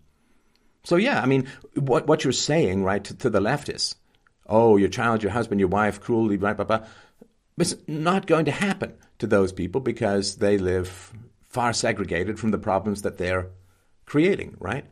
so, 0.83 0.97
yeah, 0.97 1.21
I 1.21 1.27
mean, 1.27 1.47
what, 1.75 2.07
what 2.07 2.25
you're 2.25 2.33
saying, 2.33 2.83
right, 2.83 3.03
to, 3.05 3.15
to 3.19 3.29
the 3.29 3.39
leftists, 3.39 3.95
oh, 4.47 4.77
your 4.77 4.89
child, 4.89 5.23
your 5.23 5.31
husband, 5.31 5.59
your 5.59 5.69
wife, 5.69 6.01
cruelly, 6.01 6.37
blah, 6.37 6.53
blah, 6.53 6.65
blah 6.65 6.85
it's 7.57 7.75
not 7.87 8.25
going 8.25 8.45
to 8.45 8.51
happen 8.51 8.93
to 9.19 9.27
those 9.27 9.51
people 9.51 9.81
because 9.81 10.37
they 10.37 10.57
live 10.57 11.13
far 11.49 11.73
segregated 11.73 12.39
from 12.39 12.51
the 12.51 12.57
problems 12.57 13.03
that 13.03 13.17
they're 13.17 13.49
creating, 14.05 14.55
right? 14.59 14.85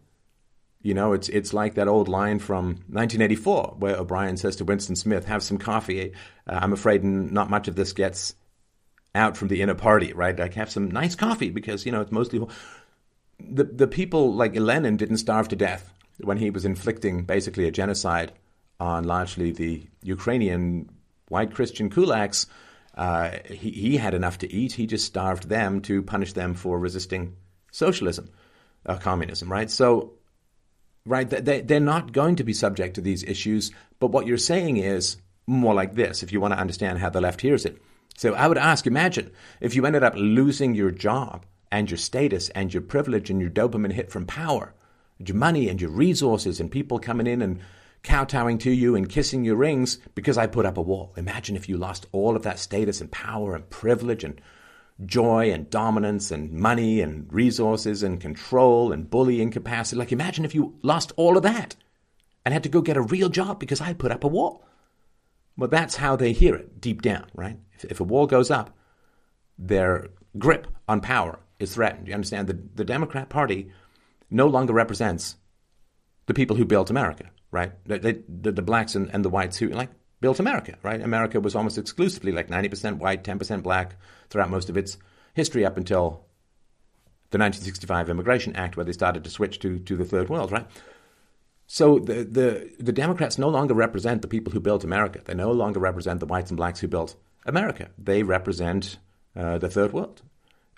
You 0.83 0.93
know, 0.93 1.13
it's 1.13 1.29
it's 1.29 1.53
like 1.53 1.75
that 1.75 1.87
old 1.87 2.07
line 2.07 2.39
from 2.39 2.67
1984 2.89 3.75
where 3.77 3.97
O'Brien 3.97 4.37
says 4.37 4.55
to 4.57 4.65
Winston 4.65 4.95
Smith, 4.95 5.25
"Have 5.25 5.43
some 5.43 5.59
coffee." 5.59 6.13
Uh, 6.47 6.59
I'm 6.61 6.73
afraid 6.73 7.03
not 7.03 7.51
much 7.51 7.67
of 7.67 7.75
this 7.75 7.93
gets 7.93 8.35
out 9.13 9.37
from 9.37 9.49
the 9.49 9.61
inner 9.61 9.75
party, 9.75 10.13
right? 10.13 10.37
Like 10.37 10.55
have 10.55 10.71
some 10.71 10.89
nice 10.89 11.13
coffee 11.13 11.51
because 11.51 11.85
you 11.85 11.91
know 11.91 12.01
it's 12.01 12.11
mostly 12.11 12.43
the 13.39 13.65
the 13.65 13.87
people 13.87 14.33
like 14.33 14.55
Lenin 14.55 14.97
didn't 14.97 15.17
starve 15.17 15.49
to 15.49 15.55
death 15.55 15.93
when 16.19 16.37
he 16.37 16.49
was 16.49 16.65
inflicting 16.65 17.25
basically 17.25 17.67
a 17.67 17.71
genocide 17.71 18.31
on 18.81 19.03
largely 19.03 19.51
the 19.51 19.85
Ukrainian 20.01 20.89
white 21.29 21.53
Christian 21.53 21.91
kulaks, 21.91 22.47
uh, 22.95 23.37
he, 23.45 23.69
he, 23.69 23.97
had 23.97 24.15
enough 24.15 24.39
to 24.39 24.51
eat. 24.51 24.73
He 24.73 24.87
just 24.87 25.05
starved 25.05 25.47
them 25.47 25.81
to 25.81 26.01
punish 26.01 26.33
them 26.33 26.55
for 26.55 26.79
resisting 26.79 27.35
socialism, 27.71 28.31
uh, 28.87 28.97
communism, 28.97 29.51
right? 29.51 29.69
So, 29.69 30.13
right, 31.05 31.29
they, 31.29 31.61
they're 31.61 31.79
not 31.79 32.11
going 32.11 32.37
to 32.37 32.43
be 32.43 32.53
subject 32.53 32.95
to 32.95 33.01
these 33.01 33.23
issues. 33.23 33.71
But 33.99 34.11
what 34.11 34.25
you're 34.25 34.37
saying 34.37 34.77
is 34.77 35.17
more 35.45 35.75
like 35.75 35.93
this, 35.93 36.23
if 36.23 36.33
you 36.33 36.41
want 36.41 36.53
to 36.55 36.59
understand 36.59 36.97
how 36.97 37.11
the 37.11 37.21
left 37.21 37.41
hears 37.41 37.65
it. 37.65 37.79
So 38.17 38.33
I 38.33 38.47
would 38.47 38.57
ask, 38.57 38.87
imagine 38.87 39.31
if 39.61 39.75
you 39.75 39.85
ended 39.85 40.03
up 40.03 40.15
losing 40.17 40.73
your 40.73 40.91
job 40.91 41.45
and 41.71 41.89
your 41.89 41.99
status 41.99 42.49
and 42.49 42.73
your 42.73 42.81
privilege 42.81 43.29
and 43.29 43.39
your 43.39 43.51
dopamine 43.51 43.93
hit 43.93 44.11
from 44.11 44.25
power, 44.25 44.73
your 45.19 45.37
money 45.37 45.69
and 45.69 45.79
your 45.79 45.91
resources 45.91 46.59
and 46.59 46.71
people 46.71 46.99
coming 46.99 47.27
in 47.27 47.43
and 47.43 47.59
kowtowing 48.03 48.57
to 48.59 48.71
you 48.71 48.95
and 48.95 49.09
kissing 49.09 49.43
your 49.43 49.55
rings 49.55 49.97
because 50.15 50.37
I 50.37 50.47
put 50.47 50.65
up 50.65 50.77
a 50.77 50.81
wall. 50.81 51.13
Imagine 51.17 51.55
if 51.55 51.69
you 51.69 51.77
lost 51.77 52.07
all 52.11 52.35
of 52.35 52.43
that 52.43 52.59
status 52.59 53.01
and 53.01 53.11
power 53.11 53.55
and 53.55 53.69
privilege 53.69 54.23
and 54.23 54.41
joy 55.05 55.51
and 55.51 55.69
dominance 55.69 56.31
and 56.31 56.51
money 56.51 57.01
and 57.01 57.31
resources 57.31 58.03
and 58.03 58.19
control 58.19 58.91
and 58.91 59.09
bullying 59.09 59.51
capacity. 59.51 59.97
Like, 59.97 60.11
imagine 60.11 60.45
if 60.45 60.55
you 60.55 60.77
lost 60.81 61.11
all 61.15 61.37
of 61.37 61.43
that 61.43 61.75
and 62.45 62.53
had 62.53 62.63
to 62.63 62.69
go 62.69 62.81
get 62.81 62.97
a 62.97 63.01
real 63.01 63.29
job 63.29 63.59
because 63.59 63.81
I 63.81 63.93
put 63.93 64.11
up 64.11 64.23
a 64.23 64.27
wall. 64.27 64.65
Well, 65.57 65.69
that's 65.69 65.97
how 65.97 66.15
they 66.15 66.33
hear 66.33 66.55
it 66.55 66.81
deep 66.81 67.01
down, 67.01 67.27
right? 67.35 67.59
If, 67.73 67.85
if 67.85 67.99
a 67.99 68.05
wall 68.05 68.25
goes 68.25 68.49
up, 68.49 68.75
their 69.57 70.07
grip 70.37 70.67
on 70.87 71.01
power 71.01 71.39
is 71.59 71.75
threatened. 71.75 72.07
You 72.07 72.15
understand? 72.15 72.47
The, 72.47 72.59
the 72.75 72.85
Democrat 72.85 73.29
Party 73.29 73.71
no 74.29 74.47
longer 74.47 74.73
represents 74.73 75.35
the 76.25 76.33
people 76.33 76.55
who 76.55 76.65
built 76.65 76.89
America 76.89 77.29
right? 77.51 77.71
They, 77.85 78.23
the, 78.27 78.51
the, 78.51 78.61
blacks 78.61 78.95
and, 78.95 79.09
and 79.13 79.23
the 79.23 79.29
whites 79.29 79.57
who 79.57 79.69
like 79.69 79.89
built 80.21 80.39
America, 80.39 80.77
right? 80.83 81.01
America 81.01 81.39
was 81.39 81.55
almost 81.55 81.77
exclusively 81.77 82.31
like 82.31 82.47
90% 82.47 82.97
white, 82.97 83.23
10% 83.23 83.63
black 83.63 83.95
throughout 84.29 84.49
most 84.49 84.69
of 84.69 84.77
its 84.77 84.97
history 85.33 85.65
up 85.65 85.77
until 85.77 86.25
the 87.31 87.37
1965 87.37 88.09
Immigration 88.09 88.55
Act, 88.55 88.75
where 88.75 88.85
they 88.85 88.91
started 88.91 89.23
to 89.23 89.29
switch 89.29 89.59
to, 89.59 89.79
to 89.79 89.95
the 89.95 90.05
third 90.05 90.29
world, 90.29 90.51
right? 90.51 90.67
So 91.65 91.99
the, 91.99 92.25
the, 92.25 92.71
the 92.79 92.91
Democrats 92.91 93.37
no 93.37 93.47
longer 93.47 93.73
represent 93.73 94.21
the 94.21 94.27
people 94.27 94.51
who 94.51 94.59
built 94.59 94.83
America. 94.83 95.21
They 95.23 95.33
no 95.33 95.51
longer 95.51 95.79
represent 95.79 96.19
the 96.19 96.25
whites 96.25 96.51
and 96.51 96.57
blacks 96.57 96.81
who 96.81 96.89
built 96.89 97.15
America. 97.45 97.89
They 97.97 98.23
represent 98.23 98.97
uh, 99.35 99.57
the 99.57 99.69
third 99.69 99.93
world. 99.93 100.21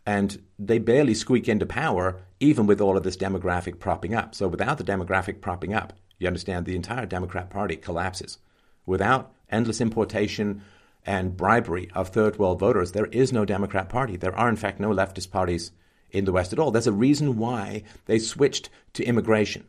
And 0.05 0.39
they 0.59 0.77
barely 0.77 1.15
squeak 1.15 1.49
into 1.49 1.65
power, 1.65 2.21
even 2.39 2.67
with 2.67 2.81
all 2.81 2.97
of 2.97 3.03
this 3.03 3.17
demographic 3.17 3.79
propping 3.79 4.13
up. 4.13 4.35
So 4.35 4.47
without 4.47 4.77
the 4.77 4.83
demographic 4.83 5.41
propping 5.41 5.73
up, 5.73 5.93
you 6.23 6.27
understand 6.27 6.65
the 6.65 6.75
entire 6.75 7.05
Democrat 7.05 7.49
Party 7.49 7.75
collapses. 7.75 8.39
Without 8.85 9.31
endless 9.49 9.79
importation 9.79 10.61
and 11.05 11.37
bribery 11.37 11.89
of 11.93 12.09
third 12.09 12.39
world 12.39 12.59
voters, 12.59 12.93
there 12.93 13.07
is 13.07 13.31
no 13.31 13.45
Democrat 13.45 13.89
Party. 13.89 14.15
There 14.15 14.35
are, 14.35 14.49
in 14.49 14.55
fact, 14.55 14.79
no 14.79 14.89
leftist 14.89 15.31
parties 15.31 15.71
in 16.09 16.25
the 16.25 16.31
West 16.31 16.53
at 16.53 16.59
all. 16.59 16.71
There's 16.71 16.87
a 16.87 16.91
reason 16.91 17.37
why 17.37 17.83
they 18.05 18.19
switched 18.19 18.69
to 18.93 19.03
immigration. 19.03 19.65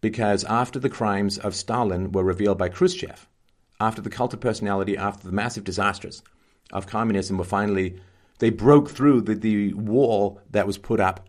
Because 0.00 0.44
after 0.44 0.78
the 0.78 0.90
crimes 0.90 1.38
of 1.38 1.54
Stalin 1.54 2.12
were 2.12 2.24
revealed 2.24 2.58
by 2.58 2.68
Khrushchev, 2.68 3.26
after 3.80 4.02
the 4.02 4.10
cult 4.10 4.34
of 4.34 4.40
personality, 4.40 4.96
after 4.96 5.26
the 5.26 5.32
massive 5.32 5.64
disasters 5.64 6.22
of 6.72 6.86
communism 6.86 7.38
were 7.38 7.44
finally, 7.44 7.98
they 8.38 8.50
broke 8.50 8.90
through 8.90 9.22
the, 9.22 9.34
the 9.34 9.72
wall 9.74 10.40
that 10.50 10.66
was 10.66 10.78
put 10.78 11.00
up 11.00 11.26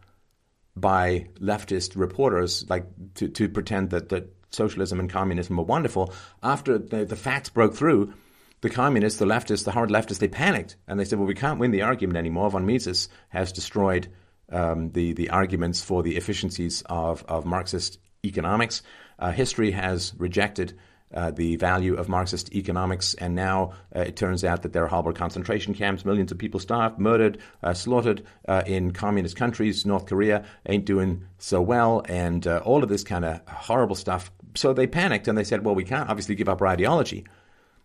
by 0.75 1.27
leftist 1.39 1.95
reporters, 1.95 2.65
like 2.69 2.85
to, 3.15 3.27
to 3.29 3.47
pretend 3.49 3.91
that, 3.91 4.09
that 4.09 4.33
socialism 4.51 4.99
and 4.99 5.09
communism 5.09 5.57
were 5.57 5.63
wonderful. 5.63 6.13
After 6.43 6.77
the, 6.77 7.05
the 7.05 7.15
facts 7.15 7.49
broke 7.49 7.75
through, 7.75 8.13
the 8.61 8.69
communists, 8.69 9.19
the 9.19 9.25
leftists, 9.25 9.63
the 9.63 9.71
hard 9.71 9.89
leftists, 9.89 10.19
they 10.19 10.27
panicked 10.27 10.75
and 10.88 10.99
they 10.99 11.05
said, 11.05 11.19
well, 11.19 11.27
we 11.27 11.35
can't 11.35 11.59
win 11.59 11.71
the 11.71 11.83
argument 11.83 12.17
anymore. 12.17 12.49
Von 12.49 12.65
Mises 12.65 13.09
has 13.29 13.51
destroyed 13.51 14.07
um, 14.51 14.91
the, 14.91 15.13
the 15.13 15.29
arguments 15.29 15.81
for 15.81 16.03
the 16.03 16.17
efficiencies 16.17 16.83
of, 16.88 17.23
of 17.27 17.45
Marxist 17.45 17.99
economics. 18.23 18.81
Uh, 19.19 19.31
history 19.31 19.71
has 19.71 20.13
rejected 20.17 20.77
uh, 21.15 21.32
the 21.32 21.56
value 21.56 21.95
of 21.95 22.10
Marxist 22.10 22.54
economics, 22.54 23.13
and 23.15 23.36
now 23.36 23.73
uh, 23.95 24.01
it 24.01 24.15
turns 24.15 24.43
out 24.43 24.62
that 24.63 24.73
there 24.73 24.84
are 24.84 24.88
horrible 24.88 25.13
concentration 25.13 25.73
camps, 25.73 26.06
millions 26.06 26.32
of 26.32 26.38
people 26.38 26.60
starved, 26.60 26.99
murdered, 26.99 27.38
uh, 27.63 27.73
slaughtered 27.73 28.23
uh, 28.47 28.63
in 28.65 28.91
communist 28.91 29.36
countries. 29.36 29.86
North 29.86 30.06
Korea 30.06 30.45
ain't 30.67 30.86
doing 30.86 31.25
so 31.38 31.62
well, 31.62 32.04
and 32.10 32.45
uh, 32.45 32.62
all 32.65 32.84
of 32.84 32.89
this 32.89 33.04
kind 33.04 33.25
of 33.25 33.41
horrible 33.47 33.95
stuff. 33.95 34.32
So 34.56 34.73
they 34.73 34.88
panicked 34.88 35.28
and 35.28 35.38
they 35.38 35.43
said, 35.43 35.65
well, 35.65 35.75
we 35.75 35.84
can't 35.84 36.10
obviously 36.10 36.36
give 36.36 36.49
up 36.49 36.62
our 36.62 36.67
ideology. 36.67 37.25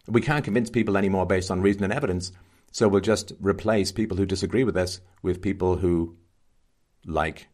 We 0.06 0.20
can't 0.20 0.44
convince 0.44 0.70
people 0.70 0.96
anymore 0.96 1.26
based 1.26 1.50
on 1.50 1.62
reason 1.62 1.84
and 1.84 1.92
evidence. 1.92 2.32
So 2.72 2.88
we'll 2.88 3.00
just 3.00 3.32
replace 3.40 3.92
people 3.92 4.16
who 4.16 4.26
disagree 4.26 4.64
with 4.64 4.76
us 4.76 5.00
with 5.22 5.42
people 5.42 5.76
who 5.76 6.16
like 7.04 7.48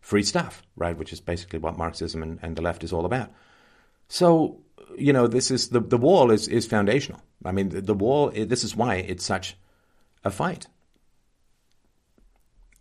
free 0.00 0.22
stuff, 0.22 0.62
right? 0.76 0.96
Which 0.96 1.12
is 1.12 1.20
basically 1.20 1.58
what 1.58 1.78
Marxism 1.78 2.22
and, 2.22 2.38
and 2.42 2.56
the 2.56 2.62
left 2.62 2.84
is 2.84 2.92
all 2.92 3.06
about. 3.06 3.32
So 4.08 4.60
you 4.96 5.12
know, 5.12 5.26
this 5.26 5.50
is 5.50 5.68
the 5.70 5.80
the 5.80 5.98
wall 5.98 6.30
is 6.30 6.48
is 6.48 6.66
foundational. 6.66 7.20
I 7.44 7.52
mean, 7.52 7.70
the, 7.70 7.80
the 7.80 7.94
wall. 7.94 8.30
This 8.30 8.64
is 8.64 8.76
why 8.76 8.96
it's 8.96 9.24
such 9.24 9.56
a 10.24 10.30
fight. 10.30 10.66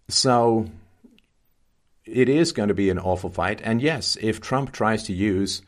So 0.08 0.68
it 2.06 2.30
is 2.30 2.52
going 2.52 2.70
to 2.70 2.76
be 2.76 2.90
an 2.90 3.00
awful 3.00 3.30
fight. 3.30 3.62
And 3.64 3.82
yes, 3.82 4.18
if 4.22 4.40
Trump 4.40 4.72
tries 4.72 5.04
to 5.04 5.14
use, 5.14 5.64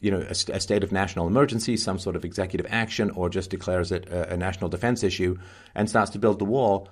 you 0.00 0.10
know, 0.10 0.20
a, 0.20 0.52
a 0.52 0.60
state 0.60 0.82
of 0.82 0.90
national 0.90 1.26
emergency, 1.26 1.76
some 1.76 1.98
sort 1.98 2.16
of 2.16 2.24
executive 2.24 2.66
action, 2.70 3.10
or 3.10 3.28
just 3.28 3.50
declares 3.50 3.92
it 3.92 4.08
a, 4.08 4.34
a 4.34 4.36
national 4.36 4.68
defense 4.70 5.02
issue 5.04 5.38
and 5.74 5.88
starts 5.88 6.10
to 6.12 6.18
build 6.18 6.38
the 6.38 6.44
wall, 6.44 6.88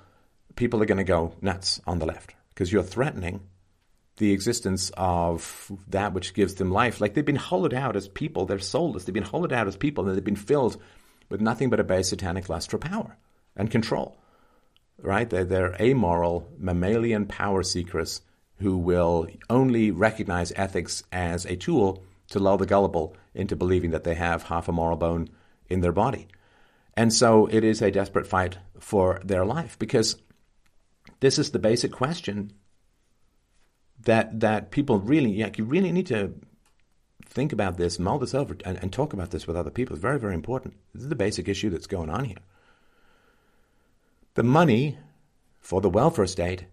people 0.54 0.80
are 0.82 0.86
going 0.86 0.98
to 0.98 1.04
go 1.04 1.34
nuts 1.42 1.80
on 1.86 1.98
the 1.98 2.06
left 2.06 2.34
because 2.50 2.72
you're 2.72 2.82
threatening 2.82 3.40
the 4.16 4.32
existence 4.32 4.90
of 4.96 5.70
that 5.88 6.12
which 6.12 6.34
gives 6.34 6.54
them 6.54 6.70
life. 6.70 7.00
Like 7.00 7.14
they've 7.14 7.24
been 7.24 7.36
hollowed 7.36 7.74
out 7.74 7.96
as 7.96 8.08
people, 8.08 8.46
they're 8.46 8.58
soulless. 8.58 9.04
They've 9.04 9.14
been 9.14 9.22
hollowed 9.22 9.52
out 9.52 9.68
as 9.68 9.76
people, 9.76 10.06
and 10.06 10.16
they've 10.16 10.24
been 10.24 10.36
filled 10.36 10.80
with 11.28 11.40
nothing 11.40 11.70
but 11.70 11.80
a 11.80 11.84
base 11.84 12.08
satanic 12.08 12.48
lust 12.48 12.70
for 12.70 12.78
power 12.78 13.16
and 13.56 13.70
control. 13.70 14.16
Right? 14.98 15.28
They're, 15.28 15.44
they're 15.44 15.80
amoral, 15.80 16.48
mammalian 16.58 17.26
power 17.26 17.62
seekers 17.62 18.22
who 18.58 18.78
will 18.78 19.28
only 19.50 19.90
recognize 19.90 20.52
ethics 20.56 21.04
as 21.12 21.44
a 21.44 21.56
tool 21.56 22.02
to 22.28 22.38
lull 22.38 22.56
the 22.56 22.66
gullible 22.66 23.14
into 23.34 23.54
believing 23.54 23.90
that 23.90 24.04
they 24.04 24.14
have 24.14 24.44
half 24.44 24.68
a 24.68 24.72
moral 24.72 24.96
bone 24.96 25.28
in 25.68 25.80
their 25.80 25.92
body. 25.92 26.26
And 26.94 27.12
so 27.12 27.46
it 27.46 27.62
is 27.62 27.82
a 27.82 27.90
desperate 27.90 28.26
fight 28.26 28.56
for 28.80 29.20
their 29.22 29.44
life 29.44 29.78
because 29.78 30.16
this 31.20 31.38
is 31.38 31.50
the 31.50 31.58
basic 31.58 31.92
question 31.92 32.52
that 34.07 34.40
that 34.40 34.70
people 34.70 34.98
really 34.98 35.30
yeah, 35.30 35.50
you 35.57 35.64
really 35.64 35.92
need 35.92 36.07
to 36.07 36.34
think 37.24 37.52
about 37.52 37.76
this, 37.76 37.98
mull 37.98 38.18
this 38.18 38.34
over, 38.34 38.57
and, 38.64 38.78
and 38.78 38.92
talk 38.92 39.12
about 39.12 39.30
this 39.30 39.46
with 39.46 39.57
other 39.57 39.70
people. 39.70 39.94
It's 39.94 40.02
very, 40.02 40.18
very 40.18 40.34
important. 40.34 40.74
This 40.94 41.02
is 41.02 41.11
the 41.11 41.14
basic 41.14 41.48
issue 41.48 41.68
that's 41.68 41.86
going 41.86 42.09
on 42.09 42.24
here. 42.24 42.38
The 44.34 44.42
money 44.42 44.98
for 45.61 45.80
the 45.80 45.90
welfare 45.90 46.26
state 46.26 46.64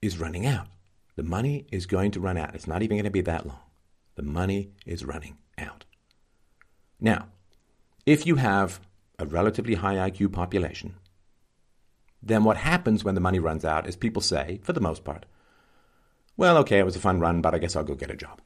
is 0.00 0.18
running 0.18 0.46
out. 0.46 0.68
The 1.16 1.22
money 1.24 1.66
is 1.72 1.86
going 1.86 2.12
to 2.12 2.20
run 2.20 2.36
out. 2.36 2.54
It's 2.54 2.68
not 2.68 2.82
even 2.82 2.96
going 2.96 3.04
to 3.04 3.10
be 3.10 3.20
that 3.22 3.46
long. 3.46 3.60
The 4.14 4.22
money 4.22 4.70
is 4.86 5.04
running 5.04 5.38
out. 5.58 5.84
Now, 7.00 7.28
if 8.06 8.26
you 8.26 8.36
have 8.36 8.80
a 9.18 9.26
relatively 9.26 9.74
high 9.74 10.10
IQ 10.10 10.32
population, 10.32 10.94
then 12.22 12.44
what 12.44 12.58
happens 12.58 13.02
when 13.02 13.14
the 13.14 13.20
money 13.20 13.38
runs 13.38 13.64
out 13.64 13.88
is 13.88 13.96
people 13.96 14.22
say, 14.22 14.60
for 14.62 14.72
the 14.72 14.80
most 14.80 15.04
part, 15.04 15.26
well, 16.40 16.56
okay, 16.56 16.78
it 16.78 16.86
was 16.86 16.96
a 16.96 17.00
fun 17.00 17.20
run, 17.20 17.42
but 17.42 17.54
I 17.54 17.58
guess 17.58 17.76
I'll 17.76 17.84
go 17.84 17.94
get 17.94 18.10
a 18.10 18.16
job. 18.16 18.40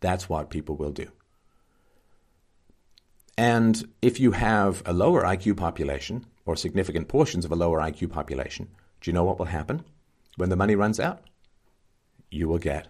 That's 0.00 0.26
what 0.26 0.48
people 0.48 0.74
will 0.74 0.90
do. 0.90 1.08
And 3.36 3.86
if 4.00 4.18
you 4.18 4.30
have 4.30 4.82
a 4.86 4.94
lower 4.94 5.22
IQ 5.22 5.58
population, 5.58 6.24
or 6.46 6.56
significant 6.56 7.08
portions 7.08 7.44
of 7.44 7.52
a 7.52 7.56
lower 7.56 7.78
IQ 7.78 8.10
population, 8.10 8.68
do 9.02 9.10
you 9.10 9.12
know 9.12 9.24
what 9.24 9.38
will 9.38 9.44
happen 9.44 9.84
when 10.38 10.48
the 10.48 10.56
money 10.56 10.76
runs 10.76 10.98
out? 10.98 11.20
You 12.30 12.48
will 12.48 12.58
get 12.58 12.88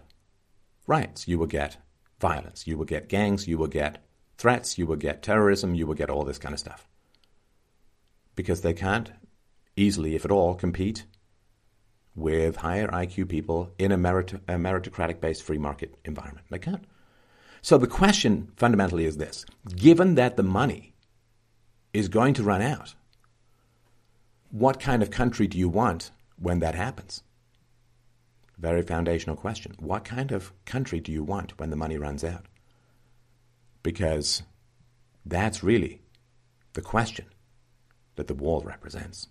riots, 0.87 1.27
you 1.27 1.37
will 1.37 1.47
get 1.47 1.75
violence, 2.21 2.65
you 2.65 2.77
will 2.77 2.85
get 2.85 3.09
gangs, 3.09 3.49
you 3.49 3.57
will 3.57 3.67
get 3.67 4.01
threats, 4.37 4.77
you 4.77 4.87
will 4.87 4.95
get 4.95 5.21
terrorism, 5.21 5.75
you 5.75 5.85
will 5.85 5.93
get 5.93 6.09
all 6.09 6.23
this 6.23 6.37
kind 6.37 6.53
of 6.53 6.59
stuff. 6.59 6.87
Because 8.33 8.61
they 8.61 8.73
can't 8.73 9.11
easily, 9.75 10.15
if 10.15 10.23
at 10.23 10.31
all, 10.31 10.55
compete 10.55 11.05
with 12.15 12.57
higher 12.57 12.87
IQ 12.87 13.27
people 13.27 13.71
in 13.77 13.91
a, 13.91 13.97
merit- 13.97 14.33
a 14.47 14.53
meritocratic 14.53 15.19
based 15.19 15.43
free 15.43 15.57
market 15.57 15.95
environment. 16.05 16.45
They 16.49 16.59
can't. 16.59 16.85
So 17.61 17.77
the 17.77 17.87
question 17.87 18.51
fundamentally 18.55 19.05
is 19.05 19.17
this 19.17 19.45
given 19.75 20.15
that 20.15 20.37
the 20.37 20.43
money 20.43 20.93
is 21.93 22.07
going 22.09 22.33
to 22.35 22.43
run 22.43 22.61
out, 22.61 22.93
what 24.51 24.79
kind 24.79 25.01
of 25.01 25.11
country 25.11 25.47
do 25.47 25.57
you 25.57 25.67
want 25.67 26.11
when 26.37 26.59
that 26.59 26.75
happens? 26.75 27.23
Very 28.57 28.81
foundational 28.81 29.35
question. 29.35 29.73
What 29.79 30.05
kind 30.05 30.31
of 30.31 30.53
country 30.65 30.99
do 30.99 31.11
you 31.11 31.23
want 31.23 31.57
when 31.59 31.71
the 31.71 31.75
money 31.75 31.97
runs 31.97 32.23
out? 32.23 32.45
Because 33.83 34.43
that's 35.25 35.63
really 35.63 36.01
the 36.73 36.81
question 36.81 37.25
that 38.15 38.27
the 38.27 38.33
wall 38.33 38.61
represents. 38.61 39.27